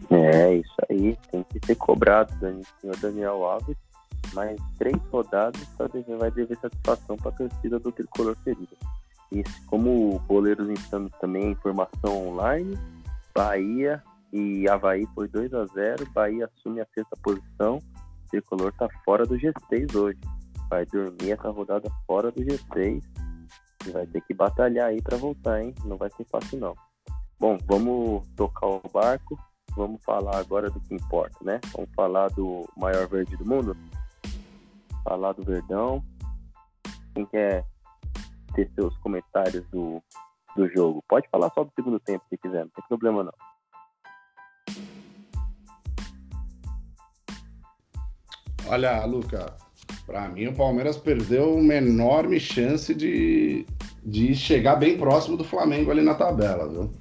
É, 0.10 0.56
isso 0.56 0.76
aí, 0.90 1.18
tem 1.32 1.44
que 1.44 1.66
ser 1.66 1.76
cobrado, 1.76 2.34
Daniel 3.00 3.46
Alves, 3.46 3.78
mais 4.34 4.60
três 4.78 4.98
rodadas 5.12 5.62
vai 5.78 6.32
dever 6.32 6.58
satisfação 6.58 7.18
para 7.18 7.30
a 7.30 7.36
torcida 7.36 7.80
do 7.80 7.92
tricolor 7.92 8.36
querido. 8.44 8.78
E 9.32 9.44
como 9.68 10.20
Boleiros 10.28 10.70
Insanos 10.70 11.12
também 11.20 11.52
informação 11.52 12.28
online, 12.28 12.78
Bahia 13.34 14.04
e 14.32 14.68
Havaí 14.68 15.08
por 15.08 15.28
2 15.28 15.54
a 15.54 15.66
0 15.66 16.10
Bahia 16.12 16.50
assume 16.54 16.82
a 16.82 16.88
sexta 16.94 17.16
posição. 17.24 17.78
O 17.78 18.30
Tricolor 18.30 18.70
está 18.70 18.88
fora 19.06 19.26
do 19.26 19.36
G6 19.36 19.96
hoje. 19.96 20.20
Vai 20.70 20.86
dormir 20.86 21.32
essa 21.32 21.50
rodada 21.50 21.90
fora 22.08 22.32
do 22.32 22.42
G6. 22.42 23.04
E 23.86 23.92
vai 23.92 24.06
ter 24.08 24.22
que 24.22 24.34
batalhar 24.34 24.88
aí 24.88 25.02
para 25.02 25.18
voltar, 25.18 25.62
hein? 25.62 25.74
Não 25.86 25.98
vai 25.98 26.10
ser 26.12 26.26
fácil 26.26 26.60
não. 26.60 26.76
Bom, 27.40 27.58
vamos 27.66 28.28
tocar 28.36 28.68
o 28.68 28.82
barco. 28.94 29.38
Vamos 29.76 30.04
falar 30.04 30.38
agora 30.38 30.70
do 30.70 30.80
que 30.82 30.94
importa, 30.94 31.38
né? 31.44 31.60
Vamos 31.74 31.90
falar 31.96 32.28
do 32.30 32.68
maior 32.78 33.08
verde 33.08 33.36
do 33.38 33.46
mundo. 33.46 33.76
Falar 35.04 35.34
do 35.34 35.44
Verdão. 35.44 36.04
Quem 37.14 37.26
quer 37.26 37.66
ter 38.54 38.70
seus 38.76 38.96
comentários 38.98 39.66
do, 39.70 40.02
do 40.56 40.68
jogo. 40.70 41.04
Pode 41.08 41.28
falar 41.30 41.52
só 41.54 41.64
do 41.64 41.72
segundo 41.76 42.00
tempo 42.00 42.24
se 42.30 42.38
quiser, 42.38 42.66
não 42.66 42.70
tem 42.70 42.84
problema 42.88 43.24
não. 43.24 43.34
Olha, 48.68 49.04
Luca, 49.06 49.54
para 50.06 50.30
mim 50.30 50.48
o 50.48 50.56
Palmeiras 50.56 50.98
perdeu 50.98 51.56
uma 51.56 51.74
enorme 51.74 52.40
chance 52.40 52.94
de, 52.94 53.66
de 54.04 54.34
chegar 54.36 54.76
bem 54.76 54.98
próximo 54.98 55.36
do 55.36 55.44
Flamengo 55.44 55.92
ali 55.92 56.02
na 56.02 56.16
tabela, 56.16 56.70
viu? 56.70 56.92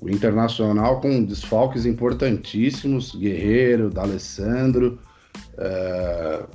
O 0.00 0.08
Internacional 0.08 1.00
com 1.00 1.22
desfalques 1.22 1.86
importantíssimos, 1.86 3.14
Guerreiro, 3.14 3.88
D'Alessandro, 3.88 4.98
é, 5.56 6.46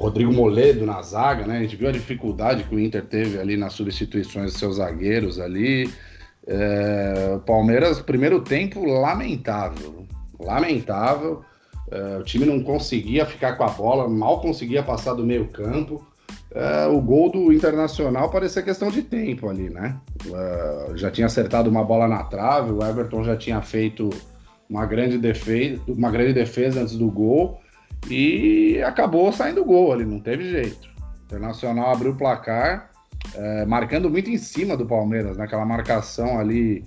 Rodrigo 0.00 0.32
Moledo 0.32 0.86
na 0.86 1.02
zaga, 1.02 1.46
né? 1.46 1.58
A 1.58 1.60
gente 1.60 1.76
viu 1.76 1.86
a 1.86 1.92
dificuldade 1.92 2.64
que 2.64 2.74
o 2.74 2.80
Inter 2.80 3.04
teve 3.04 3.38
ali 3.38 3.54
nas 3.54 3.74
substituições 3.74 4.54
de 4.54 4.58
seus 4.58 4.76
zagueiros 4.76 5.38
ali. 5.38 5.92
É, 6.46 7.38
Palmeiras, 7.44 8.00
primeiro 8.00 8.40
tempo, 8.40 8.82
lamentável. 8.82 10.06
Lamentável. 10.40 11.44
É, 11.90 12.16
o 12.16 12.22
time 12.22 12.46
não 12.46 12.62
conseguia 12.62 13.26
ficar 13.26 13.56
com 13.56 13.64
a 13.64 13.68
bola, 13.68 14.08
mal 14.08 14.40
conseguia 14.40 14.82
passar 14.82 15.12
do 15.12 15.22
meio 15.22 15.48
campo. 15.48 16.02
É, 16.50 16.86
o 16.86 16.98
gol 16.98 17.30
do 17.30 17.52
Internacional 17.52 18.30
parecia 18.30 18.62
questão 18.62 18.88
de 18.88 19.02
tempo 19.02 19.50
ali, 19.50 19.68
né? 19.68 20.00
É, 20.34 20.96
já 20.96 21.10
tinha 21.10 21.26
acertado 21.26 21.68
uma 21.68 21.84
bola 21.84 22.08
na 22.08 22.24
trave, 22.24 22.72
o 22.72 22.82
Everton 22.82 23.22
já 23.22 23.36
tinha 23.36 23.60
feito 23.60 24.08
uma 24.66 24.86
grande 24.86 25.18
defesa, 25.18 25.78
uma 25.86 26.10
grande 26.10 26.32
defesa 26.32 26.80
antes 26.80 26.96
do 26.96 27.10
gol 27.10 27.60
e 28.08 28.82
acabou 28.82 29.32
saindo 29.32 29.64
gol 29.64 29.92
ali, 29.92 30.04
não 30.04 30.20
teve 30.20 30.50
jeito. 30.50 30.88
O 30.98 31.24
Internacional 31.24 31.92
abriu 31.92 32.12
o 32.12 32.16
placar, 32.16 32.90
é, 33.34 33.64
marcando 33.66 34.10
muito 34.10 34.30
em 34.30 34.38
cima 34.38 34.76
do 34.76 34.86
Palmeiras, 34.86 35.36
naquela 35.36 35.64
marcação 35.64 36.38
ali 36.38 36.84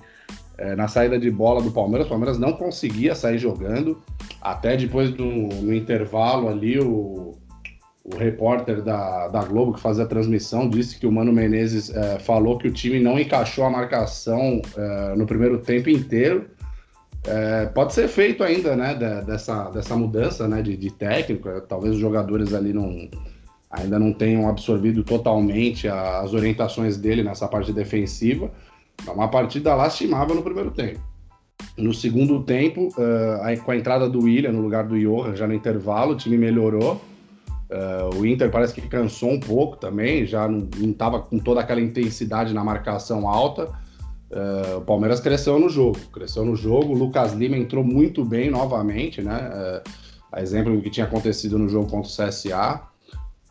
é, 0.58 0.76
na 0.76 0.88
saída 0.88 1.18
de 1.18 1.32
bola 1.32 1.62
do 1.62 1.72
Palmeiras. 1.72 2.08
O 2.08 2.10
Palmeiras 2.10 2.38
não 2.38 2.54
conseguia 2.54 3.16
sair 3.16 3.38
jogando, 3.38 4.02
até 4.42 4.76
depois 4.76 5.12
do 5.12 5.26
no 5.26 5.74
intervalo 5.74 6.50
ali, 6.50 6.80
o, 6.80 7.38
o 8.04 8.18
repórter 8.18 8.82
da, 8.82 9.30
da 9.30 9.44
Globo 9.44 9.74
que 9.74 9.80
fazia 9.80 10.04
a 10.04 10.08
transmissão 10.08 10.70
disse 10.70 11.00
que 11.00 11.08
o 11.08 11.12
Mano 11.12 11.32
Menezes 11.32 11.90
é, 11.90 12.20
falou 12.20 12.58
que 12.58 12.68
o 12.68 12.74
time 12.74 13.00
não 13.00 13.18
encaixou 13.18 13.64
a 13.64 13.70
marcação 13.70 14.62
é, 14.76 15.16
no 15.16 15.26
primeiro 15.26 15.60
tempo 15.60 15.90
inteiro 15.90 16.50
é, 17.26 17.66
pode 17.68 17.94
ser 17.94 18.08
feito 18.08 18.44
ainda, 18.44 18.76
né, 18.76 18.94
dessa, 19.26 19.70
dessa 19.70 19.96
mudança 19.96 20.48
né, 20.48 20.62
de, 20.62 20.76
de 20.76 20.92
técnico. 20.92 21.48
É, 21.50 21.62
talvez 21.62 21.96
os 21.96 22.00
jogadores 22.00 22.54
ali 22.54 22.74
não, 22.74 23.10
ainda 23.72 23.98
não 23.98 24.12
tenham 24.12 24.48
absorvido 24.48 25.04
totalmente 25.04 25.88
as 25.88 26.34
orientações 26.34 26.98
dele 26.98 27.24
nessa 27.24 27.48
parte 27.48 27.72
defensiva. 27.72 28.52
É 29.08 29.12
uma 29.12 29.28
partida 29.28 29.74
lastimável 29.74 30.36
no 30.36 30.44
primeiro 30.44 30.72
tempo. 30.72 31.00
No 31.78 31.94
segundo 31.94 32.44
tempo, 32.44 32.90
uh, 32.90 33.64
com 33.64 33.72
a 33.72 33.76
entrada 33.78 34.08
do 34.08 34.24
William 34.24 34.52
no 34.52 34.62
lugar 34.62 34.86
do 34.86 35.00
Johan, 35.00 35.36
já 35.36 35.48
no 35.48 35.54
intervalo, 35.54 36.14
o 36.14 36.16
time 36.16 36.38
melhorou. 36.38 37.02
Uh, 37.72 38.20
o 38.20 38.26
Inter 38.26 38.52
parece 38.52 38.74
que 38.74 38.82
cansou 38.82 39.32
um 39.32 39.40
pouco 39.40 39.78
também, 39.78 40.26
já 40.26 40.48
não 40.48 40.68
estava 40.82 41.20
com 41.20 41.40
toda 41.40 41.62
aquela 41.62 41.82
intensidade 41.82 42.54
na 42.54 42.64
marcação 42.64 43.28
alta. 43.28 43.70
Uh, 44.34 44.78
o 44.78 44.82
Palmeiras 44.82 45.20
cresceu 45.20 45.60
no 45.60 45.70
jogo, 45.70 46.00
cresceu 46.12 46.44
no 46.44 46.56
jogo. 46.56 46.94
O 46.94 46.98
Lucas 46.98 47.34
Lima 47.34 47.56
entrou 47.56 47.84
muito 47.84 48.26
bem 48.26 48.50
novamente, 48.50 49.22
né? 49.22 49.52
Uh, 49.54 49.90
a 50.32 50.42
exemplo 50.42 50.76
do 50.76 50.82
que 50.82 50.90
tinha 50.90 51.06
acontecido 51.06 51.60
no 51.60 51.70
jogo 51.70 51.88
contra 51.88 52.10
o 52.10 52.28
CSA. 52.30 52.82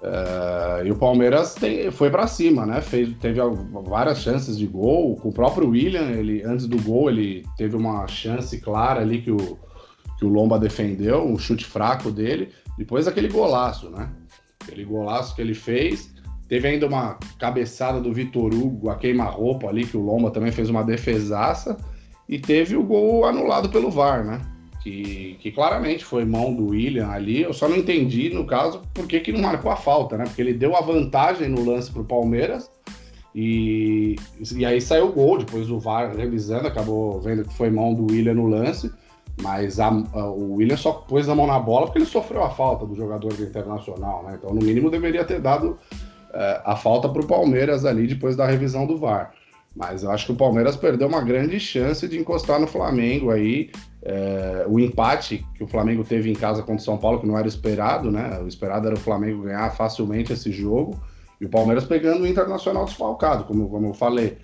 Uh, 0.03 0.85
e 0.85 0.91
o 0.91 0.97
Palmeiras 0.97 1.55
tem, 1.55 1.89
foi 1.93 2.11
para 2.11 2.27
cima, 2.27 2.67
né? 2.67 2.81
Fez, 2.81 3.15
teve 3.21 3.41
várias 3.85 4.19
chances 4.19 4.59
de 4.59 4.67
gol. 4.67 5.15
Com 5.15 5.29
o 5.29 5.33
próprio 5.33 5.69
William, 5.69 6.11
ele 6.11 6.43
antes 6.43 6.67
do 6.67 6.83
gol, 6.83 7.09
ele 7.09 7.47
teve 7.57 7.77
uma 7.77 8.09
chance 8.09 8.59
clara 8.61 9.01
ali 9.01 9.23
que 9.23 9.31
o, 9.31 9.57
que 10.19 10.25
o 10.25 10.29
Lomba 10.29 10.59
defendeu, 10.59 11.25
um 11.25 11.39
chute 11.39 11.65
fraco 11.65 12.11
dele. 12.11 12.49
Depois 12.77 13.07
aquele 13.07 13.29
golaço, 13.29 13.89
né? 13.89 14.11
Aquele 14.61 14.85
golaço 14.85 15.37
que 15.37 15.41
ele 15.41 15.55
fez. 15.55 16.12
Teve 16.53 16.69
ainda 16.69 16.87
uma 16.87 17.19
cabeçada 17.39 17.99
do 17.99 18.13
Vitor 18.13 18.53
Hugo, 18.53 18.91
a 18.91 18.97
queima-roupa 18.97 19.69
ali, 19.69 19.87
que 19.87 19.97
o 19.97 20.03
Lomba 20.03 20.31
também 20.31 20.53
fez 20.53 20.69
uma 20.69 20.85
defesaça. 20.85 21.79
E 22.29 22.39
teve 22.39 22.77
o 22.77 22.83
gol 22.83 23.25
anulado 23.25 23.71
pelo 23.71 23.91
VAR, 23.91 24.23
né? 24.23 24.39
Que, 24.83 25.39
que 25.41 25.51
claramente 25.51 26.05
foi 26.05 26.27
mão 26.27 26.53
do 26.53 26.67
William 26.67 27.09
ali. 27.09 27.41
Eu 27.41 27.55
só 27.55 27.67
não 27.67 27.79
entendi, 27.79 28.29
no 28.29 28.47
caso, 28.47 28.83
por 28.93 29.07
que, 29.07 29.21
que 29.21 29.33
não 29.33 29.41
marcou 29.41 29.73
a 29.73 29.77
falta, 29.77 30.19
né? 30.19 30.25
Porque 30.25 30.43
ele 30.43 30.53
deu 30.53 30.77
a 30.77 30.83
vantagem 30.83 31.49
no 31.49 31.65
lance 31.65 31.91
pro 31.91 32.05
Palmeiras. 32.05 32.71
E, 33.35 34.17
e 34.55 34.67
aí 34.67 34.79
saiu 34.79 35.07
o 35.07 35.13
gol. 35.13 35.39
Depois 35.39 35.71
o 35.71 35.79
VAR 35.79 36.15
revisando, 36.15 36.69
acabou 36.69 37.19
vendo 37.19 37.49
que 37.49 37.55
foi 37.55 37.71
mão 37.71 37.95
do 37.95 38.13
William 38.13 38.35
no 38.35 38.47
lance. 38.47 38.93
Mas 39.41 39.81
a, 39.81 39.89
a, 39.89 40.27
o 40.27 40.57
William 40.57 40.77
só 40.77 40.93
pôs 40.93 41.31
a 41.31 41.35
mão 41.35 41.47
na 41.47 41.59
bola 41.59 41.87
porque 41.87 42.01
ele 42.01 42.05
sofreu 42.05 42.45
a 42.45 42.51
falta 42.51 42.85
do 42.85 42.95
jogador 42.95 43.33
do 43.33 43.43
Internacional, 43.43 44.23
né? 44.25 44.37
Então, 44.39 44.53
no 44.53 44.63
mínimo, 44.63 44.91
deveria 44.91 45.25
ter 45.25 45.41
dado 45.41 45.79
a 46.65 46.77
falta 46.77 47.09
para 47.09 47.23
o 47.23 47.27
Palmeiras 47.27 47.85
ali 47.85 48.07
depois 48.07 48.37
da 48.37 48.47
revisão 48.47 48.87
do 48.87 48.97
VAR. 48.97 49.33
Mas 49.75 50.03
eu 50.03 50.11
acho 50.11 50.27
que 50.27 50.33
o 50.33 50.37
Palmeiras 50.37 50.77
perdeu 50.77 51.09
uma 51.09 51.23
grande 51.23 51.59
chance 51.59 52.07
de 52.07 52.19
encostar 52.19 52.61
no 52.61 52.67
Flamengo 52.67 53.31
aí. 53.31 53.71
É, 54.05 54.67
o 54.69 54.79
empate 54.79 55.47
que 55.55 55.65
o 55.65 55.67
Flamengo 55.67 56.05
teve 56.05 56.31
em 56.31 56.35
casa 56.35 56.61
contra 56.61 56.83
o 56.83 56.85
São 56.85 56.99
Paulo, 56.99 57.21
que 57.21 57.27
não 57.27 57.39
era 57.39 57.49
esperado, 57.49 58.11
né? 58.11 58.39
O 58.43 58.49
esperado 58.49 58.87
era 58.87 58.97
o 58.97 59.01
Flamengo 59.01 59.45
ganhar 59.45 59.71
facilmente 59.71 60.33
esse 60.33 60.53
jogo. 60.53 61.01
E 61.41 61.47
o 61.47 61.49
Palmeiras 61.49 61.85
pegando 61.85 62.23
o 62.23 62.27
Internacional 62.27 62.85
desfalcado, 62.85 63.45
como, 63.45 63.69
como 63.69 63.87
eu 63.87 63.95
falei. 63.95 64.37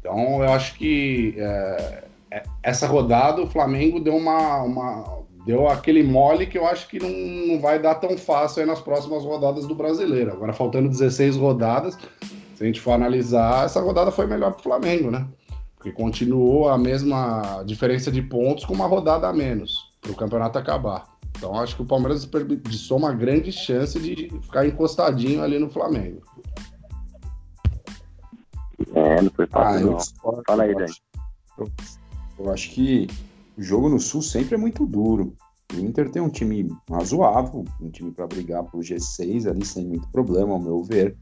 Então 0.00 0.42
eu 0.42 0.52
acho 0.52 0.74
que 0.76 1.34
é, 1.36 2.04
é 2.30 2.42
essa 2.62 2.86
rodada 2.86 3.42
o 3.42 3.46
Flamengo 3.46 4.00
deu 4.00 4.16
uma, 4.16 4.62
uma, 4.62 5.18
deu 5.44 5.68
aquele 5.68 6.02
mole 6.02 6.46
que 6.46 6.56
eu 6.56 6.66
acho 6.66 6.88
que 6.88 6.98
não, 6.98 7.10
não 7.46 7.60
vai 7.60 7.80
dar 7.80 7.96
tão 7.96 8.16
fácil 8.16 8.60
aí 8.60 8.66
nas 8.66 8.80
próximas 8.80 9.24
rodadas 9.24 9.66
do 9.66 9.74
brasileiro. 9.74 10.32
Agora 10.32 10.52
faltando 10.52 10.88
16 10.88 11.36
rodadas, 11.36 11.98
se 12.54 12.62
a 12.62 12.66
gente 12.66 12.80
for 12.80 12.92
analisar, 12.92 13.64
essa 13.64 13.80
rodada 13.80 14.10
foi 14.10 14.26
melhor 14.26 14.52
para 14.52 14.60
o 14.60 14.62
Flamengo, 14.62 15.10
né? 15.10 15.26
Porque 15.76 15.90
continuou 15.90 16.68
a 16.68 16.78
mesma 16.78 17.62
diferença 17.66 18.10
de 18.10 18.22
pontos 18.22 18.64
com 18.64 18.74
uma 18.74 18.86
rodada 18.86 19.26
a 19.26 19.32
menos 19.32 19.90
para 20.00 20.12
o 20.12 20.16
campeonato 20.16 20.58
acabar. 20.58 21.12
Então 21.36 21.58
acho 21.58 21.74
que 21.74 21.82
o 21.82 21.86
Palmeiras 21.86 22.24
desperdiçou 22.24 22.98
uma 22.98 23.12
grande 23.12 23.50
chance 23.50 23.98
de 23.98 24.28
ficar 24.42 24.66
encostadinho 24.66 25.42
ali 25.42 25.58
no 25.58 25.68
Flamengo. 25.68 26.22
É, 28.94 29.22
não 29.22 29.30
foi 29.30 29.46
fácil, 29.46 29.98
ah, 29.98 30.32
não. 30.32 30.42
Fala 30.46 30.62
aí, 30.64 30.74
Dani. 30.74 30.92
Eu 32.38 32.52
acho 32.52 32.70
que 32.70 33.08
o 33.56 33.62
jogo 33.62 33.88
no 33.88 34.00
Sul 34.00 34.22
sempre 34.22 34.54
é 34.54 34.58
muito 34.58 34.86
duro. 34.86 35.34
O 35.74 35.78
Inter 35.78 36.10
tem 36.10 36.20
um 36.20 36.28
time 36.28 36.68
razoável, 36.88 37.64
um 37.80 37.90
time 37.90 38.10
para 38.12 38.26
brigar 38.26 38.64
pro 38.64 38.80
G6 38.80 39.48
ali 39.48 39.64
sem 39.64 39.86
muito 39.86 40.08
problema, 40.10 40.52
ao 40.52 40.60
meu 40.60 40.82
ver. 40.82 41.16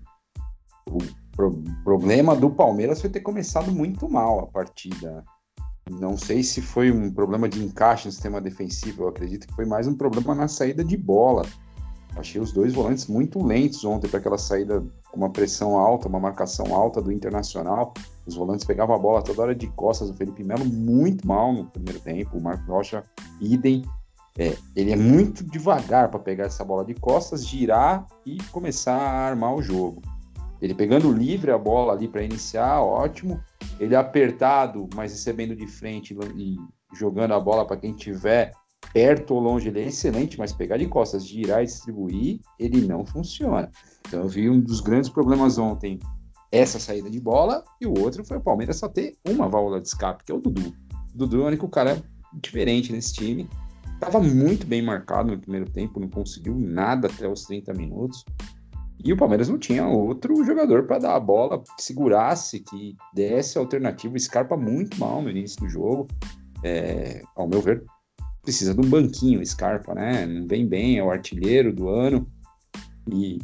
O 0.89 0.99
pro 1.41 1.63
problema 1.85 2.37
do 2.37 2.51
Palmeiras 2.51 3.01
foi 3.01 3.09
ter 3.09 3.21
começado 3.21 3.73
muito 3.73 4.09
mal 4.09 4.41
a 4.41 4.47
partida. 4.47 5.25
Não 5.89 6.17
sei 6.17 6.43
se 6.43 6.61
foi 6.61 6.93
um 6.93 7.11
problema 7.11 7.49
de 7.49 7.63
encaixe 7.65 8.07
no 8.07 8.13
sistema 8.13 8.41
defensivo, 8.41 9.05
eu 9.05 9.09
acredito 9.09 9.47
que 9.47 9.55
foi 9.55 9.65
mais 9.65 9.87
um 9.87 9.95
problema 9.95 10.35
na 10.35 10.49
saída 10.49 10.85
de 10.85 10.97
bola. 10.97 11.45
Achei 12.17 12.41
os 12.41 12.53
dois 12.53 12.75
volantes 12.75 13.07
muito 13.07 13.43
lentos 13.45 13.85
ontem 13.85 14.09
para 14.09 14.19
aquela 14.19 14.39
saída 14.39 14.83
com 15.11 15.17
uma 15.17 15.31
pressão 15.31 15.77
alta, 15.77 16.09
uma 16.09 16.21
marcação 16.21 16.75
alta 16.75 17.01
do 17.01 17.13
Internacional. 17.13 17.95
Os 18.27 18.35
volantes 18.35 18.67
pegavam 18.67 18.95
a 18.95 18.99
bola 18.99 19.23
toda 19.23 19.43
hora 19.43 19.55
de 19.55 19.69
costas. 19.69 20.11
O 20.11 20.15
Felipe 20.15 20.43
Melo 20.43 20.65
muito 20.65 21.27
mal 21.27 21.53
no 21.53 21.67
primeiro 21.67 22.01
tempo. 22.01 22.37
O 22.37 22.43
Marco 22.43 22.71
Rocha, 22.71 23.03
idem. 23.41 23.85
É, 24.39 24.57
ele 24.77 24.93
é 24.93 24.97
muito 24.97 25.45
devagar 25.45 26.09
para 26.09 26.21
pegar 26.21 26.45
essa 26.45 26.65
bola 26.65 26.85
de 26.85 26.95
costas, 26.95 27.47
girar 27.47 28.07
e 28.25 28.39
começar 28.53 28.97
a 28.97 29.29
armar 29.29 29.55
o 29.55 29.63
jogo. 29.63 30.01
Ele 30.61 30.75
pegando 30.75 31.11
livre 31.11 31.51
a 31.51 31.59
bola 31.59 31.93
ali 31.93 32.07
para 32.07 32.23
iniciar, 32.23 32.81
ótimo. 32.81 33.41
Ele 33.79 33.97
apertado, 33.97 34.89
mas 34.95 35.13
recebendo 35.13 35.57
de 35.57 35.67
frente 35.67 36.17
e 36.37 36.57
jogando 36.95 37.33
a 37.33 37.41
bola 37.41 37.67
para 37.67 37.77
quem 37.77 37.95
tiver 37.95 38.53
perto 38.93 39.35
ou 39.35 39.41
longe, 39.41 39.69
ele 39.69 39.81
é 39.81 39.87
excelente, 39.87 40.39
mas 40.39 40.53
pegar 40.53 40.77
de 40.77 40.87
costas, 40.87 41.27
girar 41.27 41.63
e 41.63 41.67
distribuir, 41.67 42.41
ele 42.59 42.81
não 42.87 43.05
funciona. 43.05 43.71
Então 44.07 44.23
eu 44.23 44.29
vi 44.29 44.51
um 44.51 44.61
dos 44.61 44.81
grandes 44.81 45.11
problemas 45.11 45.59
ontem, 45.59 45.99
essa 46.51 46.81
saída 46.81 47.09
de 47.09 47.21
bola, 47.21 47.63
e 47.81 47.87
o 47.87 47.99
outro 47.99 48.25
foi 48.25 48.39
o 48.39 48.41
Palmeiras 48.41 48.77
só 48.77 48.89
ter 48.89 49.17
uma 49.29 49.49
válvula 49.49 49.81
de 49.81 49.89
escape, 49.89 50.25
que 50.25 50.33
é 50.33 50.35
o 50.35 50.41
Dudu. 50.41 50.75
O 51.15 51.19
Dudu 51.19 51.43
é 51.43 51.45
o 51.45 51.47
único 51.47 51.69
cara 51.69 52.03
diferente 52.35 52.93
nesse 52.93 53.15
time. 53.15 53.49
Estava 53.95 54.19
muito 54.19 54.67
bem 54.67 54.83
marcado 54.83 55.31
no 55.31 55.39
primeiro 55.39 55.71
tempo, 55.71 56.01
não 56.01 56.09
conseguiu 56.09 56.55
nada 56.59 57.07
até 57.07 57.29
os 57.29 57.45
30 57.45 57.73
minutos. 57.75 58.25
E 59.03 59.13
o 59.13 59.17
Palmeiras 59.17 59.49
não 59.49 59.59
tinha 59.59 59.87
outro 59.87 60.45
jogador 60.45 60.87
para 60.87 60.99
dar 60.99 61.17
a 61.17 61.21
bola, 61.21 61.63
que 61.77 61.83
segurasse, 61.83 62.61
que 62.61 62.97
desse 63.15 63.57
alternativa. 63.57 64.19
Scarpa 64.19 64.57
muito 64.57 64.99
mal 64.99 65.23
no 65.23 65.31
início 65.31 65.61
do 65.61 65.69
jogo. 65.69 66.07
É, 66.63 67.23
ao 67.35 67.49
meu 67.49 67.63
ver, 67.63 67.85
precisa 68.43 68.75
de 68.75 68.81
um 68.81 68.89
banquinho, 68.89 69.45
Scarpa, 69.45 69.95
né? 69.95 70.27
Não 70.27 70.47
vem 70.47 70.67
bem, 70.67 70.99
é 70.99 71.05
o 71.05 71.11
artilheiro 71.11 71.73
do 71.73 71.89
ano. 71.89 72.27
E 73.13 73.39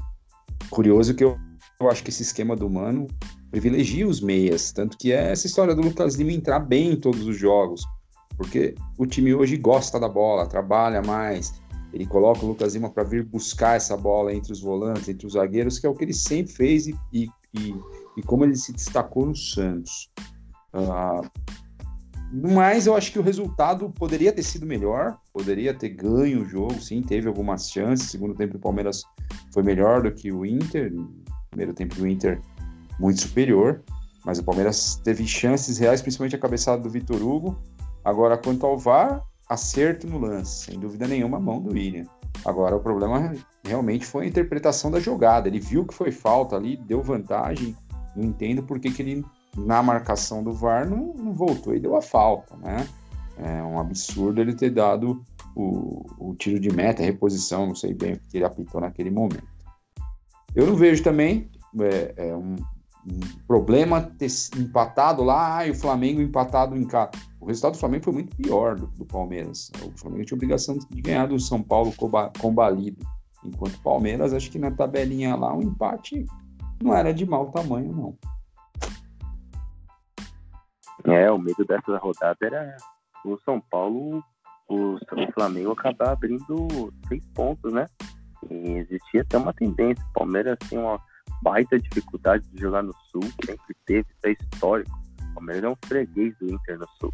curioso 0.70 1.14
que 1.14 1.24
eu, 1.24 1.36
eu 1.80 1.90
acho 1.90 2.02
que 2.02 2.10
esse 2.10 2.22
esquema 2.22 2.56
do 2.56 2.68
Mano 2.68 3.06
privilegia 3.50 4.06
os 4.06 4.20
meias. 4.20 4.72
Tanto 4.72 4.96
que 4.96 5.12
é 5.12 5.32
essa 5.32 5.46
história 5.46 5.74
do 5.74 5.82
Lucas 5.82 6.14
Lima 6.14 6.32
entrar 6.32 6.60
bem 6.60 6.92
em 6.92 6.96
todos 6.96 7.26
os 7.26 7.36
jogos. 7.36 7.84
Porque 8.36 8.74
o 8.98 9.06
time 9.06 9.34
hoje 9.34 9.56
gosta 9.56 9.98
da 9.98 10.08
bola, 10.08 10.46
trabalha 10.46 11.02
mais 11.02 11.52
ele 11.96 12.04
coloca 12.04 12.44
o 12.44 12.48
Lucas 12.48 12.74
Lima 12.74 12.90
para 12.90 13.04
vir 13.04 13.24
buscar 13.24 13.76
essa 13.76 13.96
bola 13.96 14.34
entre 14.34 14.52
os 14.52 14.60
volantes, 14.60 15.08
entre 15.08 15.26
os 15.26 15.32
zagueiros, 15.32 15.78
que 15.78 15.86
é 15.86 15.88
o 15.88 15.94
que 15.94 16.04
ele 16.04 16.12
sempre 16.12 16.52
fez 16.52 16.86
e, 16.86 16.94
e, 17.10 17.30
e 18.16 18.22
como 18.22 18.44
ele 18.44 18.54
se 18.54 18.70
destacou 18.70 19.24
no 19.24 19.34
Santos. 19.34 20.10
Uh, 20.74 21.26
no 22.32 22.52
mais, 22.52 22.86
eu 22.86 22.96
acho 22.96 23.12
que 23.12 23.18
o 23.18 23.22
resultado 23.22 23.90
poderia 23.90 24.32
ter 24.32 24.42
sido 24.42 24.66
melhor, 24.66 25.18
poderia 25.32 25.72
ter 25.72 25.90
ganho 25.90 26.42
o 26.42 26.44
jogo, 26.44 26.80
sim, 26.80 27.00
teve 27.00 27.28
algumas 27.28 27.70
chances. 27.70 28.10
Segundo 28.10 28.34
tempo, 28.34 28.56
o 28.56 28.60
Palmeiras 28.60 29.02
foi 29.52 29.62
melhor 29.62 30.02
do 30.02 30.12
que 30.12 30.32
o 30.32 30.44
Inter. 30.44 30.92
Primeiro 31.50 31.72
tempo 31.72 31.94
do 31.94 32.06
Inter, 32.06 32.40
muito 32.98 33.20
superior. 33.20 33.82
Mas 34.24 34.40
o 34.40 34.44
Palmeiras 34.44 35.00
teve 35.04 35.24
chances 35.24 35.78
reais, 35.78 36.02
principalmente 36.02 36.34
a 36.34 36.38
cabeçada 36.38 36.82
do 36.82 36.90
Vitor 36.90 37.22
Hugo. 37.22 37.56
Agora, 38.04 38.36
quanto 38.36 38.66
ao 38.66 38.76
VAR, 38.76 39.22
acerto 39.48 40.06
no 40.08 40.18
lance, 40.18 40.64
sem 40.64 40.80
dúvida 40.80 41.06
nenhuma, 41.06 41.38
mão 41.38 41.60
do 41.60 41.72
William. 41.72 42.06
Agora, 42.44 42.76
o 42.76 42.80
problema 42.80 43.32
realmente 43.64 44.04
foi 44.04 44.24
a 44.24 44.28
interpretação 44.28 44.90
da 44.90 44.98
jogada. 44.98 45.48
Ele 45.48 45.60
viu 45.60 45.84
que 45.84 45.94
foi 45.94 46.10
falta 46.10 46.56
ali, 46.56 46.76
deu 46.76 47.02
vantagem. 47.02 47.76
Não 48.16 48.24
entendo 48.24 48.62
por 48.62 48.80
que, 48.80 48.90
que 48.90 49.02
ele, 49.02 49.24
na 49.56 49.82
marcação 49.82 50.42
do 50.42 50.52
VAR, 50.52 50.88
não, 50.88 51.14
não 51.14 51.32
voltou 51.32 51.74
e 51.74 51.80
deu 51.80 51.96
a 51.96 52.02
falta, 52.02 52.56
né? 52.56 52.86
É 53.38 53.62
um 53.62 53.78
absurdo 53.78 54.40
ele 54.40 54.54
ter 54.54 54.70
dado 54.70 55.22
o, 55.54 56.04
o 56.18 56.34
tiro 56.34 56.58
de 56.58 56.70
meta, 56.74 57.02
a 57.02 57.06
reposição, 57.06 57.66
não 57.66 57.74
sei 57.74 57.94
bem 57.94 58.14
o 58.14 58.18
que 58.18 58.36
ele 58.38 58.44
apitou 58.44 58.80
naquele 58.80 59.10
momento. 59.10 59.46
Eu 60.54 60.66
não 60.66 60.74
vejo 60.74 61.02
também 61.02 61.50
é, 61.80 62.28
é 62.28 62.36
um, 62.36 62.56
um 63.06 63.20
problema 63.46 64.00
ter 64.00 64.28
empatado 64.56 65.22
lá, 65.22 65.66
e 65.66 65.70
o 65.70 65.74
Flamengo 65.74 66.20
empatado 66.20 66.76
em 66.76 66.84
casa. 66.84 67.10
O 67.40 67.46
resultado 67.46 67.72
do 67.72 67.78
Flamengo 67.78 68.04
foi 68.04 68.12
muito 68.12 68.36
pior 68.36 68.76
do 68.76 68.88
que 68.88 68.98
do 68.98 69.04
Palmeiras. 69.04 69.70
O 69.82 69.98
Flamengo 69.98 70.24
tinha 70.24 70.36
obrigação 70.36 70.78
de 70.90 71.02
ganhar 71.02 71.26
do 71.26 71.38
São 71.38 71.62
Paulo 71.62 71.92
combalido. 72.40 73.06
Enquanto 73.44 73.74
o 73.74 73.82
Palmeiras, 73.82 74.32
acho 74.32 74.50
que 74.50 74.58
na 74.58 74.70
tabelinha 74.70 75.36
lá, 75.36 75.54
o 75.54 75.58
um 75.58 75.62
empate 75.62 76.26
não 76.82 76.94
era 76.94 77.12
de 77.12 77.24
mau 77.24 77.50
tamanho, 77.50 77.92
não. 77.92 78.18
É, 81.16 81.30
o 81.30 81.38
medo 81.38 81.64
dessa 81.64 81.96
rodada 81.96 82.36
era 82.42 82.76
o 83.24 83.38
São 83.42 83.58
Paulo, 83.58 84.22
o, 84.68 84.98
Flamengo 85.32 85.72
acabar 85.72 86.10
abrindo 86.10 86.92
seis 87.08 87.24
pontos, 87.34 87.72
né? 87.72 87.86
E 88.50 88.72
existia 88.72 89.22
até 89.22 89.38
uma 89.38 89.54
tendência. 89.54 90.04
O 90.10 90.12
Palmeiras 90.12 90.58
tem 90.68 90.78
uma 90.78 91.00
baita 91.42 91.78
dificuldade 91.78 92.46
de 92.50 92.60
jogar 92.60 92.82
no 92.82 92.92
Sul, 93.10 93.22
sempre 93.44 93.74
teve, 93.86 94.06
isso 94.10 94.26
é 94.26 94.32
histórico. 94.32 94.98
O 95.30 95.34
Palmeiras 95.36 95.64
é 95.64 95.68
um 95.70 95.76
freguês 95.86 96.36
do 96.38 96.52
Inter 96.52 96.78
no 96.78 96.88
Sul. 97.00 97.10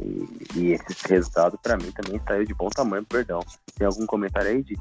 E, 0.00 0.58
e 0.58 0.72
esse 0.72 1.08
resultado, 1.08 1.56
para 1.62 1.76
mim, 1.76 1.92
também 1.92 2.20
saiu 2.26 2.44
de 2.44 2.54
bom 2.54 2.70
tamanho, 2.70 3.06
perdão. 3.06 3.40
Tem 3.76 3.86
algum 3.86 4.04
comentário 4.04 4.50
aí, 4.50 4.64
Di? 4.64 4.74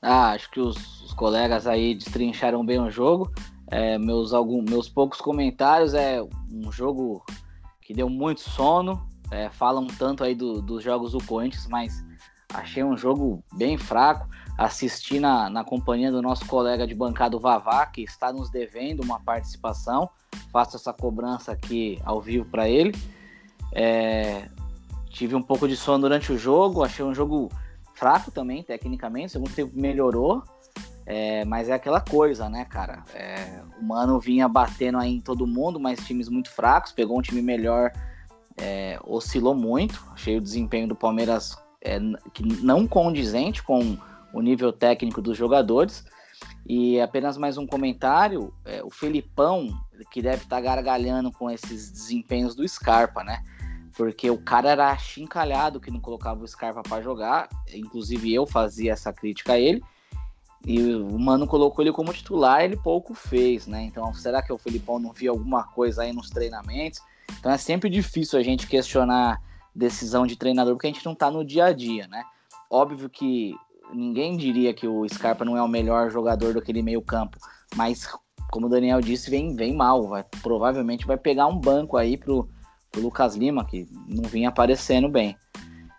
Ah, 0.00 0.30
acho 0.30 0.50
que 0.50 0.60
os, 0.60 1.02
os, 1.02 1.12
colegas 1.12 1.66
aí 1.66 1.94
destrincharam 1.94 2.64
bem 2.64 2.80
o 2.80 2.90
jogo. 2.90 3.30
É, 3.68 3.98
meus, 3.98 4.32
algum, 4.32 4.62
meus 4.62 4.88
poucos 4.88 5.20
comentários 5.20 5.92
é 5.94 6.22
um 6.52 6.70
jogo 6.70 7.24
que 7.80 7.94
deu 7.94 8.08
muito 8.08 8.40
sono. 8.40 9.06
É, 9.30 9.50
falam 9.50 9.86
tanto 9.86 10.22
aí 10.22 10.34
do, 10.34 10.62
dos 10.62 10.82
jogos 10.82 11.12
do 11.12 11.24
Corinthians, 11.24 11.66
mas 11.66 12.04
achei 12.52 12.84
um 12.84 12.96
jogo 12.96 13.42
bem 13.54 13.76
fraco. 13.76 14.28
Assisti 14.56 15.20
na, 15.20 15.50
na 15.50 15.64
companhia 15.64 16.10
do 16.10 16.22
nosso 16.22 16.46
colega 16.46 16.86
de 16.86 16.94
bancada, 16.94 17.36
o 17.36 17.40
Vavá, 17.40 17.84
que 17.86 18.02
está 18.02 18.32
nos 18.32 18.50
devendo 18.50 19.02
uma 19.02 19.20
participação. 19.20 20.08
Faço 20.50 20.76
essa 20.76 20.92
cobrança 20.92 21.52
aqui 21.52 22.00
ao 22.04 22.20
vivo 22.20 22.46
para 22.46 22.68
ele. 22.68 22.94
É, 23.72 24.48
tive 25.10 25.34
um 25.34 25.42
pouco 25.42 25.66
de 25.66 25.76
sono 25.76 26.02
durante 26.02 26.32
o 26.32 26.38
jogo, 26.38 26.84
achei 26.84 27.04
um 27.04 27.14
jogo 27.14 27.50
fraco 27.94 28.30
também, 28.30 28.62
tecnicamente. 28.62 29.26
O 29.26 29.30
segundo 29.30 29.54
tempo 29.54 29.72
melhorou, 29.74 30.42
é, 31.06 31.44
mas 31.44 31.68
é 31.68 31.72
aquela 31.72 32.00
coisa, 32.00 32.48
né, 32.48 32.64
cara? 32.64 33.04
É, 33.14 33.62
o 33.80 33.84
Mano 33.84 34.18
vinha 34.18 34.48
batendo 34.48 34.98
aí 34.98 35.14
em 35.14 35.20
todo 35.20 35.46
mundo, 35.46 35.78
mas 35.78 36.04
times 36.04 36.28
muito 36.28 36.50
fracos. 36.50 36.90
Pegou 36.90 37.16
um 37.16 37.22
time 37.22 37.40
melhor, 37.40 37.92
é, 38.56 38.98
oscilou 39.06 39.54
muito. 39.54 40.04
Achei 40.12 40.36
o 40.36 40.40
desempenho 40.40 40.88
do 40.88 40.96
Palmeiras 40.96 41.56
é, 41.80 42.00
que 42.34 42.42
não 42.60 42.88
condizente 42.88 43.62
com 43.62 43.96
o 44.32 44.42
nível 44.42 44.72
técnico 44.72 45.22
dos 45.22 45.38
jogadores. 45.38 46.04
E 46.66 47.00
apenas 47.00 47.38
mais 47.38 47.56
um 47.56 47.66
comentário: 47.68 48.52
é, 48.64 48.82
o 48.82 48.90
Felipão, 48.90 49.68
que 50.10 50.20
deve 50.20 50.42
estar 50.42 50.56
tá 50.56 50.60
gargalhando 50.60 51.30
com 51.30 51.48
esses 51.48 51.88
desempenhos 51.88 52.56
do 52.56 52.66
Scarpa, 52.66 53.22
né? 53.22 53.44
porque 53.96 54.28
o 54.28 54.36
cara 54.36 54.72
era 54.72 54.90
achincalhado 54.90 55.80
que 55.80 55.90
não 55.90 55.98
colocava 55.98 56.44
o 56.44 56.46
Scarpa 56.46 56.82
para 56.82 57.00
jogar, 57.00 57.48
inclusive 57.72 58.34
eu 58.34 58.46
fazia 58.46 58.92
essa 58.92 59.10
crítica 59.10 59.54
a 59.54 59.58
ele. 59.58 59.82
E 60.66 60.94
o 60.94 61.16
Mano 61.18 61.46
colocou 61.46 61.84
ele 61.84 61.92
como 61.92 62.12
titular, 62.12 62.64
ele 62.64 62.76
pouco 62.76 63.14
fez, 63.14 63.68
né? 63.68 63.84
Então, 63.84 64.12
será 64.12 64.42
que 64.42 64.52
o 64.52 64.58
Felipão 64.58 64.98
não 64.98 65.12
viu 65.12 65.32
alguma 65.32 65.62
coisa 65.62 66.02
aí 66.02 66.12
nos 66.12 66.28
treinamentos? 66.28 67.00
Então 67.38 67.52
é 67.52 67.56
sempre 67.56 67.88
difícil 67.88 68.38
a 68.38 68.42
gente 68.42 68.66
questionar 68.66 69.40
decisão 69.74 70.26
de 70.26 70.36
treinador, 70.36 70.74
porque 70.74 70.88
a 70.88 70.92
gente 70.92 71.04
não 71.04 71.14
tá 71.14 71.30
no 71.30 71.44
dia 71.44 71.66
a 71.66 71.72
dia, 71.72 72.08
né? 72.08 72.24
Óbvio 72.68 73.08
que 73.08 73.54
ninguém 73.92 74.36
diria 74.36 74.74
que 74.74 74.88
o 74.88 75.08
Scarpa 75.08 75.44
não 75.44 75.56
é 75.56 75.62
o 75.62 75.68
melhor 75.68 76.10
jogador 76.10 76.54
daquele 76.54 76.82
meio 76.82 77.02
campo, 77.02 77.38
mas 77.76 78.08
como 78.50 78.66
o 78.66 78.70
Daniel 78.70 79.00
disse, 79.00 79.30
vem, 79.30 79.54
vem 79.54 79.74
mal, 79.74 80.08
vai, 80.08 80.24
provavelmente 80.42 81.06
vai 81.06 81.16
pegar 81.16 81.46
um 81.46 81.58
banco 81.58 81.96
aí 81.96 82.16
pro, 82.16 82.48
pro 82.90 83.02
Lucas 83.02 83.36
Lima, 83.36 83.64
que 83.64 83.88
não 84.08 84.24
vinha 84.24 84.48
aparecendo 84.48 85.08
bem. 85.08 85.36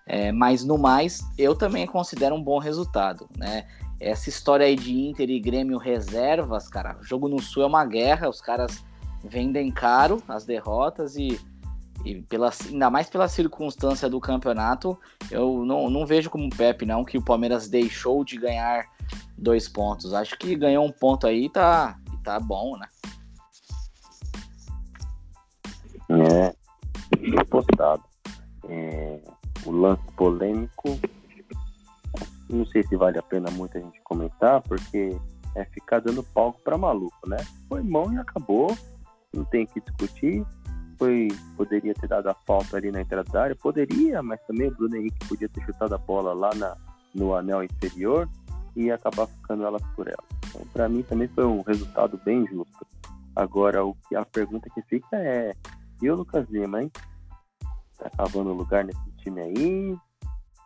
É, 0.05 0.31
mas 0.31 0.63
no 0.63 0.77
mais, 0.77 1.21
eu 1.37 1.53
também 1.53 1.85
considero 1.85 2.33
um 2.33 2.41
bom 2.41 2.59
resultado, 2.59 3.27
né? 3.37 3.67
Essa 3.99 4.29
história 4.29 4.65
aí 4.65 4.75
de 4.75 4.93
Inter 4.93 5.29
e 5.29 5.39
Grêmio 5.39 5.77
reservas, 5.77 6.67
cara, 6.67 6.97
jogo 7.01 7.27
no 7.27 7.41
Sul 7.41 7.63
é 7.63 7.65
uma 7.65 7.85
guerra, 7.85 8.29
os 8.29 8.39
caras 8.39 8.83
vendem 9.23 9.71
caro 9.71 10.21
as 10.27 10.45
derrotas 10.45 11.15
e, 11.15 11.39
e 12.05 12.21
pela, 12.21 12.51
ainda 12.69 12.89
mais 12.89 13.09
pela 13.09 13.27
circunstância 13.27 14.07
do 14.07 14.19
campeonato, 14.19 14.97
eu 15.31 15.65
não, 15.65 15.89
não 15.89 16.05
vejo 16.05 16.29
como 16.29 16.49
Pepe 16.49 16.85
não 16.85 17.03
que 17.03 17.17
o 17.17 17.23
Palmeiras 17.23 17.67
deixou 17.67 18.23
de 18.23 18.37
ganhar 18.37 18.85
dois 19.37 19.67
pontos. 19.67 20.13
Acho 20.13 20.37
que 20.37 20.55
ganhou 20.55 20.85
um 20.85 20.91
ponto 20.91 21.25
aí 21.25 21.49
tá, 21.49 21.97
tá 22.23 22.39
bom, 22.39 22.77
né? 22.77 22.87
É, 26.09 27.43
postado. 27.45 28.03
É, 28.69 29.19
o 29.65 29.71
lance 29.71 30.03
polêmico, 30.15 30.99
não 32.49 32.65
sei 32.65 32.83
se 32.83 32.95
vale 32.95 33.17
a 33.17 33.23
pena 33.23 33.49
muito 33.51 33.77
a 33.77 33.81
gente 33.81 34.01
comentar, 34.01 34.61
porque 34.61 35.17
é 35.55 35.65
ficar 35.65 35.99
dando 35.99 36.23
palco 36.23 36.61
para 36.63 36.77
maluco, 36.77 37.27
né? 37.27 37.37
Foi 37.67 37.81
mão 37.81 38.13
e 38.13 38.17
acabou, 38.17 38.75
não 39.33 39.43
tem 39.45 39.65
que 39.65 39.81
discutir. 39.81 40.45
Foi, 40.97 41.27
poderia 41.55 41.93
ter 41.93 42.07
dado 42.07 42.27
a 42.27 42.33
falta 42.33 42.77
ali 42.77 42.91
na 42.91 43.01
entrada 43.01 43.29
da 43.31 43.43
área, 43.43 43.55
poderia, 43.55 44.23
mas 44.23 44.41
também 44.47 44.67
o 44.67 44.75
Bruno 44.75 44.95
Henrique 44.95 45.27
podia 45.27 45.47
ter 45.47 45.63
chutado 45.63 45.93
a 45.93 45.97
bola 45.97 46.33
lá 46.33 46.49
na, 46.55 46.75
no 47.13 47.35
anel 47.35 47.63
inferior 47.63 48.27
e 48.75 48.89
acabar 48.91 49.27
ficando 49.27 49.63
elas 49.63 49.81
por 49.95 50.07
ela. 50.07 50.23
Então, 50.47 50.65
para 50.73 50.89
mim 50.89 51.03
também 51.03 51.27
foi 51.27 51.45
um 51.45 51.61
resultado 51.61 52.19
bem 52.23 52.47
justo. 52.47 52.85
Agora, 53.35 53.85
o 53.85 53.95
que 54.07 54.15
a 54.15 54.25
pergunta 54.25 54.69
que 54.71 54.81
fica 54.83 55.17
é: 55.17 55.53
e 56.01 56.09
o 56.09 56.15
Lucas 56.15 56.49
Lima, 56.49 56.81
hein? 56.81 56.91
Tá 57.97 58.09
cavando 58.17 58.53
lugar 58.53 58.83
nesse 58.83 59.11
time 59.17 59.41
aí, 59.41 59.97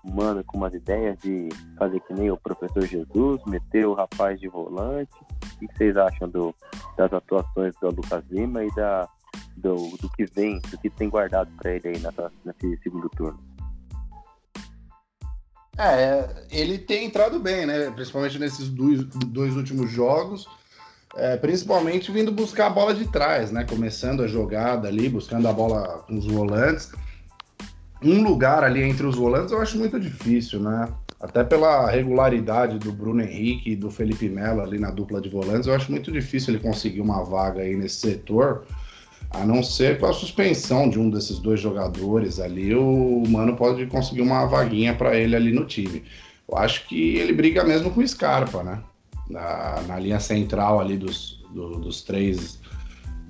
mano 0.03 0.43
com 0.43 0.57
umas 0.57 0.73
ideias 0.73 1.17
de 1.19 1.49
fazer 1.77 1.99
que 2.01 2.13
nem 2.13 2.31
o 2.31 2.37
professor 2.37 2.85
Jesus, 2.85 3.41
meter 3.45 3.85
o 3.85 3.93
rapaz 3.93 4.39
de 4.39 4.47
volante. 4.47 5.11
O 5.43 5.59
que 5.59 5.77
vocês 5.77 5.95
acham 5.97 6.27
do, 6.29 6.55
das 6.97 7.11
atuações 7.13 7.73
do 7.81 7.89
Lucas 7.89 8.23
Lima 8.29 8.63
e 8.63 8.75
da, 8.75 9.07
do, 9.57 9.75
do 9.97 10.09
que 10.09 10.25
vem, 10.25 10.59
do 10.69 10.77
que 10.77 10.89
tem 10.89 11.09
guardado 11.09 11.49
para 11.57 11.71
ele 11.71 11.89
aí 11.89 11.99
nessa, 11.99 12.31
nesse 12.43 12.77
segundo 12.81 13.09
turno? 13.09 13.39
É, 15.77 16.45
ele 16.51 16.77
tem 16.77 17.05
entrado 17.05 17.39
bem, 17.39 17.65
né? 17.65 17.89
Principalmente 17.91 18.37
nesses 18.37 18.69
dois, 18.69 19.03
dois 19.03 19.55
últimos 19.55 19.89
jogos. 19.89 20.47
É, 21.15 21.35
principalmente 21.35 22.11
vindo 22.11 22.31
buscar 22.31 22.67
a 22.67 22.69
bola 22.69 22.93
de 22.93 23.05
trás, 23.11 23.51
né? 23.51 23.65
Começando 23.65 24.23
a 24.23 24.27
jogada 24.27 24.87
ali, 24.87 25.09
buscando 25.09 25.47
a 25.47 25.53
bola 25.53 26.05
com 26.07 26.17
os 26.17 26.25
volantes 26.25 26.91
um 28.03 28.23
lugar 28.23 28.63
ali 28.63 28.81
entre 28.81 29.05
os 29.05 29.15
volantes 29.15 29.51
eu 29.51 29.61
acho 29.61 29.77
muito 29.77 29.99
difícil, 29.99 30.59
né? 30.59 30.89
Até 31.19 31.43
pela 31.43 31.89
regularidade 31.89 32.79
do 32.79 32.91
Bruno 32.91 33.21
Henrique 33.21 33.71
e 33.71 33.75
do 33.75 33.91
Felipe 33.91 34.27
Melo 34.27 34.61
ali 34.61 34.79
na 34.79 34.89
dupla 34.89 35.21
de 35.21 35.29
volantes, 35.29 35.67
eu 35.67 35.75
acho 35.75 35.91
muito 35.91 36.11
difícil 36.11 36.53
ele 36.53 36.63
conseguir 36.63 36.99
uma 36.99 37.23
vaga 37.23 37.61
aí 37.61 37.75
nesse 37.75 37.97
setor, 37.97 38.63
a 39.29 39.45
não 39.45 39.61
ser 39.61 39.99
com 39.99 40.07
a 40.07 40.13
suspensão 40.13 40.89
de 40.89 40.99
um 40.99 41.09
desses 41.09 41.37
dois 41.37 41.59
jogadores 41.59 42.39
ali, 42.39 42.73
o 42.73 43.23
Mano 43.27 43.55
pode 43.55 43.85
conseguir 43.85 44.21
uma 44.21 44.45
vaguinha 44.45 44.95
para 44.95 45.15
ele 45.15 45.35
ali 45.35 45.51
no 45.51 45.65
time. 45.65 46.03
Eu 46.49 46.57
acho 46.57 46.87
que 46.87 47.15
ele 47.15 47.31
briga 47.31 47.63
mesmo 47.63 47.91
com 47.91 48.01
o 48.01 48.07
Scarpa, 48.07 48.63
né? 48.63 48.83
Na, 49.29 49.81
na 49.87 49.99
linha 49.99 50.19
central 50.19 50.81
ali 50.81 50.97
dos, 50.97 51.41
do, 51.53 51.77
dos 51.77 52.01
três 52.01 52.60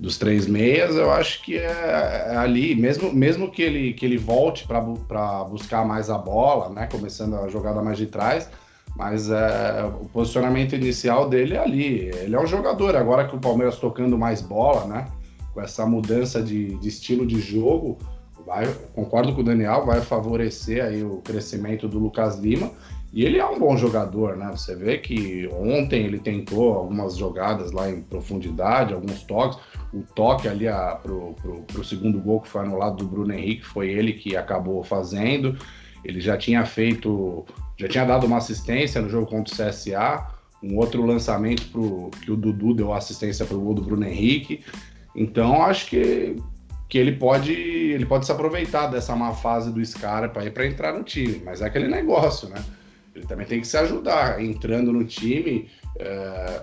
dos 0.01 0.17
três 0.17 0.47
meias, 0.47 0.95
eu 0.95 1.11
acho 1.11 1.43
que 1.43 1.55
é, 1.55 2.29
é 2.31 2.35
ali, 2.35 2.73
mesmo, 2.73 3.13
mesmo 3.13 3.51
que 3.51 3.61
ele, 3.61 3.93
que 3.93 4.03
ele 4.03 4.17
volte 4.17 4.67
para 4.67 5.43
buscar 5.43 5.85
mais 5.85 6.09
a 6.09 6.17
bola, 6.17 6.69
né, 6.69 6.89
começando 6.91 7.35
a 7.35 7.47
jogada 7.47 7.83
mais 7.83 7.99
de 7.99 8.07
trás, 8.07 8.49
mas 8.95 9.29
é, 9.29 9.87
o 10.01 10.09
posicionamento 10.09 10.73
inicial 10.73 11.29
dele 11.29 11.53
é 11.53 11.59
ali. 11.59 12.09
Ele 12.15 12.35
é 12.35 12.41
um 12.41 12.47
jogador, 12.47 12.95
agora 12.95 13.27
que 13.27 13.35
o 13.35 13.39
Palmeiras 13.39 13.77
tocando 13.77 14.17
mais 14.17 14.41
bola, 14.41 14.87
né, 14.87 15.05
com 15.53 15.61
essa 15.61 15.85
mudança 15.85 16.41
de, 16.41 16.75
de 16.79 16.87
estilo 16.87 17.23
de 17.23 17.39
jogo, 17.39 17.99
vai, 18.43 18.65
concordo 18.95 19.35
com 19.35 19.41
o 19.41 19.43
Daniel, 19.43 19.85
vai 19.85 20.01
favorecer 20.01 20.83
aí 20.83 21.03
o 21.03 21.17
crescimento 21.17 21.87
do 21.87 21.99
Lucas 21.99 22.39
Lima 22.39 22.71
e 23.13 23.25
ele 23.25 23.39
é 23.39 23.45
um 23.45 23.59
bom 23.59 23.75
jogador, 23.75 24.37
né? 24.37 24.49
Você 24.51 24.73
vê 24.73 24.97
que 24.97 25.49
ontem 25.51 26.05
ele 26.05 26.17
tentou 26.17 26.73
algumas 26.73 27.17
jogadas 27.17 27.73
lá 27.73 27.89
em 27.89 28.01
profundidade, 28.01 28.93
alguns 28.93 29.23
toques. 29.23 29.59
O 29.93 30.03
toque 30.15 30.47
ali 30.47 30.67
a, 30.67 30.95
pro, 30.95 31.33
pro, 31.41 31.61
pro 31.63 31.83
segundo 31.83 32.19
gol 32.19 32.41
que 32.41 32.47
foi 32.47 32.61
anulado 32.61 32.97
do 32.97 33.07
Bruno 33.07 33.33
Henrique 33.33 33.65
foi 33.65 33.89
ele 33.89 34.13
que 34.13 34.35
acabou 34.35 34.83
fazendo. 34.83 35.57
Ele 36.03 36.21
já 36.21 36.37
tinha 36.37 36.65
feito, 36.65 37.45
já 37.77 37.87
tinha 37.87 38.05
dado 38.05 38.25
uma 38.25 38.37
assistência 38.37 39.01
no 39.01 39.09
jogo 39.09 39.27
contra 39.27 39.53
o 39.53 39.69
CSA, 39.69 40.27
um 40.63 40.77
outro 40.77 41.05
lançamento 41.05 41.67
pro, 41.69 42.09
que 42.21 42.31
o 42.31 42.37
Dudu 42.37 42.73
deu 42.73 42.93
assistência 42.93 43.45
para 43.45 43.57
o 43.57 43.61
gol 43.61 43.73
do 43.73 43.81
Bruno 43.81 44.05
Henrique. 44.05 44.63
Então 45.15 45.63
acho 45.63 45.87
que, 45.87 46.35
que 46.87 46.97
ele 46.97 47.13
pode 47.13 47.51
ele 47.51 48.05
pode 48.05 48.25
se 48.25 48.31
aproveitar 48.31 48.87
dessa 48.87 49.15
má 49.15 49.33
fase 49.33 49.71
do 49.71 49.83
Scarpa 49.85 50.41
aí 50.41 50.49
para 50.49 50.65
entrar 50.65 50.93
no 50.93 51.03
time, 51.03 51.41
mas 51.43 51.61
é 51.61 51.65
aquele 51.65 51.87
negócio, 51.87 52.47
né? 52.49 52.63
Ele 53.13 53.25
também 53.25 53.45
tem 53.45 53.59
que 53.59 53.67
se 53.67 53.77
ajudar, 53.77 54.41
entrando 54.41 54.93
no 54.93 55.03
time, 55.03 55.69
é, 55.99 56.61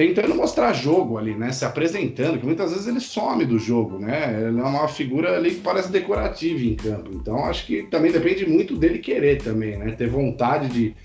tentando 0.00 0.34
mostrar 0.34 0.72
jogo 0.72 1.18
ali, 1.18 1.34
né? 1.34 1.52
Se 1.52 1.62
apresentando, 1.62 2.38
que 2.38 2.46
muitas 2.46 2.70
vezes 2.70 2.86
ele 2.86 3.00
some 3.00 3.44
do 3.44 3.58
jogo, 3.58 3.98
né? 3.98 4.48
Ele 4.48 4.58
é 4.58 4.62
uma 4.62 4.88
figura 4.88 5.36
ali 5.36 5.50
que 5.50 5.60
parece 5.60 5.92
decorativa 5.92 6.58
em 6.58 6.74
campo. 6.74 7.10
Então 7.12 7.44
acho 7.44 7.66
que 7.66 7.82
também 7.82 8.10
depende 8.10 8.46
muito 8.46 8.78
dele 8.78 8.98
querer 8.98 9.42
também, 9.42 9.76
né? 9.76 9.92
Ter 9.92 10.08
vontade 10.08 10.68
de, 10.68 10.96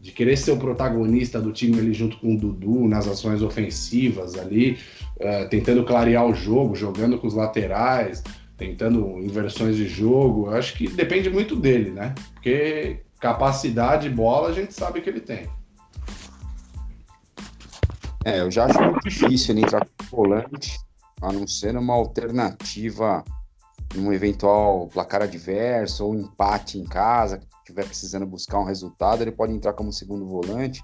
de 0.00 0.10
querer 0.10 0.36
ser 0.36 0.50
o 0.50 0.56
protagonista 0.56 1.40
do 1.40 1.52
time 1.52 1.78
ali 1.78 1.94
junto 1.94 2.18
com 2.18 2.34
o 2.34 2.36
Dudu 2.36 2.88
nas 2.88 3.06
ações 3.06 3.42
ofensivas 3.42 4.36
ali, 4.36 4.76
é, 5.20 5.44
tentando 5.44 5.84
clarear 5.84 6.26
o 6.26 6.34
jogo, 6.34 6.74
jogando 6.74 7.18
com 7.18 7.28
os 7.28 7.34
laterais, 7.34 8.24
tentando 8.58 9.20
inversões 9.20 9.76
de 9.76 9.86
jogo. 9.86 10.46
Eu 10.46 10.56
acho 10.56 10.74
que 10.74 10.88
depende 10.88 11.30
muito 11.30 11.54
dele, 11.54 11.90
né? 11.90 12.12
Porque 12.34 13.02
capacidade 13.20 14.08
de 14.08 14.14
bola 14.16 14.48
a 14.48 14.52
gente 14.52 14.74
sabe 14.74 15.00
que 15.00 15.08
ele 15.08 15.20
tem. 15.20 15.46
É, 18.24 18.40
eu 18.40 18.50
já 18.50 18.66
acho 18.66 18.80
muito 18.80 19.00
difícil 19.08 19.54
ele 19.54 19.64
entrar 19.64 19.84
com 19.84 20.16
volante, 20.16 20.78
a 21.20 21.32
não 21.32 21.46
ser 21.46 21.76
uma 21.76 21.94
alternativa 21.94 23.24
num 23.94 24.12
eventual 24.12 24.86
placar 24.88 25.22
adverso 25.22 26.06
ou 26.06 26.14
empate 26.14 26.78
em 26.78 26.84
casa, 26.84 27.38
que 27.38 27.46
estiver 27.58 27.84
precisando 27.84 28.26
buscar 28.26 28.58
um 28.58 28.64
resultado, 28.64 29.22
ele 29.22 29.32
pode 29.32 29.52
entrar 29.52 29.72
como 29.72 29.92
segundo 29.92 30.26
volante, 30.26 30.82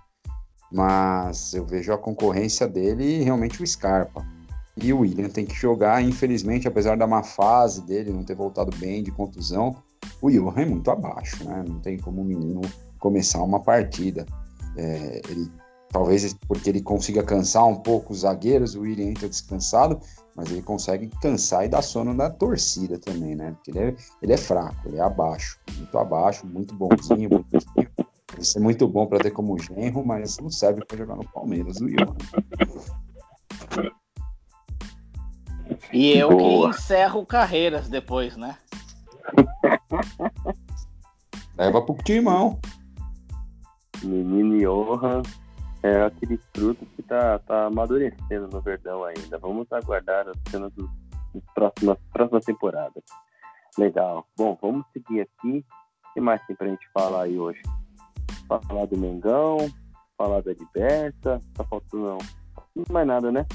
mas 0.70 1.54
eu 1.54 1.64
vejo 1.64 1.92
a 1.92 1.98
concorrência 1.98 2.66
dele 2.66 3.22
realmente 3.22 3.62
o 3.62 3.66
Scarpa. 3.66 4.26
E 4.76 4.92
o 4.92 5.00
William 5.00 5.28
tem 5.28 5.44
que 5.44 5.54
jogar, 5.54 6.02
infelizmente, 6.02 6.68
apesar 6.68 6.96
da 6.96 7.06
má 7.06 7.22
fase 7.22 7.82
dele, 7.82 8.12
não 8.12 8.22
ter 8.22 8.36
voltado 8.36 8.76
bem 8.76 9.02
de 9.02 9.10
contusão, 9.10 9.76
o 10.20 10.30
Johan 10.30 10.60
é 10.60 10.64
muito 10.64 10.90
abaixo, 10.90 11.42
né? 11.44 11.64
Não 11.66 11.80
tem 11.80 11.98
como 11.98 12.22
o 12.22 12.24
menino 12.24 12.60
começar 12.98 13.42
uma 13.42 13.60
partida. 13.60 14.24
É, 14.76 15.20
ele, 15.28 15.50
talvez 15.90 16.34
porque 16.46 16.70
ele 16.70 16.82
consiga 16.82 17.22
cansar 17.22 17.66
um 17.66 17.76
pouco 17.76 18.12
os 18.12 18.20
zagueiros, 18.20 18.74
o 18.74 18.80
William 18.82 19.06
entra 19.06 19.28
descansado, 19.28 20.00
mas 20.36 20.50
ele 20.50 20.62
consegue 20.62 21.08
cansar 21.20 21.64
e 21.64 21.68
dar 21.68 21.82
sono 21.82 22.14
na 22.14 22.30
torcida 22.30 22.98
também, 22.98 23.34
né? 23.34 23.52
Porque 23.52 23.70
ele 23.70 23.78
é, 23.78 23.96
ele 24.22 24.32
é 24.32 24.36
fraco, 24.36 24.76
ele 24.86 24.98
é 24.98 25.00
abaixo, 25.00 25.58
muito 25.76 25.98
abaixo, 25.98 26.46
muito 26.46 26.74
bonzinho, 26.74 27.28
bonzinho. 27.28 27.90
Deve 28.30 28.44
ser 28.44 28.60
muito 28.60 28.86
bom 28.86 29.06
para 29.06 29.18
ter 29.18 29.30
como 29.30 29.58
genro, 29.58 30.04
mas 30.06 30.38
não 30.38 30.50
serve 30.50 30.84
para 30.84 30.96
jogar 30.96 31.16
no 31.16 31.28
Palmeiras, 31.28 31.80
o 31.80 31.88
Johan. 31.88 32.16
E 35.92 36.12
eu 36.12 36.28
Boa. 36.28 36.70
que 36.70 36.76
encerro 36.76 37.26
carreiras 37.26 37.88
depois, 37.88 38.36
né? 38.36 38.56
Leva 41.56 41.82
pro 41.82 41.96
timão. 42.04 42.60
Menino 44.04 44.56
Johan 44.60 45.22
é 45.82 46.02
aquele 46.02 46.38
fruto 46.54 46.84
que 46.96 47.02
tá, 47.02 47.38
tá 47.40 47.66
amadurecendo 47.66 48.48
no 48.48 48.60
Verdão 48.60 49.04
ainda. 49.04 49.38
Vamos 49.38 49.70
aguardar 49.72 50.28
as 50.28 50.36
cenas 50.50 50.72
dos, 50.72 50.88
dos 51.32 51.44
próximas, 51.54 51.98
próximas 52.12 52.44
temporadas. 52.44 53.02
Legal. 53.78 54.26
Bom, 54.36 54.58
vamos 54.60 54.84
seguir 54.92 55.20
aqui. 55.20 55.64
O 56.04 56.14
que 56.14 56.20
mais 56.20 56.44
tem 56.46 56.56
pra 56.56 56.68
gente 56.68 56.86
falar 56.92 57.24
aí 57.24 57.38
hoje? 57.38 57.62
Falar 58.48 58.86
do 58.86 58.96
Mengão, 58.96 59.58
falar 60.16 60.40
da 60.40 60.52
Liberta, 60.52 61.40
tá 61.54 61.64
faltando 61.64 62.04
não. 62.04 62.18
Não 62.74 62.84
mais 62.90 63.06
nada, 63.06 63.30
né? 63.30 63.46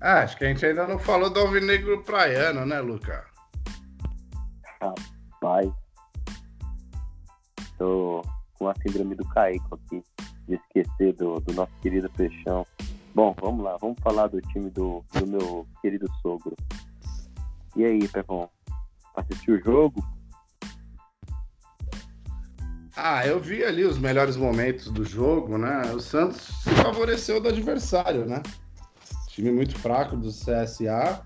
Ah, 0.00 0.22
acho 0.22 0.36
que 0.36 0.44
a 0.44 0.48
gente 0.48 0.64
ainda 0.64 0.86
não 0.86 0.98
falou 0.98 1.30
do 1.30 1.40
Alvinegro 1.40 2.02
Praiano, 2.02 2.64
né, 2.64 2.80
Luca? 2.80 3.24
Rapaz. 4.80 5.70
Tô 7.78 8.22
com 8.54 8.68
a 8.68 8.74
síndrome 8.74 9.14
do 9.14 9.24
Caico 9.28 9.74
aqui, 9.74 10.02
de 10.48 10.54
esquecer 10.54 11.12
do, 11.14 11.40
do 11.40 11.52
nosso 11.52 11.72
querido 11.80 12.10
Peixão. 12.10 12.66
Bom, 13.14 13.34
vamos 13.40 13.64
lá, 13.64 13.76
vamos 13.76 13.98
falar 14.00 14.28
do 14.28 14.40
time 14.40 14.70
do, 14.70 15.04
do 15.12 15.26
meu 15.26 15.66
querido 15.80 16.06
sogro. 16.22 16.56
E 17.76 17.84
aí, 17.84 18.08
Pepão? 18.08 18.48
Assistiu 19.14 19.56
o 19.56 19.60
jogo? 19.60 20.02
Ah, 22.96 23.26
eu 23.26 23.40
vi 23.40 23.64
ali 23.64 23.84
os 23.84 23.98
melhores 23.98 24.36
momentos 24.36 24.90
do 24.90 25.04
jogo, 25.04 25.56
né? 25.56 25.82
O 25.94 26.00
Santos 26.00 26.40
se 26.62 26.70
favoreceu 26.70 27.40
do 27.40 27.48
adversário, 27.48 28.26
né? 28.26 28.42
Time 29.28 29.50
muito 29.50 29.78
fraco 29.78 30.16
do 30.16 30.28
CSA. 30.28 31.22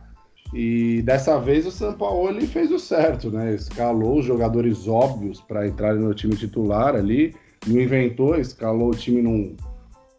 E 0.55 1.03
dessa 1.03 1.41
vez 1.41 1.67
o 1.67 1.73
São 1.73 1.93
Paulo 1.93 2.41
fez 2.47 2.71
o 2.71 2.79
certo, 2.79 3.31
né? 3.31 3.53
Escalou 3.55 4.21
os 4.21 4.25
jogadores 4.25 4.87
óbvios 4.87 5.41
para 5.41 5.67
entrarem 5.67 6.01
no 6.01 6.15
time 6.15 6.37
titular 6.37 6.95
ali. 6.95 7.35
Não 7.67 7.81
inventou, 7.81 8.37
escalou 8.37 8.91
o 8.91 8.95
time 8.95 9.23
num 9.23 9.57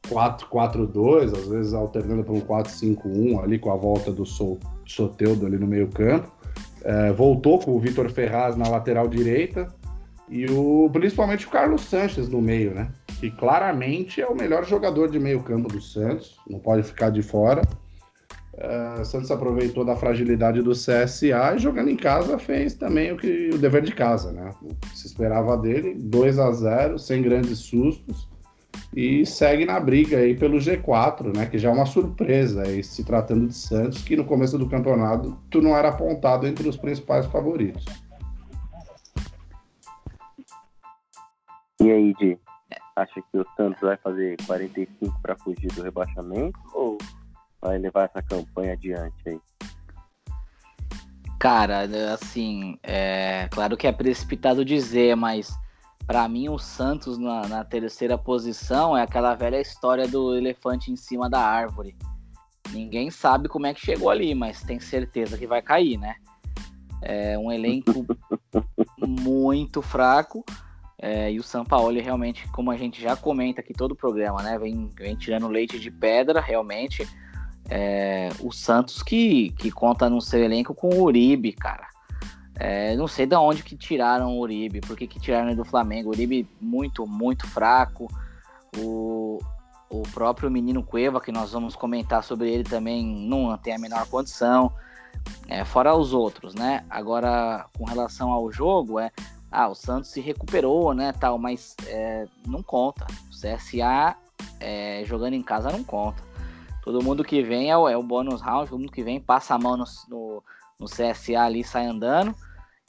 4-4-2, 0.10 1.38
às 1.38 1.48
vezes 1.48 1.74
alternando 1.74 2.24
para 2.24 2.34
um 2.34 2.42
4-5-1 2.42 3.44
ali 3.44 3.60
com 3.60 3.72
a 3.72 3.76
volta 3.76 4.12
do 4.12 4.26
Soteudo 4.26 5.46
ali 5.46 5.58
no 5.58 5.68
meio 5.68 5.88
campo. 5.88 6.32
É, 6.84 7.12
voltou 7.12 7.60
com 7.60 7.76
o 7.76 7.80
Vitor 7.80 8.10
Ferraz 8.10 8.56
na 8.56 8.68
lateral 8.68 9.08
direita 9.08 9.68
e 10.30 10.46
o, 10.46 10.90
principalmente 10.92 11.46
o 11.46 11.50
Carlos 11.50 11.82
Sanches 11.82 12.30
no 12.30 12.42
meio, 12.42 12.74
né? 12.74 12.90
Que 13.20 13.32
claramente 13.32 14.22
é 14.22 14.28
o 14.28 14.36
melhor 14.36 14.66
jogador 14.66 15.10
de 15.10 15.20
meio 15.20 15.42
campo 15.42 15.68
do 15.68 15.82
Santos, 15.82 16.38
não 16.50 16.60
pode 16.60 16.84
ficar 16.84 17.10
de 17.10 17.22
fora. 17.22 17.62
Uh, 18.58 19.06
Santos 19.06 19.30
aproveitou 19.30 19.86
da 19.86 19.96
fragilidade 19.96 20.64
do 20.64 20.72
CSA 20.72 21.54
e 21.56 21.60
jogando 21.60 21.92
em 21.92 21.96
casa 21.96 22.40
fez 22.40 22.74
também 22.74 23.12
o 23.12 23.18
que 23.18 23.52
o 23.54 23.58
dever 23.60 23.84
de 23.84 23.94
casa, 23.94 24.32
né? 24.32 24.52
O 24.64 24.74
que 24.74 24.98
se 24.98 25.06
esperava 25.06 25.56
dele, 25.56 25.94
2 25.94 26.40
a 26.40 26.52
0 26.52 26.98
sem 26.98 27.22
grandes 27.22 27.60
sustos 27.60 28.28
e 28.96 29.24
segue 29.28 29.64
na 29.64 29.80
briga 29.80 30.18
aí 30.18 30.36
pelo 30.36 30.58
G4, 30.58 31.38
né? 31.38 31.46
Que 31.46 31.60
já 31.60 31.70
é 31.70 31.72
uma 31.72 31.86
surpresa 31.86 32.64
aí, 32.64 32.84
se 32.84 33.04
tratando 33.04 33.48
de 33.48 33.54
Santos, 33.54 34.02
que 34.02 34.16
no 34.16 34.26
começo 34.26 34.58
do 34.58 34.68
campeonato 34.68 35.38
tu 35.52 35.62
não 35.62 35.78
era 35.78 35.90
apontado 35.90 36.48
entre 36.48 36.68
os 36.68 36.78
principais 36.78 37.28
favoritos. 37.28 37.86
E 41.80 41.92
aí, 41.92 42.12
Di? 42.16 42.40
Acha 42.96 43.22
que 43.32 43.38
o 43.38 43.46
Santos 43.56 43.80
vai 43.82 43.98
fazer 43.98 44.36
45 44.48 45.22
para 45.22 45.36
fugir 45.38 45.72
do 45.74 45.84
rebaixamento 45.84 46.58
ou 46.74 46.98
vai 47.62 47.78
levar 47.78 48.06
essa 48.06 48.22
campanha 48.22 48.74
adiante 48.74 49.16
aí? 49.28 49.40
Cara, 51.40 51.82
assim, 52.14 52.80
é 52.82 53.48
claro 53.52 53.78
que 53.78 53.86
é 53.86 53.92
precipitado 53.92 54.66
dizer, 54.66 55.16
mas 55.16 55.52
para 56.08 56.28
mim 56.28 56.50
o 56.50 56.58
Santos 56.58 57.18
na, 57.18 57.48
na, 57.48 57.64
terceira 57.64 58.18
posição 58.18 58.98
é 58.98 59.04
aquela 59.04 59.36
velha 59.36 59.62
história 59.62 60.08
do 60.08 60.36
elefante 60.36 60.92
em 60.92 60.96
cima 60.96 61.30
da 61.30 61.40
árvore. 61.40 61.96
Ninguém 62.72 63.12
sabe 63.12 63.48
como 63.48 63.68
é 63.68 63.74
que 63.74 63.86
chegou 63.86 64.10
ali, 64.10 64.34
mas 64.34 64.64
tem 64.64 64.80
certeza 64.80 65.38
que 65.38 65.46
vai 65.46 65.62
cair, 65.62 65.98
né? 65.98 66.16
É 67.02 67.38
um 67.38 67.52
elenco 67.52 68.06
muito 69.06 69.82
fraco 69.82 70.44
é, 71.00 71.32
e 71.32 71.40
o 71.40 71.44
São 71.44 71.64
Paulo 71.64 72.00
realmente, 72.02 72.48
como 72.50 72.72
a 72.72 72.78
gente 72.78 73.00
já 73.00 73.16
comenta 73.16 73.62
aqui 73.62 73.74
todo 73.74 73.92
o 73.92 73.96
programa, 73.96 74.42
né? 74.42 74.58
Vem, 74.58 74.90
vem 74.98 75.16
tirando 75.16 75.48
leite 75.48 75.80
de 75.80 75.92
pedra, 75.92 76.42
realmente. 76.42 77.08
É, 77.70 78.30
o 78.40 78.52
Santos 78.52 79.04
que, 79.04 79.52
que 79.52 79.70
conta 79.72 80.10
no 80.10 80.22
seu 80.22 80.44
elenco 80.44 80.74
com 80.74 80.90
o 80.90 81.04
Uribe, 81.04 81.52
cara. 81.52 81.88
É, 82.60 82.96
não 82.96 83.08
sei 83.08 83.26
de 83.26 83.36
onde 83.36 83.62
que 83.62 83.76
tiraram 83.76 84.36
o 84.36 84.40
Uribe, 84.40 84.82
por 84.82 84.98
que, 84.98 85.06
que 85.06 85.20
tiraram 85.20 85.54
do 85.56 85.66
Flamengo. 85.66 86.10
O 86.10 86.12
Uribe 86.12 86.48
muito, 86.60 87.06
muito 87.06 87.46
fraco. 87.48 88.08
O, 88.78 89.40
o 89.90 90.04
próprio 90.14 90.50
menino 90.50 90.84
Cueva, 90.84 91.22
que 91.22 91.32
nós 91.32 91.52
vamos 91.52 91.76
comentar 91.76 92.24
sobre 92.24 92.50
ele 92.50 92.64
também, 92.64 93.06
não 93.06 93.58
tem 93.58 93.76
a 93.76 93.80
menor 93.80 94.08
condição. 94.08 94.72
É, 95.48 95.66
fora 95.66 95.96
os 95.96 96.14
outros, 96.14 96.56
né? 96.56 96.86
Agora, 96.90 97.66
com 97.78 97.86
relação 97.86 98.32
ao 98.32 98.52
jogo, 98.52 99.00
é 99.00 99.12
ah, 99.52 99.70
o 99.70 99.76
Santos 99.76 100.10
se 100.10 100.20
recuperou, 100.20 100.94
né, 100.94 101.14
tal, 101.14 101.38
mas 101.38 101.76
é, 101.88 102.28
não 102.46 102.62
conta. 102.62 103.06
O 103.06 103.30
CSA 103.30 104.16
é, 104.60 105.04
jogando 105.06 105.34
em 105.34 105.42
casa 105.42 105.72
não 105.72 105.84
conta. 105.84 106.22
Todo 106.88 107.04
mundo 107.04 107.22
que 107.22 107.44
vem 107.44 107.70
é 107.70 107.76
o, 107.76 107.90
é 107.90 107.98
o 107.98 108.02
bônus 108.02 108.40
round, 108.40 108.70
todo 108.70 108.80
mundo 108.80 108.94
que 108.94 109.04
vem 109.04 109.20
passa 109.20 109.54
a 109.54 109.60
mão 109.60 109.76
no, 109.76 109.84
no, 110.08 110.42
no 110.80 110.86
CSA 110.86 111.42
ali 111.42 111.62
sai 111.62 111.86
andando. 111.86 112.34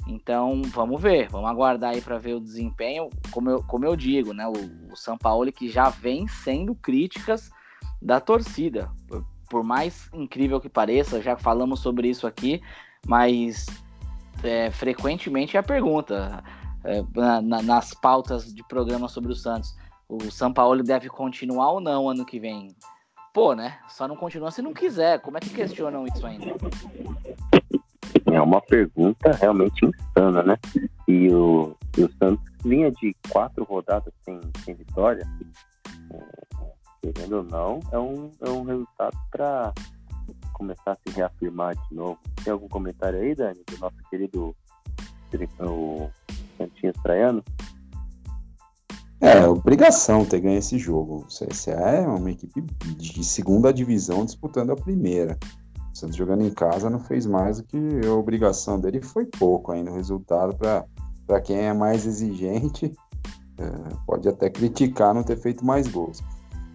Então 0.07 0.63
vamos 0.67 1.03
ver, 1.03 1.29
vamos 1.29 1.51
aguardar 1.51 1.95
aí 1.95 2.01
para 2.01 2.17
ver 2.17 2.35
o 2.35 2.41
desempenho. 2.41 3.11
Como 3.33 3.51
eu, 3.51 3.61
como 3.65 3.85
eu 3.85 3.97
digo, 3.97 4.33
né, 4.33 4.47
o, 4.47 4.93
o 4.93 4.97
São 4.97 5.19
Paulo 5.19 5.51
que 5.51 5.69
já 5.69 5.91
vem 5.91 6.29
sendo 6.29 6.77
críticas 6.77 7.51
da 8.01 8.21
torcida. 8.21 8.89
Por, 9.09 9.27
por 9.51 9.65
mais 9.65 10.09
incrível 10.15 10.61
que 10.61 10.69
pareça, 10.69 11.21
já 11.21 11.37
falamos 11.37 11.81
sobre 11.81 12.09
isso 12.09 12.25
aqui, 12.25 12.63
mas 13.05 13.67
é, 14.45 14.71
frequentemente 14.71 15.57
é 15.57 15.61
a 15.61 15.65
pergunta 15.65 16.45
é, 16.85 17.03
na, 17.43 17.61
nas 17.63 17.95
pautas 17.95 18.55
de 18.55 18.63
programa 18.63 19.09
sobre 19.09 19.33
o 19.33 19.35
Santos. 19.35 19.77
O 20.09 20.31
São 20.31 20.53
Paulo 20.53 20.85
deve 20.85 21.09
continuar 21.09 21.73
ou 21.73 21.81
não 21.81 22.09
ano 22.09 22.25
que 22.25 22.39
vem? 22.39 22.69
Pô, 23.33 23.55
né? 23.55 23.79
Só 23.89 24.09
não 24.09 24.17
continua 24.17 24.51
se 24.51 24.63
não 24.63 24.73
quiser. 24.73 25.21
Como 25.21 25.37
é 25.37 25.41
que 25.41 25.51
questionam 25.51 26.07
isso 26.07 26.27
ainda? 26.27 26.47
É 28.33 28.41
uma 28.41 28.61
pergunta 28.61 29.33
realmente 29.33 29.85
insana, 29.85 30.43
né? 30.43 30.57
E 31.07 31.29
o, 31.33 31.77
e 31.97 32.05
o 32.05 32.13
Santos 32.19 32.45
vinha 32.65 32.91
de 32.91 33.15
quatro 33.31 33.65
rodadas 33.65 34.13
sem, 34.25 34.41
sem 34.65 34.75
vitória. 34.75 35.27
É, 36.11 37.13
querendo 37.13 37.39
ou 37.39 37.43
não, 37.45 37.81
é 37.93 37.99
um, 37.99 38.31
é 38.41 38.51
um 38.51 38.65
resultado 38.65 39.17
para 39.31 39.73
começar 40.53 40.93
a 40.93 40.95
se 40.97 41.17
reafirmar 41.17 41.75
de 41.75 41.95
novo. 41.95 42.19
Tem 42.45 42.53
algum 42.53 42.69
comentário 42.69 43.21
aí, 43.21 43.35
Dani, 43.35 43.63
do 43.67 43.79
nosso 43.79 43.97
querido 44.11 44.55
o 45.61 46.11
Santinho 46.57 46.93
Traiano? 47.03 47.45
É, 49.21 49.47
obrigação 49.49 50.25
ter 50.25 50.41
ganho 50.41 50.59
esse 50.59 50.79
jogo. 50.79 51.25
O 51.25 51.27
CSA 51.27 51.73
é 51.73 52.07
uma 52.07 52.31
equipe 52.31 52.61
de 52.97 53.25
segunda 53.25 53.73
divisão 53.73 54.25
disputando 54.25 54.71
a 54.71 54.77
primeira. 54.77 55.37
O 55.93 55.97
Santos 55.97 56.17
jogando 56.17 56.45
em 56.45 56.51
casa 56.51 56.89
não 56.89 57.01
fez 57.01 57.27
mais 57.27 57.59
do 57.59 57.65
que 57.65 58.07
a 58.07 58.13
obrigação 58.13 58.79
dele 58.79 59.01
foi 59.01 59.27
pouco 59.27 59.73
ainda. 59.73 59.91
O 59.91 59.95
resultado, 59.95 60.57
para 61.27 61.41
quem 61.41 61.57
é 61.59 61.73
mais 61.73 62.07
exigente, 62.07 62.95
é, 63.59 63.95
pode 64.07 64.29
até 64.29 64.49
criticar 64.49 65.13
não 65.13 65.25
ter 65.25 65.37
feito 65.37 65.65
mais 65.65 65.89
gols. 65.89 66.23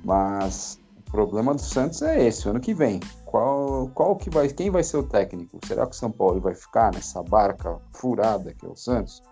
Mas 0.04 0.78
o 1.08 1.12
problema 1.12 1.54
do 1.54 1.62
Santos 1.62 2.02
é 2.02 2.28
esse, 2.28 2.50
ano 2.50 2.60
que 2.60 2.74
vem. 2.74 3.00
Qual, 3.26 3.88
qual 3.96 4.18
que 4.18 4.30
vai, 4.30 4.50
quem 4.50 4.70
vai 4.70 4.84
ser 4.84 4.98
o 4.98 5.04
técnico? 5.04 5.60
Será 5.66 5.86
que 5.88 5.96
o 5.96 5.98
São 5.98 6.12
Paulo 6.12 6.42
vai 6.42 6.54
ficar 6.54 6.94
nessa 6.94 7.24
barca 7.24 7.80
furada 7.94 8.54
que 8.54 8.66
é 8.66 8.70
o 8.70 8.76
Santos? 8.76 9.24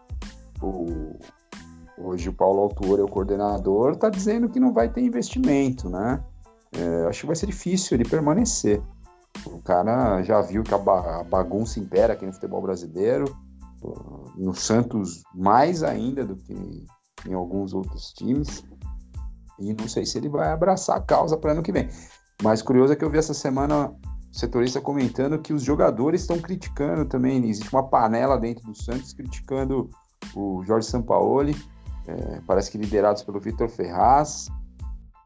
O, 0.62 1.20
hoje 2.04 2.30
o 2.30 2.34
Paulo 2.34 2.62
Autor 2.62 3.00
é 3.00 3.04
o 3.04 3.08
coordenador, 3.08 3.94
está 3.94 4.10
dizendo 4.10 4.50
que 4.50 4.60
não 4.60 4.74
vai 4.74 4.90
ter 4.90 5.02
investimento, 5.02 5.90
né? 5.90 6.24
É, 6.74 7.08
acho 7.08 7.22
que 7.22 7.28
vai 7.28 7.36
ser 7.36 7.48
difícil 7.48 7.96
ele 7.96 8.08
permanecer. 8.08 8.82
O 9.46 9.62
cara 9.62 10.22
já 10.24 10.42
viu 10.42 10.64
que 10.64 10.74
a, 10.74 10.78
a 10.78 11.24
bagunça 11.24 11.80
impera 11.80 12.14
aqui 12.14 12.26
no 12.26 12.34
futebol 12.34 12.62
brasileiro, 12.62 13.26
no 14.36 14.54
Santos 14.54 15.24
mais 15.34 15.84
ainda 15.84 16.26
do 16.26 16.36
que 16.36 16.86
em 17.28 17.34
alguns 17.34 17.74
outros 17.74 18.14
times. 18.14 18.64
E 19.60 19.74
não 19.74 19.88
sei 19.88 20.06
se 20.06 20.18
ele 20.18 20.30
vai 20.30 20.50
abraçar 20.50 20.98
a 20.98 21.02
causa 21.02 21.38
para 21.38 21.52
ano 21.52 21.64
que 21.64 21.72
vem. 21.72 21.90
Mas 22.42 22.62
curioso 22.62 22.94
é 22.94 22.96
que 22.96 23.06
eu 23.06 23.10
vi 23.10 23.18
essa 23.18 23.34
semana 23.34 23.94
setorista 24.32 24.80
comentando 24.80 25.40
que 25.40 25.54
os 25.54 25.62
jogadores 25.62 26.22
estão 26.22 26.40
criticando 26.40 27.06
também. 27.06 27.38
Existe 27.48 27.72
uma 27.74 27.88
panela 27.88 28.38
dentro 28.38 28.66
do 28.66 28.76
Santos 28.76 29.14
criticando 29.14 29.90
o 30.36 30.64
Jorge 30.64 30.88
Sampaoli, 30.88 31.56
é, 32.08 32.42
parece 32.46 32.72
que 32.72 32.78
liderados 32.78 33.24
pelo 33.24 33.40
Vitor 33.40 33.70
Ferraz, 33.70 34.48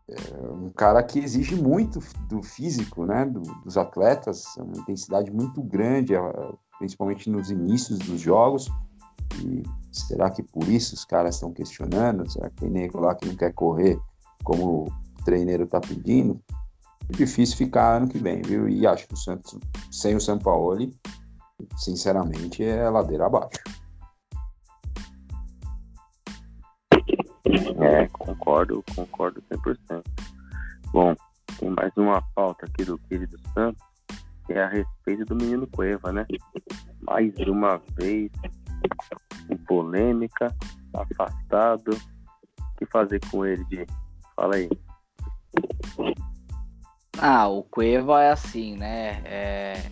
é, 0.07 0.15
um 0.51 0.69
cara 0.69 1.01
que 1.01 1.19
exige 1.19 1.55
muito 1.55 1.99
do 2.30 2.41
físico, 2.41 3.05
né, 3.05 3.26
do, 3.26 3.41
dos 3.63 3.78
atletas, 3.78 4.45
uma 4.57 4.78
intensidade 4.78 5.32
muito 5.32 5.61
grande, 5.61 6.13
principalmente 6.78 7.30
nos 7.30 7.49
inícios 7.49 7.99
dos 7.99 8.21
jogos. 8.21 8.69
E 9.43 9.63
será 9.91 10.30
que 10.30 10.43
por 10.43 10.67
isso 10.67 10.93
os 10.93 11.03
caras 11.03 11.36
estão 11.36 11.51
questionando? 11.51 12.30
Será 12.32 12.49
que 12.49 12.57
tem 12.57 12.69
nego 12.69 12.99
lá 12.99 13.15
que 13.15 13.28
não 13.28 13.36
quer 13.36 13.53
correr 13.53 13.99
como 14.43 14.84
o 14.84 15.23
treineiro 15.23 15.63
está 15.63 15.80
pedindo? 15.80 16.39
difícil 17.09 17.57
ficar 17.57 17.97
ano 17.97 18.07
que 18.07 18.17
vem, 18.17 18.41
viu? 18.41 18.67
E 18.67 18.86
acho 18.86 19.07
que 19.07 19.13
o 19.13 19.17
Santos, 19.17 19.57
sem 19.91 20.15
o 20.15 20.21
São 20.21 20.39
Paulo, 20.39 20.89
sinceramente, 21.78 22.63
é 22.63 22.89
ladeira 22.89 23.26
abaixo. 23.26 23.59
É, 27.86 28.07
concordo, 28.07 28.83
concordo 28.95 29.43
100%. 29.51 30.03
Bom, 30.91 31.15
tem 31.59 31.69
mais 31.69 31.91
uma 31.95 32.21
pauta 32.33 32.65
aqui 32.65 32.83
do 32.83 32.97
querido 32.97 33.38
Santos, 33.53 33.81
que 34.45 34.53
é 34.53 34.63
a 34.63 34.69
respeito 34.69 35.25
do 35.25 35.36
menino 35.36 35.67
Cueva, 35.67 36.11
né? 36.11 36.25
Mais 37.01 37.33
uma 37.47 37.79
vez, 37.97 38.31
em 39.49 39.57
polêmica, 39.57 40.53
afastado. 40.93 41.91
O 41.91 42.77
que 42.77 42.86
fazer 42.88 43.21
com 43.29 43.45
ele, 43.45 43.63
de 43.65 43.86
Fala 44.36 44.55
aí. 44.55 44.69
Ah, 47.17 47.47
o 47.47 47.63
Cueva 47.63 48.21
é 48.21 48.31
assim, 48.31 48.75
né? 48.75 49.21
É, 49.25 49.91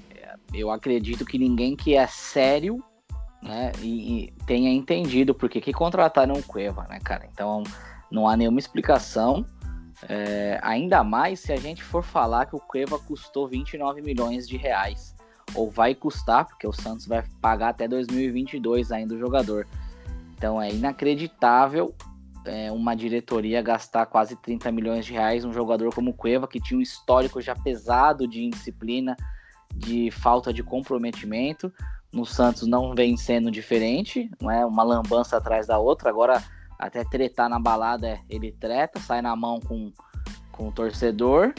eu 0.53 0.69
acredito 0.69 1.25
que 1.25 1.37
ninguém 1.37 1.75
que 1.75 1.95
é 1.95 2.05
sério, 2.07 2.83
né, 3.43 3.71
e, 3.81 4.25
e 4.25 4.33
tenha 4.45 4.71
entendido 4.71 5.35
porque 5.35 5.59
que 5.59 5.73
contrataram 5.73 6.33
o 6.33 6.43
Cueva, 6.43 6.85
né, 6.89 6.99
cara? 7.03 7.27
Então, 7.31 7.63
não 8.09 8.27
há 8.27 8.37
nenhuma 8.37 8.59
explicação. 8.59 9.45
É, 10.09 10.59
ainda 10.61 11.03
mais 11.03 11.39
se 11.39 11.53
a 11.53 11.55
gente 11.55 11.83
for 11.83 12.03
falar 12.03 12.45
que 12.45 12.55
o 12.55 12.59
Cueva 12.59 12.97
custou 12.99 13.47
29 13.47 14.01
milhões 14.01 14.47
de 14.47 14.57
reais. 14.57 15.15
Ou 15.55 15.69
vai 15.69 15.93
custar, 15.93 16.45
porque 16.45 16.67
o 16.67 16.73
Santos 16.73 17.05
vai 17.05 17.23
pagar 17.41 17.69
até 17.69 17.87
2022 17.87 18.91
ainda 18.91 19.13
o 19.13 19.19
jogador. 19.19 19.67
Então 20.35 20.61
é 20.61 20.71
inacreditável 20.71 21.93
é, 22.45 22.71
uma 22.71 22.95
diretoria 22.95 23.61
gastar 23.61 24.05
quase 24.05 24.35
30 24.35 24.71
milhões 24.71 25.05
de 25.05 25.13
reais 25.13 25.45
um 25.45 25.53
jogador 25.53 25.93
como 25.93 26.11
o 26.11 26.13
Cueva, 26.13 26.47
que 26.47 26.59
tinha 26.59 26.77
um 26.77 26.81
histórico 26.81 27.41
já 27.41 27.55
pesado 27.55 28.27
de 28.27 28.43
indisciplina, 28.43 29.15
de 29.73 30.11
falta 30.11 30.53
de 30.53 30.61
comprometimento. 30.63 31.71
No 32.13 32.25
Santos 32.25 32.67
não 32.67 32.93
vem 32.93 33.17
sendo 33.17 33.49
diferente, 33.49 34.29
não 34.39 34.51
é 34.51 34.63
uma 34.65 34.83
lambança 34.83 35.35
atrás 35.35 35.65
da 35.65 35.79
outra. 35.79 36.09
Agora, 36.09 36.43
até 36.77 37.03
tretar 37.03 37.49
na 37.49 37.59
balada, 37.59 38.19
ele 38.29 38.51
treta, 38.51 38.99
sai 38.99 39.21
na 39.21 39.35
mão 39.35 39.59
com, 39.59 39.91
com 40.51 40.67
o 40.67 40.71
torcedor. 40.71 41.53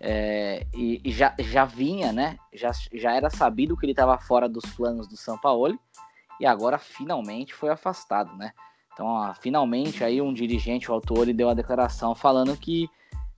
É, 0.00 0.64
e, 0.72 1.00
e 1.04 1.10
já, 1.10 1.34
já 1.40 1.64
vinha, 1.64 2.12
né? 2.12 2.38
Já, 2.54 2.70
já 2.92 3.12
era 3.12 3.28
sabido 3.28 3.76
que 3.76 3.84
ele 3.84 3.92
estava 3.92 4.16
fora 4.18 4.48
dos 4.48 4.64
planos 4.76 5.08
do 5.08 5.16
São 5.16 5.36
Paulo 5.36 5.76
e 6.40 6.46
agora 6.46 6.78
finalmente 6.78 7.52
foi 7.52 7.70
afastado, 7.70 8.36
né? 8.36 8.52
Então, 8.92 9.06
ó, 9.06 9.34
finalmente 9.34 10.04
aí 10.04 10.20
um 10.20 10.32
dirigente, 10.32 10.90
o 10.90 10.94
autor, 10.94 11.32
deu 11.32 11.48
a 11.48 11.54
declaração 11.54 12.14
falando 12.14 12.56
que 12.56 12.88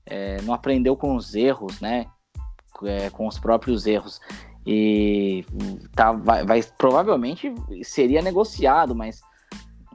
é, 0.05 0.41
não 0.43 0.55
aprendeu 0.55 0.97
com 0.97 1.15
os 1.15 1.35
erros, 1.35 1.81
né? 1.81 2.07
É, 2.85 3.11
com 3.11 3.27
os 3.27 3.39
próprios 3.39 3.87
erros. 3.87 4.21
E 4.67 5.45
tá, 5.95 6.13
vai, 6.13 6.45
vai 6.45 6.63
provavelmente 6.77 7.53
seria 7.83 8.21
negociado, 8.21 8.95
mas 8.95 9.23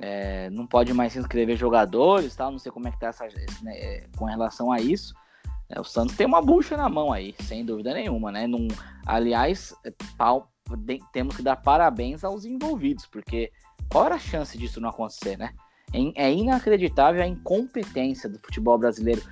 é, 0.01 0.49
não 0.49 0.65
pode 0.65 0.93
mais 0.93 1.13
se 1.13 1.19
inscrever 1.19 1.55
jogadores, 1.55 2.35
tal. 2.35 2.51
Não 2.51 2.59
sei 2.59 2.71
como 2.71 2.87
é 2.87 2.91
que 2.91 2.99
tá 2.99 3.07
essa, 3.07 3.25
né, 3.61 3.77
é, 3.77 4.07
com 4.17 4.25
relação 4.25 4.71
a 4.71 4.79
isso. 4.79 5.13
É, 5.69 5.79
o 5.79 5.83
Santos 5.83 6.15
tem 6.15 6.27
uma 6.27 6.41
bucha 6.41 6.77
na 6.77 6.89
mão 6.89 7.11
aí, 7.11 7.33
sem 7.41 7.65
dúvida 7.65 7.93
nenhuma, 7.93 8.31
né? 8.31 8.45
Num, 8.45 8.67
aliás, 9.05 9.73
é, 9.83 9.91
pau, 10.17 10.51
de, 10.77 10.99
temos 11.11 11.35
que 11.35 11.41
dar 11.41 11.55
parabéns 11.55 12.23
aos 12.23 12.45
envolvidos, 12.45 13.05
porque 13.07 13.51
qual 13.89 14.05
era 14.05 14.15
a 14.15 14.19
chance 14.19 14.57
disso 14.57 14.79
não 14.79 14.89
acontecer, 14.89 15.37
né? 15.37 15.53
É, 15.93 16.25
é 16.25 16.33
inacreditável 16.33 17.21
a 17.21 17.27
incompetência 17.27 18.29
do 18.29 18.39
futebol 18.39 18.77
brasileiro, 18.77 19.23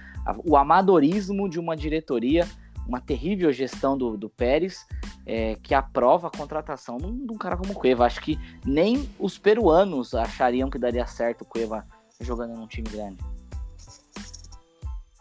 o 0.46 0.56
amadorismo 0.56 1.50
de 1.50 1.60
uma 1.60 1.76
diretoria, 1.76 2.48
uma 2.88 3.00
terrível 3.00 3.52
gestão 3.52 3.98
do, 3.98 4.18
do 4.18 4.30
Pérez, 4.30 4.86
é, 5.26 5.56
que 5.62 5.74
aprova 5.74 6.28
a 6.28 6.32
contratação 6.32 6.98
de 6.98 7.06
um, 7.06 7.26
de 7.26 7.34
um, 7.34 7.38
cara 7.38 7.58
como 7.58 7.72
o 7.72 7.76
Cueva. 7.76 8.06
Acho 8.06 8.22
que 8.22 8.38
nem 8.66 9.10
os 9.20 9.38
peruanos 9.38 10.14
achariam 10.14 10.70
que 10.70 10.78
daria 10.78 11.06
certo 11.08 11.42
o 11.42 11.46
Cueva 11.46 11.86
jogando 12.20 12.56
num 12.56 12.68
time 12.68 12.90
grande. 12.90 13.18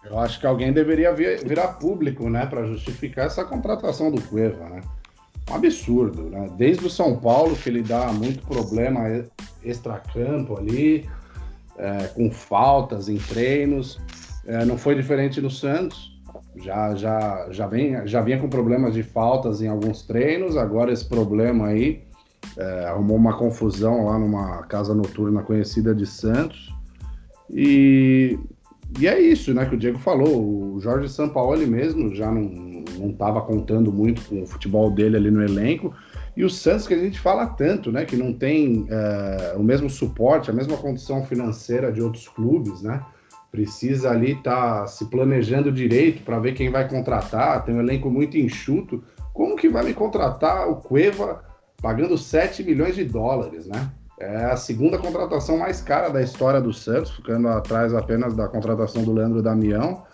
Eu 0.04 0.18
acho 0.18 0.40
que 0.40 0.46
alguém 0.46 0.72
deveria 0.72 1.14
vir, 1.14 1.44
virar 1.46 1.74
público, 1.74 2.28
né, 2.28 2.44
para 2.44 2.66
justificar 2.66 3.26
essa 3.26 3.44
contratação 3.44 4.10
do 4.10 4.20
Cueva, 4.22 4.68
né? 4.68 4.80
um 5.50 5.54
absurdo, 5.54 6.30
né? 6.30 6.48
Desde 6.56 6.86
o 6.86 6.90
São 6.90 7.18
Paulo, 7.18 7.56
que 7.56 7.68
ele 7.68 7.82
dá 7.82 8.12
muito 8.12 8.46
problema 8.46 9.24
extracampo 9.62 10.58
ali, 10.58 11.08
é, 11.76 12.06
com 12.08 12.30
faltas 12.30 13.08
em 13.08 13.18
treinos. 13.18 14.00
É, 14.46 14.64
não 14.64 14.78
foi 14.78 14.94
diferente 14.94 15.40
no 15.40 15.50
Santos. 15.50 16.11
Já, 16.56 16.94
já, 16.94 17.48
já, 17.50 17.66
vem, 17.66 18.06
já 18.06 18.20
vinha 18.20 18.38
com 18.38 18.48
problemas 18.48 18.94
de 18.94 19.02
faltas 19.02 19.62
em 19.62 19.68
alguns 19.68 20.02
treinos. 20.02 20.56
Agora 20.56 20.92
esse 20.92 21.04
problema 21.04 21.68
aí 21.68 22.02
é, 22.56 22.86
arrumou 22.86 23.16
uma 23.16 23.36
confusão 23.36 24.06
lá 24.06 24.18
numa 24.18 24.62
casa 24.64 24.94
noturna 24.94 25.42
conhecida 25.42 25.94
de 25.94 26.06
Santos. 26.06 26.74
E, 27.50 28.38
e 28.98 29.06
é 29.06 29.18
isso, 29.20 29.54
né? 29.54 29.64
Que 29.66 29.74
o 29.74 29.78
Diego 29.78 29.98
falou. 29.98 30.74
O 30.74 30.80
Jorge 30.80 31.08
Sampaoli 31.08 31.66
mesmo 31.66 32.14
já 32.14 32.30
não 32.30 32.72
não 32.98 33.10
estava 33.10 33.40
contando 33.40 33.92
muito 33.92 34.22
com 34.22 34.42
o 34.42 34.46
futebol 34.46 34.90
dele 34.90 35.16
ali 35.16 35.30
no 35.30 35.42
elenco. 35.42 35.94
E 36.36 36.44
o 36.44 36.50
Santos, 36.50 36.86
que 36.86 36.94
a 36.94 36.98
gente 36.98 37.20
fala 37.20 37.46
tanto, 37.46 37.92
né? 37.92 38.04
Que 38.04 38.16
não 38.16 38.32
tem 38.32 38.86
é, 38.88 39.54
o 39.56 39.62
mesmo 39.62 39.90
suporte, 39.90 40.50
a 40.50 40.54
mesma 40.54 40.76
condição 40.76 41.24
financeira 41.24 41.92
de 41.92 42.00
outros 42.00 42.28
clubes, 42.28 42.82
né? 42.82 43.02
Precisa 43.52 44.10
ali 44.10 44.32
estar 44.32 44.80
tá 44.80 44.86
se 44.86 45.04
planejando 45.04 45.70
direito 45.70 46.22
para 46.22 46.40
ver 46.40 46.54
quem 46.54 46.70
vai 46.70 46.88
contratar, 46.88 47.62
tem 47.64 47.74
um 47.74 47.80
elenco 47.80 48.10
muito 48.10 48.38
enxuto. 48.38 49.04
Como 49.34 49.56
que 49.56 49.68
vai 49.68 49.84
me 49.84 49.92
contratar 49.92 50.68
o 50.68 50.76
Cueva 50.76 51.44
pagando 51.82 52.16
7 52.16 52.64
milhões 52.64 52.94
de 52.94 53.04
dólares, 53.04 53.66
né? 53.66 53.90
É 54.18 54.44
a 54.46 54.56
segunda 54.56 54.98
contratação 54.98 55.58
mais 55.58 55.82
cara 55.82 56.08
da 56.08 56.22
história 56.22 56.60
do 56.60 56.72
Santos, 56.72 57.10
ficando 57.10 57.48
atrás 57.48 57.92
apenas 57.92 58.34
da 58.34 58.48
contratação 58.48 59.02
do 59.02 59.12
Leandro 59.12 59.42
Damião. 59.42 60.04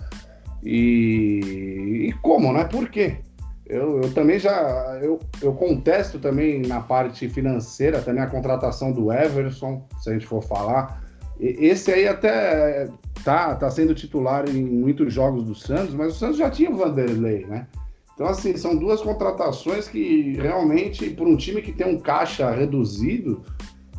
E, 0.65 2.09
e 2.09 2.13
como, 2.23 2.53
né? 2.53 2.65
Por 2.65 2.89
quê? 2.89 3.19
Eu, 3.67 4.01
eu, 4.01 4.15
também 4.15 4.39
já 4.39 4.99
eu, 5.03 5.21
eu 5.43 5.53
contesto 5.53 6.19
também 6.19 6.63
na 6.63 6.81
parte 6.81 7.29
financeira 7.29 8.01
também 8.01 8.23
a 8.23 8.27
contratação 8.27 8.91
do 8.91 9.13
Everson, 9.13 9.87
se 10.01 10.09
a 10.09 10.15
gente 10.15 10.27
for 10.27 10.43
falar. 10.43 11.03
Esse 11.39 11.93
aí 11.93 12.09
até 12.09 12.89
tá, 13.25 13.55
tá 13.55 13.71
sendo 13.71 13.95
titular 13.95 14.49
em 14.49 14.65
muitos 14.65 15.13
jogos 15.13 15.45
do 15.45 15.55
Santos, 15.55 15.95
mas 15.95 16.15
o 16.15 16.19
Santos 16.19 16.37
já 16.37 16.51
tinha 16.51 16.71
o 16.71 16.77
Vanderlei, 16.77 17.47
né? 17.47 17.67
Então, 18.15 18.27
assim, 18.27 18.57
são 18.57 18.77
duas 18.77 19.01
contratações 19.01 19.87
que 19.87 20.33
realmente, 20.33 21.09
por 21.11 21.29
um 21.29 21.37
time 21.37 21.63
que 21.63 21.73
tem 21.73 21.87
um 21.87 22.01
caixa 22.01 22.51
reduzido, 22.51 23.43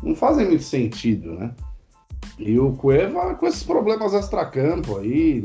não 0.02 0.14
fazem 0.14 0.46
muito 0.46 0.62
sentido, 0.62 1.32
né? 1.32 1.54
E 2.38 2.58
o 2.58 2.72
Cueva 2.72 3.34
com 3.34 3.46
esses 3.46 3.62
problemas 3.62 4.14
extracampo 4.14 4.98
aí, 4.98 5.42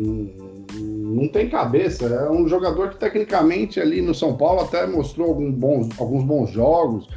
não 0.73 1.27
tem 1.27 1.49
cabeça. 1.49 2.05
É 2.05 2.29
um 2.29 2.47
jogador 2.47 2.89
que 2.89 2.97
tecnicamente 2.97 3.79
ali 3.79 4.01
no 4.01 4.13
São 4.13 4.35
Paulo 4.35 4.61
até 4.61 4.85
mostrou 4.87 5.29
alguns 5.29 5.53
bons, 5.53 5.89
alguns 5.99 6.23
bons 6.23 6.51
jogos, 6.51 7.07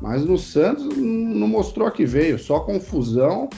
mas 0.00 0.24
no 0.24 0.38
Santos 0.38 0.96
não 0.96 1.48
mostrou 1.48 1.90
que 1.90 2.04
veio, 2.04 2.38
só 2.38 2.60
confusão 2.60 3.48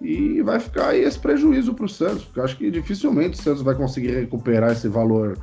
e 0.00 0.40
vai 0.42 0.58
ficar 0.58 0.88
aí 0.88 1.02
esse 1.02 1.18
prejuízo 1.18 1.74
para 1.74 1.84
o 1.84 1.88
Santos, 1.88 2.24
porque 2.24 2.40
eu 2.40 2.44
acho 2.44 2.56
que 2.56 2.70
dificilmente 2.70 3.38
o 3.38 3.42
Santos 3.42 3.62
vai 3.62 3.74
conseguir 3.74 4.12
recuperar 4.12 4.72
esse 4.72 4.88
valor 4.88 5.38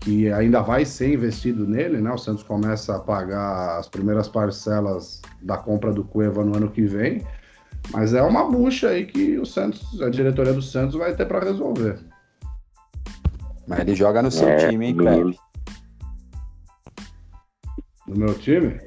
que 0.00 0.30
ainda 0.32 0.60
vai 0.60 0.84
ser 0.84 1.14
investido 1.14 1.64
nele, 1.64 2.00
né? 2.00 2.10
O 2.10 2.18
Santos 2.18 2.42
começa 2.42 2.96
a 2.96 2.98
pagar 2.98 3.78
as 3.78 3.88
primeiras 3.88 4.28
parcelas 4.28 5.22
da 5.40 5.56
compra 5.56 5.92
do 5.92 6.02
Cueva 6.02 6.44
no 6.44 6.56
ano 6.56 6.68
que 6.68 6.82
vem, 6.82 7.24
mas 7.92 8.12
é 8.12 8.22
uma 8.22 8.50
bucha 8.50 8.88
aí 8.88 9.06
que 9.06 9.38
o 9.38 9.46
Santos, 9.46 10.02
a 10.02 10.10
diretoria 10.10 10.52
do 10.52 10.62
Santos 10.62 10.96
vai 10.96 11.14
ter 11.14 11.26
para 11.26 11.44
resolver. 11.44 12.00
Mas 13.68 13.78
ele 13.78 13.94
joga 13.94 14.20
no 14.20 14.30
seu 14.30 14.48
é, 14.48 14.68
time, 14.68 14.86
hein, 14.86 14.96
Cleber? 14.96 15.34
No 18.08 18.16
meu 18.16 18.34
time? 18.34 18.80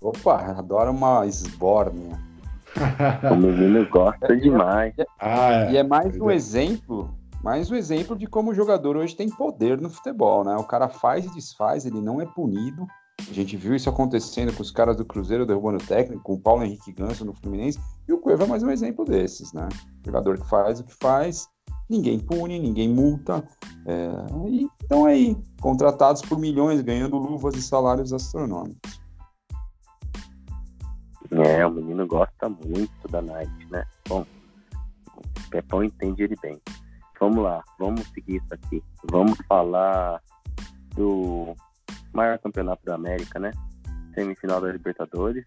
Opa, 0.00 0.42
adora 0.58 0.90
uma 0.90 1.24
esbórnia. 1.24 2.27
o 3.30 3.36
menino 3.36 3.88
gosta 3.88 4.36
demais. 4.36 4.94
Ah, 5.18 5.52
é. 5.52 5.72
E 5.72 5.76
é 5.76 5.82
mais 5.82 6.18
um 6.20 6.30
exemplo, 6.30 7.10
mais 7.42 7.70
um 7.70 7.74
exemplo 7.74 8.16
de 8.16 8.26
como 8.26 8.50
o 8.50 8.54
jogador 8.54 8.96
hoje 8.96 9.16
tem 9.16 9.28
poder 9.28 9.80
no 9.80 9.90
futebol, 9.90 10.44
né? 10.44 10.56
O 10.56 10.64
cara 10.64 10.88
faz 10.88 11.24
e 11.24 11.34
desfaz, 11.34 11.86
ele 11.86 12.00
não 12.00 12.20
é 12.20 12.26
punido. 12.26 12.86
A 13.28 13.32
gente 13.32 13.56
viu 13.56 13.74
isso 13.74 13.90
acontecendo 13.90 14.54
com 14.54 14.62
os 14.62 14.70
caras 14.70 14.96
do 14.96 15.04
Cruzeiro 15.04 15.44
derrubando 15.44 15.82
o 15.82 15.86
técnico, 15.86 16.22
com 16.22 16.34
o 16.34 16.40
Paulo 16.40 16.62
Henrique 16.62 16.92
Ganso 16.92 17.24
no 17.24 17.34
Fluminense, 17.34 17.78
e 18.08 18.12
o 18.12 18.18
Cueva 18.18 18.44
é 18.44 18.46
mais 18.46 18.62
um 18.62 18.70
exemplo 18.70 19.04
desses, 19.04 19.52
né? 19.52 19.68
Jogador 20.04 20.38
que 20.38 20.48
faz 20.48 20.80
o 20.80 20.84
que 20.84 20.94
faz, 20.94 21.48
ninguém 21.90 22.18
pune, 22.18 22.58
ninguém 22.58 22.88
multa. 22.88 23.44
É, 23.86 24.10
e 24.48 24.68
estão 24.80 25.04
aí, 25.04 25.36
contratados 25.60 26.22
por 26.22 26.38
milhões, 26.38 26.80
ganhando 26.80 27.16
luvas 27.16 27.56
e 27.56 27.62
salários 27.62 28.12
astronômicos. 28.12 28.97
É, 31.30 31.66
o 31.66 31.70
menino 31.70 32.06
gosta 32.06 32.48
muito 32.48 33.08
da 33.08 33.20
Nike, 33.20 33.66
né? 33.70 33.84
Bom, 34.08 34.24
o 35.14 35.50
Pepão 35.50 35.84
entende 35.84 36.22
ele 36.22 36.36
bem. 36.40 36.60
Vamos 37.20 37.42
lá, 37.42 37.62
vamos 37.78 38.06
seguir 38.08 38.36
isso 38.36 38.54
aqui. 38.54 38.82
Vamos 39.10 39.36
falar 39.48 40.22
do 40.94 41.54
maior 42.12 42.38
campeonato 42.38 42.84
da 42.84 42.94
América, 42.94 43.38
né? 43.38 43.50
Semifinal 44.14 44.60
da 44.60 44.72
Libertadores, 44.72 45.44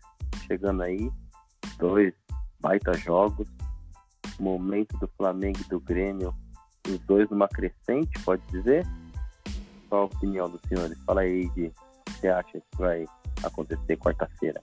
chegando 0.47 0.83
aí, 0.83 1.11
dois 1.77 2.13
baita 2.59 2.93
jogos, 2.93 3.47
momento 4.39 4.97
do 4.97 5.07
Flamengo 5.17 5.59
e 5.59 5.69
do 5.69 5.79
Grêmio, 5.79 6.33
os 6.87 6.99
dois 6.99 7.29
numa 7.29 7.47
crescente, 7.47 8.19
pode 8.23 8.41
dizer? 8.47 8.85
Qual 9.89 10.03
a 10.03 10.05
opinião 10.05 10.49
dos 10.49 10.61
senhores? 10.67 10.97
Fala 11.03 11.21
aí 11.21 11.49
de 11.49 11.67
o 11.67 11.71
que 12.05 12.13
você 12.13 12.27
acha 12.27 12.51
que 12.51 12.77
vai 12.77 13.05
acontecer 13.43 13.97
quarta-feira. 13.97 14.61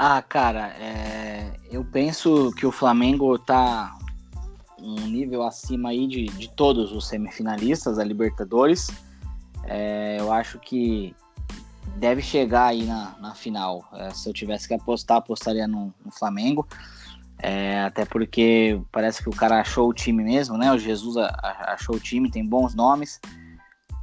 Ah, 0.00 0.22
cara, 0.22 0.68
é... 0.78 1.50
eu 1.72 1.84
penso 1.84 2.52
que 2.52 2.64
o 2.64 2.70
Flamengo 2.70 3.36
tá 3.36 3.98
um 4.78 4.94
nível 4.94 5.42
acima 5.42 5.88
aí 5.88 6.06
de, 6.06 6.26
de 6.26 6.48
todos 6.50 6.92
os 6.92 7.08
semifinalistas 7.08 7.96
da 7.96 8.04
Libertadores. 8.04 8.92
É, 9.64 10.18
eu 10.20 10.32
acho 10.32 10.60
que 10.60 11.16
deve 11.96 12.22
chegar 12.22 12.66
aí 12.66 12.84
na, 12.84 13.16
na 13.18 13.34
final. 13.34 13.88
É, 13.92 14.10
se 14.10 14.28
eu 14.28 14.32
tivesse 14.32 14.68
que 14.68 14.74
apostar, 14.74 15.16
apostaria 15.16 15.66
no, 15.66 15.92
no 16.04 16.12
Flamengo. 16.12 16.64
É, 17.36 17.80
até 17.80 18.04
porque 18.04 18.80
parece 18.92 19.20
que 19.20 19.28
o 19.28 19.34
cara 19.34 19.60
achou 19.60 19.88
o 19.88 19.92
time 19.92 20.22
mesmo, 20.22 20.56
né? 20.56 20.72
O 20.72 20.78
Jesus 20.78 21.16
achou 21.42 21.96
o 21.96 22.00
time, 22.00 22.30
tem 22.30 22.46
bons 22.46 22.72
nomes. 22.72 23.20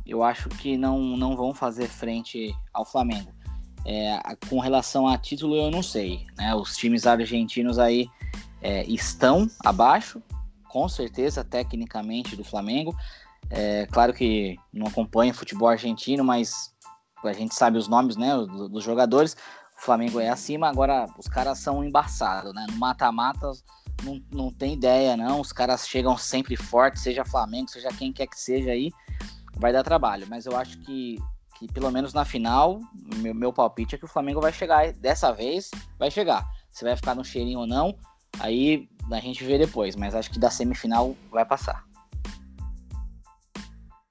Eu 0.05 0.23
acho 0.23 0.49
que 0.49 0.75
não, 0.75 0.99
não 1.15 1.37
vão 1.37 1.53
fazer 1.53 1.87
frente 1.87 2.53
ao 2.73 2.83
Flamengo. 2.83 3.34
É, 3.85 4.19
com 4.49 4.59
relação 4.59 5.07
a 5.07 5.17
título, 5.17 5.55
eu 5.55 5.69
não 5.69 5.83
sei. 5.83 6.25
Né? 6.37 6.53
Os 6.55 6.75
times 6.75 7.05
argentinos 7.05 7.77
aí 7.77 8.09
é, 8.61 8.83
estão 8.85 9.47
abaixo, 9.63 10.21
com 10.69 10.89
certeza, 10.89 11.43
tecnicamente, 11.43 12.35
do 12.35 12.43
Flamengo. 12.43 12.95
É, 13.49 13.87
claro 13.91 14.13
que 14.13 14.57
não 14.73 14.87
acompanho 14.87 15.33
futebol 15.33 15.69
argentino, 15.69 16.23
mas 16.23 16.73
a 17.23 17.33
gente 17.33 17.53
sabe 17.53 17.77
os 17.77 17.87
nomes 17.87 18.17
né, 18.17 18.35
dos 18.69 18.83
jogadores. 18.83 19.37
O 19.77 19.81
Flamengo 19.81 20.19
é 20.19 20.29
acima, 20.29 20.67
agora 20.67 21.05
os 21.17 21.27
caras 21.27 21.59
são 21.59 21.83
embaçados, 21.83 22.53
né? 22.53 22.65
No 22.69 22.77
mata-mata 22.77 23.51
não, 24.03 24.21
não 24.31 24.51
tem 24.51 24.73
ideia, 24.73 25.15
não. 25.15 25.41
Os 25.41 25.51
caras 25.51 25.87
chegam 25.87 26.17
sempre 26.17 26.55
fortes, 26.55 27.03
seja 27.03 27.25
Flamengo, 27.25 27.69
seja 27.69 27.89
quem 27.89 28.11
quer 28.11 28.27
que 28.27 28.39
seja 28.39 28.71
aí, 28.71 28.91
vai 29.57 29.71
dar 29.71 29.83
trabalho. 29.83 30.25
Mas 30.29 30.45
eu 30.45 30.55
acho 30.55 30.77
que 30.79 31.17
que 31.55 31.71
pelo 31.71 31.91
menos 31.91 32.13
na 32.13 32.25
final, 32.25 32.79
meu, 33.17 33.33
meu 33.33 33.53
palpite 33.53 33.95
é 33.95 33.97
que 33.97 34.05
o 34.05 34.09
Flamengo 34.09 34.41
vai 34.41 34.51
chegar. 34.51 34.91
Dessa 34.93 35.31
vez, 35.31 35.71
vai 35.97 36.11
chegar. 36.11 36.45
Se 36.69 36.83
vai 36.83 36.95
ficar 36.95 37.15
no 37.15 37.23
cheirinho 37.23 37.59
ou 37.59 37.67
não, 37.67 37.97
aí 38.39 38.89
a 39.11 39.19
gente 39.19 39.43
vê 39.43 39.57
depois. 39.57 39.95
Mas 39.95 40.13
acho 40.13 40.29
que 40.29 40.39
da 40.39 40.51
semifinal 40.51 41.15
vai 41.31 41.45
passar. 41.45 41.83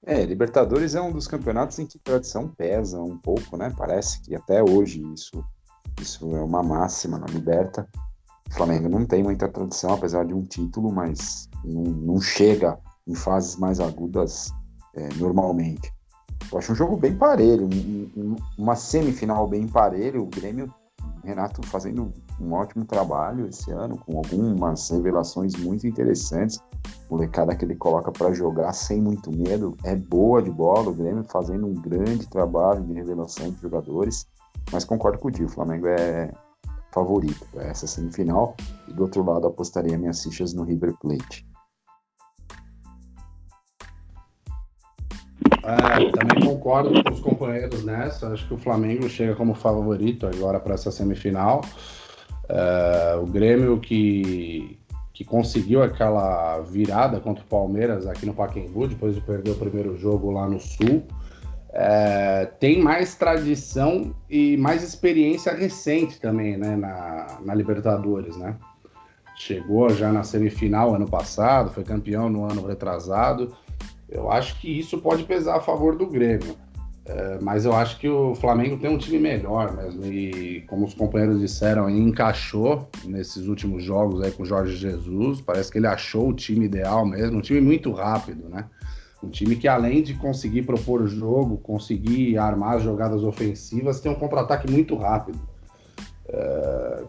É, 0.07 0.23
Libertadores 0.23 0.93
é 0.93 1.01
um 1.01 1.11
dos 1.11 1.27
campeonatos 1.27 1.79
em 1.79 1.85
que 1.85 1.97
tradição 1.97 2.47
pesa 2.47 3.01
um 3.01 3.17
pouco, 3.17 3.57
né? 3.57 3.73
Parece 3.75 4.21
que 4.21 4.35
até 4.35 4.61
hoje 4.61 5.01
isso, 5.13 5.43
isso 5.99 6.35
é 6.35 6.43
uma 6.43 6.61
máxima 6.61 7.17
na 7.17 7.25
Liberta. 7.25 7.87
O 8.49 8.53
Flamengo 8.53 8.87
não 8.87 9.05
tem 9.05 9.23
muita 9.23 9.47
tradição, 9.47 9.93
apesar 9.93 10.25
de 10.25 10.33
um 10.33 10.43
título, 10.43 10.91
mas 10.91 11.49
não, 11.63 11.83
não 11.83 12.21
chega 12.21 12.79
em 13.07 13.15
fases 13.15 13.55
mais 13.55 13.79
agudas 13.79 14.51
é, 14.95 15.09
normalmente. 15.15 15.94
Eu 16.51 16.57
acho 16.57 16.71
um 16.71 16.75
jogo 16.75 16.97
bem 16.97 17.15
parelho, 17.15 17.65
um, 17.65 18.09
um, 18.15 18.35
uma 18.57 18.75
semifinal 18.75 19.47
bem 19.47 19.67
parelho. 19.67 20.23
O 20.23 20.27
Grêmio, 20.27 20.73
Renato 21.23 21.65
fazendo 21.67 22.13
um 22.39 22.53
ótimo 22.53 22.85
trabalho 22.85 23.47
esse 23.47 23.71
ano, 23.71 23.97
com 23.97 24.17
algumas 24.17 24.89
revelações 24.89 25.55
muito 25.55 25.87
interessantes. 25.87 26.59
Molecada 27.09 27.55
que 27.55 27.65
ele 27.65 27.75
coloca 27.75 28.11
para 28.11 28.33
jogar 28.33 28.73
sem 28.73 29.01
muito 29.01 29.31
medo, 29.31 29.75
é 29.83 29.95
boa 29.95 30.41
de 30.41 30.51
bola. 30.51 30.89
O 30.89 30.93
Grêmio 30.93 31.23
fazendo 31.23 31.65
um 31.65 31.73
grande 31.73 32.27
trabalho 32.27 32.83
de 32.83 32.93
revelação 32.93 33.49
de 33.51 33.59
jogadores. 33.61 34.27
Mas 34.71 34.85
concordo 34.85 35.19
com 35.19 35.27
o 35.27 35.31
Dio, 35.31 35.45
o 35.45 35.49
Flamengo 35.49 35.87
é 35.87 36.31
favorito 36.91 37.45
para 37.51 37.63
essa 37.63 37.85
semifinal. 37.87 38.55
E 38.87 38.93
do 38.93 39.03
outro 39.03 39.23
lado, 39.23 39.47
apostaria 39.47 39.97
minhas 39.97 40.23
fichas 40.23 40.53
no 40.53 40.63
River 40.63 40.93
Plate. 40.99 41.45
É, 45.65 46.11
também 46.11 46.45
concordo 46.45 47.03
com 47.03 47.11
os 47.11 47.19
companheiros 47.19 47.83
nessa. 47.83 48.27
Acho 48.27 48.47
que 48.47 48.53
o 48.53 48.57
Flamengo 48.57 49.09
chega 49.09 49.35
como 49.35 49.55
favorito 49.55 50.27
agora 50.27 50.59
para 50.59 50.75
essa 50.75 50.91
semifinal. 50.91 51.61
É, 52.47 53.19
o 53.19 53.25
Grêmio 53.25 53.79
que, 53.79 54.77
que 55.11 55.25
conseguiu 55.25 55.81
aquela 55.81 56.59
virada 56.59 57.19
contra 57.19 57.43
o 57.43 57.47
Palmeiras 57.47 58.05
aqui 58.05 58.27
no 58.27 58.33
Pacaembu, 58.35 58.87
depois 58.87 59.15
de 59.15 59.21
perder 59.21 59.51
o 59.51 59.55
primeiro 59.55 59.97
jogo 59.97 60.29
lá 60.29 60.47
no 60.47 60.59
Sul. 60.59 61.03
É, 61.73 62.45
tem 62.59 62.81
mais 62.81 63.15
tradição 63.15 64.15
e 64.29 64.55
mais 64.57 64.83
experiência 64.83 65.51
recente 65.51 66.21
também 66.21 66.57
né, 66.57 66.75
na, 66.75 67.39
na 67.43 67.55
Libertadores, 67.55 68.37
né? 68.37 68.55
Chegou 69.35 69.89
já 69.89 70.13
na 70.13 70.23
semifinal 70.23 70.95
ano 70.95 71.09
passado, 71.09 71.71
foi 71.71 71.83
campeão 71.83 72.29
no 72.29 72.45
ano 72.49 72.65
retrasado 72.65 73.53
eu 74.09 74.31
acho 74.31 74.59
que 74.59 74.79
isso 74.79 74.99
pode 74.99 75.23
pesar 75.23 75.57
a 75.57 75.61
favor 75.61 75.95
do 75.95 76.07
Grêmio. 76.07 76.55
É, 77.07 77.37
mas 77.39 77.65
eu 77.65 77.73
acho 77.75 77.99
que 77.99 78.09
o 78.09 78.33
Flamengo 78.33 78.77
tem 78.77 78.89
um 78.89 78.97
time 78.97 79.19
melhor 79.19 79.75
mesmo. 79.75 80.05
E 80.05 80.61
como 80.61 80.85
os 80.85 80.93
companheiros 80.93 81.39
disseram, 81.39 81.87
encaixou 81.89 82.89
nesses 83.03 83.47
últimos 83.47 83.83
jogos 83.83 84.21
aí 84.23 84.31
com 84.31 84.43
o 84.43 84.45
Jorge 84.45 84.75
Jesus. 84.75 85.39
Parece 85.39 85.71
que 85.71 85.77
ele 85.77 85.87
achou 85.87 86.29
o 86.29 86.33
time 86.33 86.65
ideal 86.65 87.05
mesmo, 87.05 87.37
um 87.37 87.41
time 87.41 87.61
muito 87.61 87.91
rápido, 87.91 88.49
né? 88.49 88.65
Um 89.23 89.29
time 89.29 89.55
que, 89.55 89.67
além 89.67 90.03
de 90.03 90.13
conseguir 90.15 90.63
propor 90.63 91.01
o 91.01 91.07
jogo, 91.07 91.57
conseguir 91.57 92.37
armar 92.37 92.75
as 92.75 92.83
jogadas 92.83 93.23
ofensivas, 93.23 93.99
tem 93.99 94.11
um 94.11 94.15
contra-ataque 94.15 94.69
muito 94.69 94.95
rápido. 94.95 95.39
É, 96.27 97.03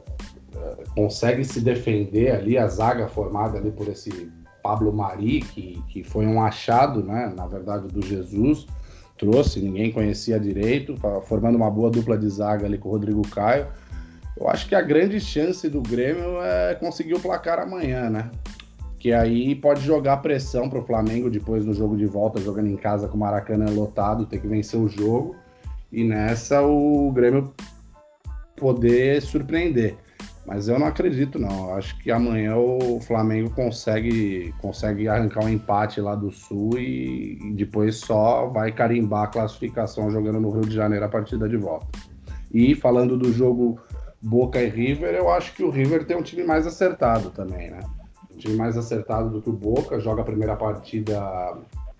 é, 0.56 0.84
consegue 0.94 1.44
se 1.44 1.60
defender 1.60 2.32
ali, 2.32 2.56
a 2.56 2.66
zaga 2.68 3.08
formada 3.08 3.58
ali 3.58 3.70
por 3.70 3.88
esse 3.88 4.30
Pablo 4.66 4.92
Mari, 4.92 5.42
que, 5.42 5.80
que 5.88 6.02
foi 6.02 6.26
um 6.26 6.42
achado, 6.42 7.00
né, 7.00 7.32
na 7.36 7.46
verdade, 7.46 7.86
do 7.86 8.04
Jesus, 8.04 8.66
trouxe, 9.16 9.60
ninguém 9.60 9.92
conhecia 9.92 10.40
direito, 10.40 10.96
formando 11.28 11.54
uma 11.54 11.70
boa 11.70 11.88
dupla 11.88 12.18
de 12.18 12.28
zaga 12.28 12.66
ali 12.66 12.76
com 12.76 12.88
o 12.88 12.92
Rodrigo 12.92 13.22
Caio. 13.28 13.68
Eu 14.36 14.48
acho 14.48 14.68
que 14.68 14.74
a 14.74 14.82
grande 14.82 15.20
chance 15.20 15.68
do 15.68 15.80
Grêmio 15.80 16.42
é 16.42 16.74
conseguir 16.74 17.14
o 17.14 17.20
placar 17.20 17.60
amanhã, 17.60 18.10
né? 18.10 18.28
Que 18.98 19.12
aí 19.12 19.54
pode 19.54 19.82
jogar 19.82 20.16
pressão 20.16 20.68
para 20.68 20.80
o 20.80 20.84
Flamengo 20.84 21.30
depois 21.30 21.64
no 21.64 21.72
jogo 21.72 21.96
de 21.96 22.04
volta, 22.04 22.40
jogando 22.40 22.66
em 22.66 22.76
casa 22.76 23.06
com 23.06 23.16
o 23.16 23.20
Maracanã 23.20 23.66
lotado, 23.70 24.26
ter 24.26 24.40
que 24.40 24.48
vencer 24.48 24.80
o 24.80 24.88
jogo. 24.88 25.36
E 25.92 26.02
nessa 26.02 26.60
o 26.60 27.12
Grêmio 27.12 27.54
poder 28.56 29.22
surpreender. 29.22 29.96
Mas 30.46 30.68
eu 30.68 30.78
não 30.78 30.86
acredito, 30.86 31.40
não. 31.40 31.74
Acho 31.74 31.98
que 31.98 32.10
amanhã 32.10 32.56
o 32.56 33.00
Flamengo 33.00 33.50
consegue, 33.50 34.54
consegue 34.60 35.08
arrancar 35.08 35.44
um 35.44 35.48
empate 35.48 36.00
lá 36.00 36.14
do 36.14 36.30
Sul 36.30 36.78
e, 36.78 37.36
e 37.42 37.52
depois 37.52 37.96
só 37.96 38.46
vai 38.46 38.70
carimbar 38.70 39.24
a 39.24 39.26
classificação 39.26 40.08
jogando 40.08 40.40
no 40.40 40.50
Rio 40.50 40.62
de 40.62 40.74
Janeiro 40.74 41.04
a 41.04 41.08
partida 41.08 41.48
de 41.48 41.56
volta. 41.56 41.86
E 42.54 42.76
falando 42.76 43.18
do 43.18 43.32
jogo 43.32 43.80
Boca 44.22 44.62
e 44.62 44.68
River, 44.68 45.14
eu 45.14 45.28
acho 45.30 45.52
que 45.52 45.64
o 45.64 45.70
River 45.70 46.06
tem 46.06 46.16
um 46.16 46.22
time 46.22 46.44
mais 46.44 46.64
acertado 46.64 47.30
também, 47.30 47.70
né? 47.70 47.80
Um 48.32 48.36
time 48.36 48.54
mais 48.54 48.76
acertado 48.76 49.28
do 49.30 49.42
que 49.42 49.50
o 49.50 49.52
Boca, 49.52 49.98
joga 49.98 50.22
a 50.22 50.24
primeira 50.24 50.54
partida 50.54 51.20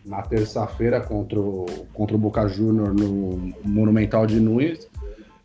na 0.05 0.23
terça-feira 0.23 1.01
contra 1.01 1.41
o, 1.41 1.67
contra 1.93 2.15
o 2.15 2.19
Boca 2.19 2.47
Júnior 2.47 2.95
no 2.95 3.53
Monumental 3.65 4.25
de 4.25 4.39
Nunes 4.39 4.89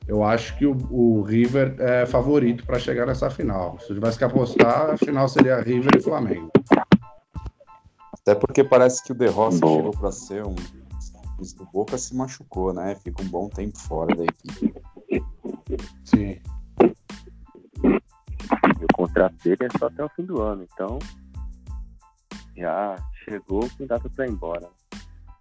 eu 0.07 0.23
acho 0.23 0.57
que 0.57 0.65
o, 0.65 0.75
o 0.89 1.21
River 1.21 1.75
é 1.79 2.05
favorito 2.05 2.65
para 2.65 2.79
chegar 2.79 3.05
nessa 3.05 3.29
final. 3.29 3.79
Se 3.79 3.91
eu 3.91 3.95
tivesse 3.95 4.17
que 4.17 4.23
apostar, 4.23 4.91
a 4.91 4.97
final 4.97 5.27
seria 5.27 5.61
River 5.61 5.95
e 5.97 6.01
Flamengo. 6.01 6.51
Até 8.13 8.35
porque 8.35 8.63
parece 8.63 9.03
que 9.03 9.11
o 9.11 9.15
De 9.15 9.27
Rossi 9.27 9.59
bom. 9.59 9.77
chegou 9.77 9.91
para 9.91 10.11
ser 10.11 10.45
um. 10.45 10.55
O 11.59 11.65
Boca 11.73 11.97
se 11.97 12.15
machucou, 12.15 12.71
né? 12.71 12.95
Fica 13.03 13.23
um 13.23 13.27
bom 13.27 13.49
tempo 13.49 13.77
fora 13.79 14.15
da 14.15 14.23
equipe. 14.23 14.73
Sim. 16.05 16.39
E 17.83 18.83
o 18.83 18.93
contrato 18.93 19.35
dele 19.43 19.57
é 19.61 19.77
só 19.79 19.87
até 19.87 20.03
o 20.03 20.09
fim 20.09 20.23
do 20.23 20.39
ano, 20.39 20.67
então 20.71 20.99
já 22.55 22.95
chegou 23.25 23.67
com 23.75 23.87
data 23.87 24.07
para 24.09 24.27
ir 24.27 24.31
embora. 24.31 24.69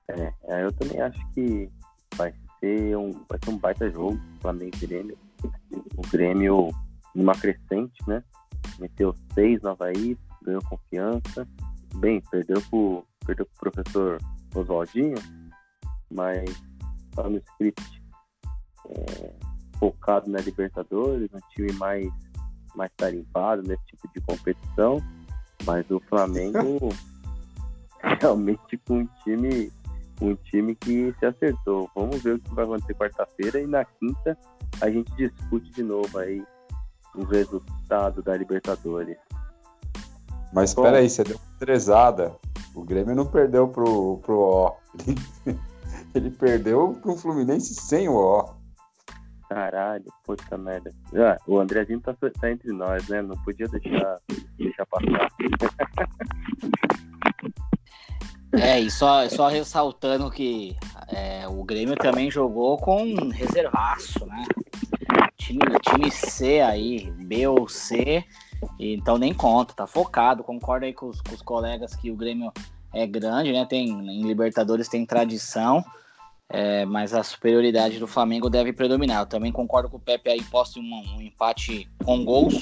É, 0.09 0.33
é, 0.45 0.65
eu 0.65 0.73
também 0.73 1.01
acho 1.01 1.21
que 1.33 1.71
vai 2.17 2.33
ser 2.61 2.97
um, 2.97 3.13
vai 3.29 3.39
ser 3.43 3.51
um 3.51 3.59
baita 3.59 3.91
jogo, 3.91 4.21
Flamengo 4.41 4.77
e 4.77 4.87
Grêmio. 4.87 5.19
O 5.97 6.03
Grêmio 6.11 6.69
numa 7.15 7.35
crescente, 7.35 7.99
né? 8.07 8.23
Meteu 8.79 9.15
seis 9.35 9.61
no 9.63 9.71
Havaí, 9.71 10.17
ganhou 10.43 10.63
confiança. 10.63 11.49
Bem, 11.97 12.23
perdeu 12.31 12.63
pro, 12.71 13.05
perdeu 13.27 13.47
pro 13.47 13.71
professor 13.71 14.19
Oswaldinho, 14.55 15.17
mas 16.11 16.45
tá 17.15 17.29
no 17.29 17.39
script 17.39 18.03
é, 18.89 19.33
focado 19.79 20.31
na 20.31 20.41
Libertadores, 20.41 21.29
um 21.33 21.41
time 21.51 21.73
mais, 21.73 22.09
mais 22.75 22.91
tarimpado 22.97 23.63
nesse 23.63 23.85
tipo 23.87 24.09
de 24.15 24.21
competição. 24.21 25.03
Mas 25.65 25.91
o 25.91 26.01
Flamengo 26.01 26.89
realmente 28.21 28.79
com 28.79 29.01
um 29.01 29.07
time 29.25 29.71
um 30.21 30.35
time 30.35 30.75
que 30.75 31.15
se 31.19 31.27
acertou. 31.27 31.91
Vamos 31.95 32.23
ver 32.23 32.35
o 32.35 32.39
que 32.39 32.55
vai 32.55 32.65
acontecer 32.65 32.95
quarta-feira 32.95 33.61
e 33.61 33.67
na 33.67 33.85
quinta 33.85 34.37
a 34.81 34.91
gente 34.91 35.11
discute 35.17 35.71
de 35.73 35.83
novo 35.83 36.19
aí 36.19 36.45
o 37.15 37.25
resultado 37.25 38.23
da 38.23 38.37
Libertadores. 38.37 39.17
Mas 40.53 40.71
espera 40.71 40.99
aí, 40.99 41.09
você 41.09 41.25
deu 41.25 41.37
uma 41.37 41.59
trezada. 41.59 42.37
O 42.75 42.85
Grêmio 42.85 43.15
não 43.15 43.27
perdeu 43.27 43.69
pro, 43.69 44.19
pro 44.19 44.39
O. 44.39 44.77
Ele 46.15 46.31
perdeu 46.31 46.99
pro 47.01 47.17
Fluminense 47.17 47.75
sem 47.75 48.09
o 48.09 48.15
O. 48.15 48.61
Caralho, 49.49 50.05
puta 50.25 50.57
merda. 50.57 50.93
Ah, 51.15 51.37
o 51.47 51.59
Andrezinho 51.59 52.01
tá, 52.01 52.15
tá, 52.15 52.51
entre 52.51 52.73
nós, 52.73 53.09
né? 53.09 53.21
Não 53.21 53.37
podia 53.43 53.67
deixar, 53.67 54.17
deixar 54.57 54.87
passar. 54.87 55.29
É, 58.53 58.81
e 58.81 58.91
só, 58.91 59.29
só 59.29 59.49
ressaltando 59.49 60.31
que 60.31 60.77
é, 61.09 61.47
o 61.49 61.63
Grêmio 61.63 61.97
também 61.97 62.31
jogou 62.31 62.77
com 62.79 63.29
reservaço, 63.29 64.27
né? 64.27 64.45
Time, 65.37 65.61
time 65.81 66.11
C 66.11 66.61
aí, 66.61 67.11
B 67.13 67.47
ou 67.47 67.69
C, 67.69 68.25
então 68.79 69.19
nem 69.19 69.33
conta, 69.33 69.75
tá 69.75 69.87
focado. 69.87 70.43
Concordo 70.43 70.85
aí 70.87 70.93
com 70.93 71.09
os, 71.09 71.21
com 71.21 71.35
os 71.35 71.43
colegas 71.43 71.95
que 71.95 72.11
o 72.11 72.17
Grêmio 72.17 72.53
é 72.93 73.07
grande, 73.07 73.53
né? 73.53 73.65
Tem, 73.65 73.89
em 73.89 74.23
Libertadores 74.23 74.89
tem 74.89 75.07
tradição, 75.07 75.85
é, 76.49 76.85
mas 76.85 77.15
a 77.15 77.23
superioridade 77.23 77.99
do 77.99 78.07
Flamengo 78.07 78.51
deve 78.51 78.73
predominar. 78.73 79.23
Eu 79.23 79.27
também 79.27 79.53
concordo 79.53 79.89
com 79.89 79.97
o 79.97 80.01
Pepe 80.01 80.31
aí, 80.31 80.43
posto 80.43 80.81
um, 80.81 81.17
um 81.17 81.23
empate 81.23 81.89
com 82.05 82.25
gols 82.25 82.61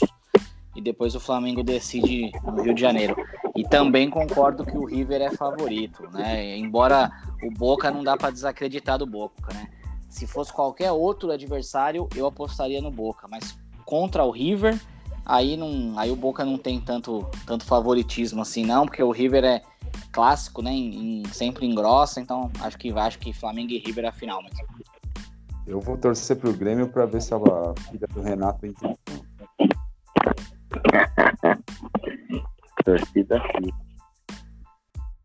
e 0.77 0.81
depois 0.81 1.15
o 1.15 1.21
Flamengo 1.21 1.63
decide 1.63 2.31
no 2.45 2.63
Rio 2.63 2.75
de 2.75 2.81
Janeiro. 2.81 3.17
E 3.59 3.65
também 3.65 4.09
concordo 4.09 4.65
que 4.65 4.79
o 4.79 4.85
River 4.85 5.21
é 5.21 5.31
favorito, 5.33 6.09
né? 6.13 6.57
Embora 6.57 7.11
o 7.43 7.51
Boca 7.51 7.91
não 7.91 8.05
dá 8.05 8.17
para 8.17 8.31
desacreditar 8.31 8.97
do 8.99 9.05
Boca, 9.05 9.53
né? 9.53 9.67
Se 10.09 10.29
fosse 10.29 10.53
qualquer 10.53 10.93
outro 10.93 11.33
adversário, 11.33 12.09
eu 12.15 12.25
apostaria 12.25 12.81
no 12.81 12.89
Boca, 12.89 13.27
mas 13.29 13.59
contra 13.85 14.23
o 14.23 14.31
River, 14.31 14.81
aí 15.27 15.57
não, 15.57 15.99
aí 15.99 16.09
o 16.09 16.15
Boca 16.15 16.45
não 16.45 16.57
tem 16.57 16.81
tanto 16.81 17.29
tanto 17.45 17.65
favoritismo 17.65 18.43
assim 18.43 18.65
não, 18.65 18.87
porque 18.87 19.03
o 19.03 19.11
River 19.11 19.43
é 19.43 19.61
clássico, 20.13 20.63
né? 20.63 20.71
Em, 20.71 21.23
em, 21.23 21.25
sempre 21.33 21.67
engrossa, 21.67 22.21
então 22.21 22.53
acho 22.61 22.79
que 22.79 22.93
acho 22.93 23.19
que 23.19 23.33
Flamengo 23.33 23.73
e 23.73 23.79
River 23.79 24.05
é 24.05 24.09
a 24.09 24.13
final. 24.13 24.41
Eu 25.67 25.81
vou 25.81 25.99
torcer 25.99 26.37
pro 26.37 26.53
Grêmio 26.53 26.91
para 26.91 27.07
ver 27.07 27.21
se 27.21 27.35
a 27.35 27.39
filha 27.91 28.07
do 28.15 28.23
Renato 28.23 28.65
entra 28.65 28.97
Torcida 32.89 33.37
aqui. 33.37 33.71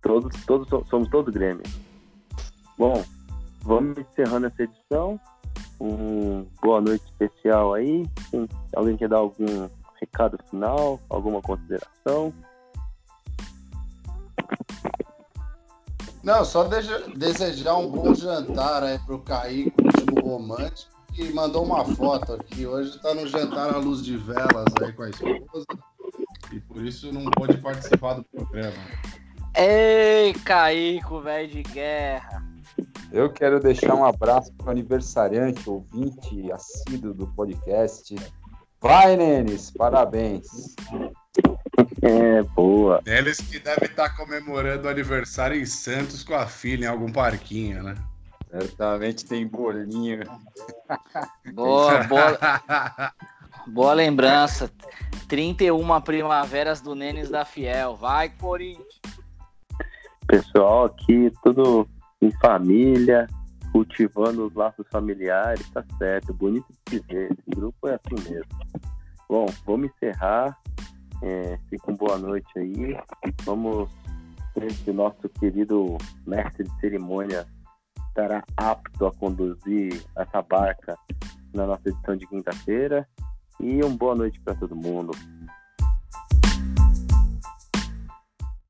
Todos, 0.01 0.45
todos 0.45 0.89
somos 0.89 1.09
todos 1.09 1.33
Grêmio. 1.33 1.63
Bom, 2.77 3.01
vamos 3.61 3.97
encerrando 3.97 4.47
essa 4.47 4.63
edição. 4.63 5.17
Um 5.79 6.45
boa 6.61 6.81
noite 6.81 7.05
especial 7.05 7.73
aí. 7.73 8.05
alguém 8.75 8.97
quer 8.97 9.07
dar 9.07 9.19
algum 9.19 9.69
recado 9.97 10.37
final, 10.49 10.99
alguma 11.09 11.41
consideração? 11.41 12.33
Não, 16.21 16.43
só 16.43 16.67
desejar 17.15 17.75
um 17.77 17.89
bom 17.89 18.13
jantar 18.13 18.83
aí 18.83 18.99
pro 18.99 19.19
Kaique, 19.19 19.73
último 19.81 20.19
romântico, 20.31 20.91
que 21.13 21.31
mandou 21.31 21.63
uma 21.63 21.85
foto 21.85 22.33
aqui. 22.33 22.67
Hoje 22.67 22.99
tá 22.99 23.13
no 23.13 23.25
jantar 23.25 23.73
à 23.73 23.77
luz 23.77 24.03
de 24.03 24.17
velas 24.17 24.65
aí 24.81 24.91
com 24.91 25.03
a 25.03 25.09
esposa 25.09 25.65
e 26.53 26.59
por 26.59 26.85
isso 26.85 27.11
não 27.11 27.25
pôde 27.31 27.57
participar 27.57 28.13
do 28.15 28.23
programa. 28.23 28.77
Ei, 29.55 30.33
Caico, 30.45 31.21
velho 31.21 31.47
de 31.49 31.63
guerra. 31.63 32.43
Eu 33.11 33.31
quero 33.31 33.59
deixar 33.59 33.93
um 33.93 34.05
abraço 34.05 34.51
para 34.53 34.67
o 34.67 34.71
aniversariante, 34.71 35.69
ouvinte 35.69 36.51
assíduo 36.51 37.13
do 37.13 37.27
podcast. 37.27 38.15
Vai, 38.81 39.15
Nenes, 39.15 39.71
parabéns. 39.71 40.75
É, 42.01 42.41
boa. 42.55 43.01
Eles 43.05 43.37
que 43.37 43.59
deve 43.59 43.85
estar 43.85 44.09
tá 44.09 44.15
comemorando 44.17 44.87
o 44.87 44.91
aniversário 44.91 45.59
em 45.59 45.65
Santos 45.65 46.23
com 46.23 46.33
a 46.33 46.47
filha 46.47 46.85
em 46.85 46.89
algum 46.89 47.11
parquinho, 47.11 47.83
né? 47.83 47.95
Certamente 48.49 49.25
tem 49.25 49.47
bolinho. 49.47 50.23
Boa, 51.53 52.03
boa. 52.03 52.39
Boa 53.67 53.93
lembrança. 53.93 54.71
31 55.29 56.01
primaveras 56.01 56.81
do 56.81 56.93
Nenes 56.93 57.29
da 57.29 57.45
Fiel. 57.45 57.95
Vai, 57.95 58.29
Corinthians. 58.29 59.01
Pessoal 60.27 60.85
aqui, 60.85 61.31
tudo 61.43 61.87
em 62.21 62.31
família, 62.39 63.27
cultivando 63.71 64.45
os 64.45 64.53
laços 64.53 64.85
familiares, 64.91 65.69
tá 65.69 65.83
certo. 65.97 66.33
Bonito 66.33 66.67
de 66.89 66.99
ver. 66.99 67.31
Esse 67.31 67.49
grupo 67.55 67.87
é 67.87 67.95
assim 67.95 68.29
mesmo. 68.29 68.49
Bom, 69.29 69.45
vamos 69.65 69.89
encerrar. 69.91 70.57
É, 71.21 71.57
fiquem 71.69 71.95
boa 71.95 72.17
noite 72.17 72.47
aí. 72.57 72.97
Vamos 73.43 73.89
ver 74.55 74.71
se 74.71 74.89
o 74.89 74.93
nosso 74.93 75.29
querido 75.39 75.97
mestre 76.27 76.65
de 76.65 76.79
cerimônia 76.79 77.47
estará 78.09 78.43
apto 78.57 79.05
a 79.05 79.13
conduzir 79.13 80.03
essa 80.17 80.41
barca 80.41 80.97
na 81.53 81.65
nossa 81.65 81.89
edição 81.89 82.15
de 82.15 82.27
quinta-feira. 82.27 83.07
E 83.59 83.83
uma 83.83 83.95
boa 83.95 84.15
noite 84.15 84.39
para 84.39 84.55
todo 84.55 84.75
mundo. 84.75 85.11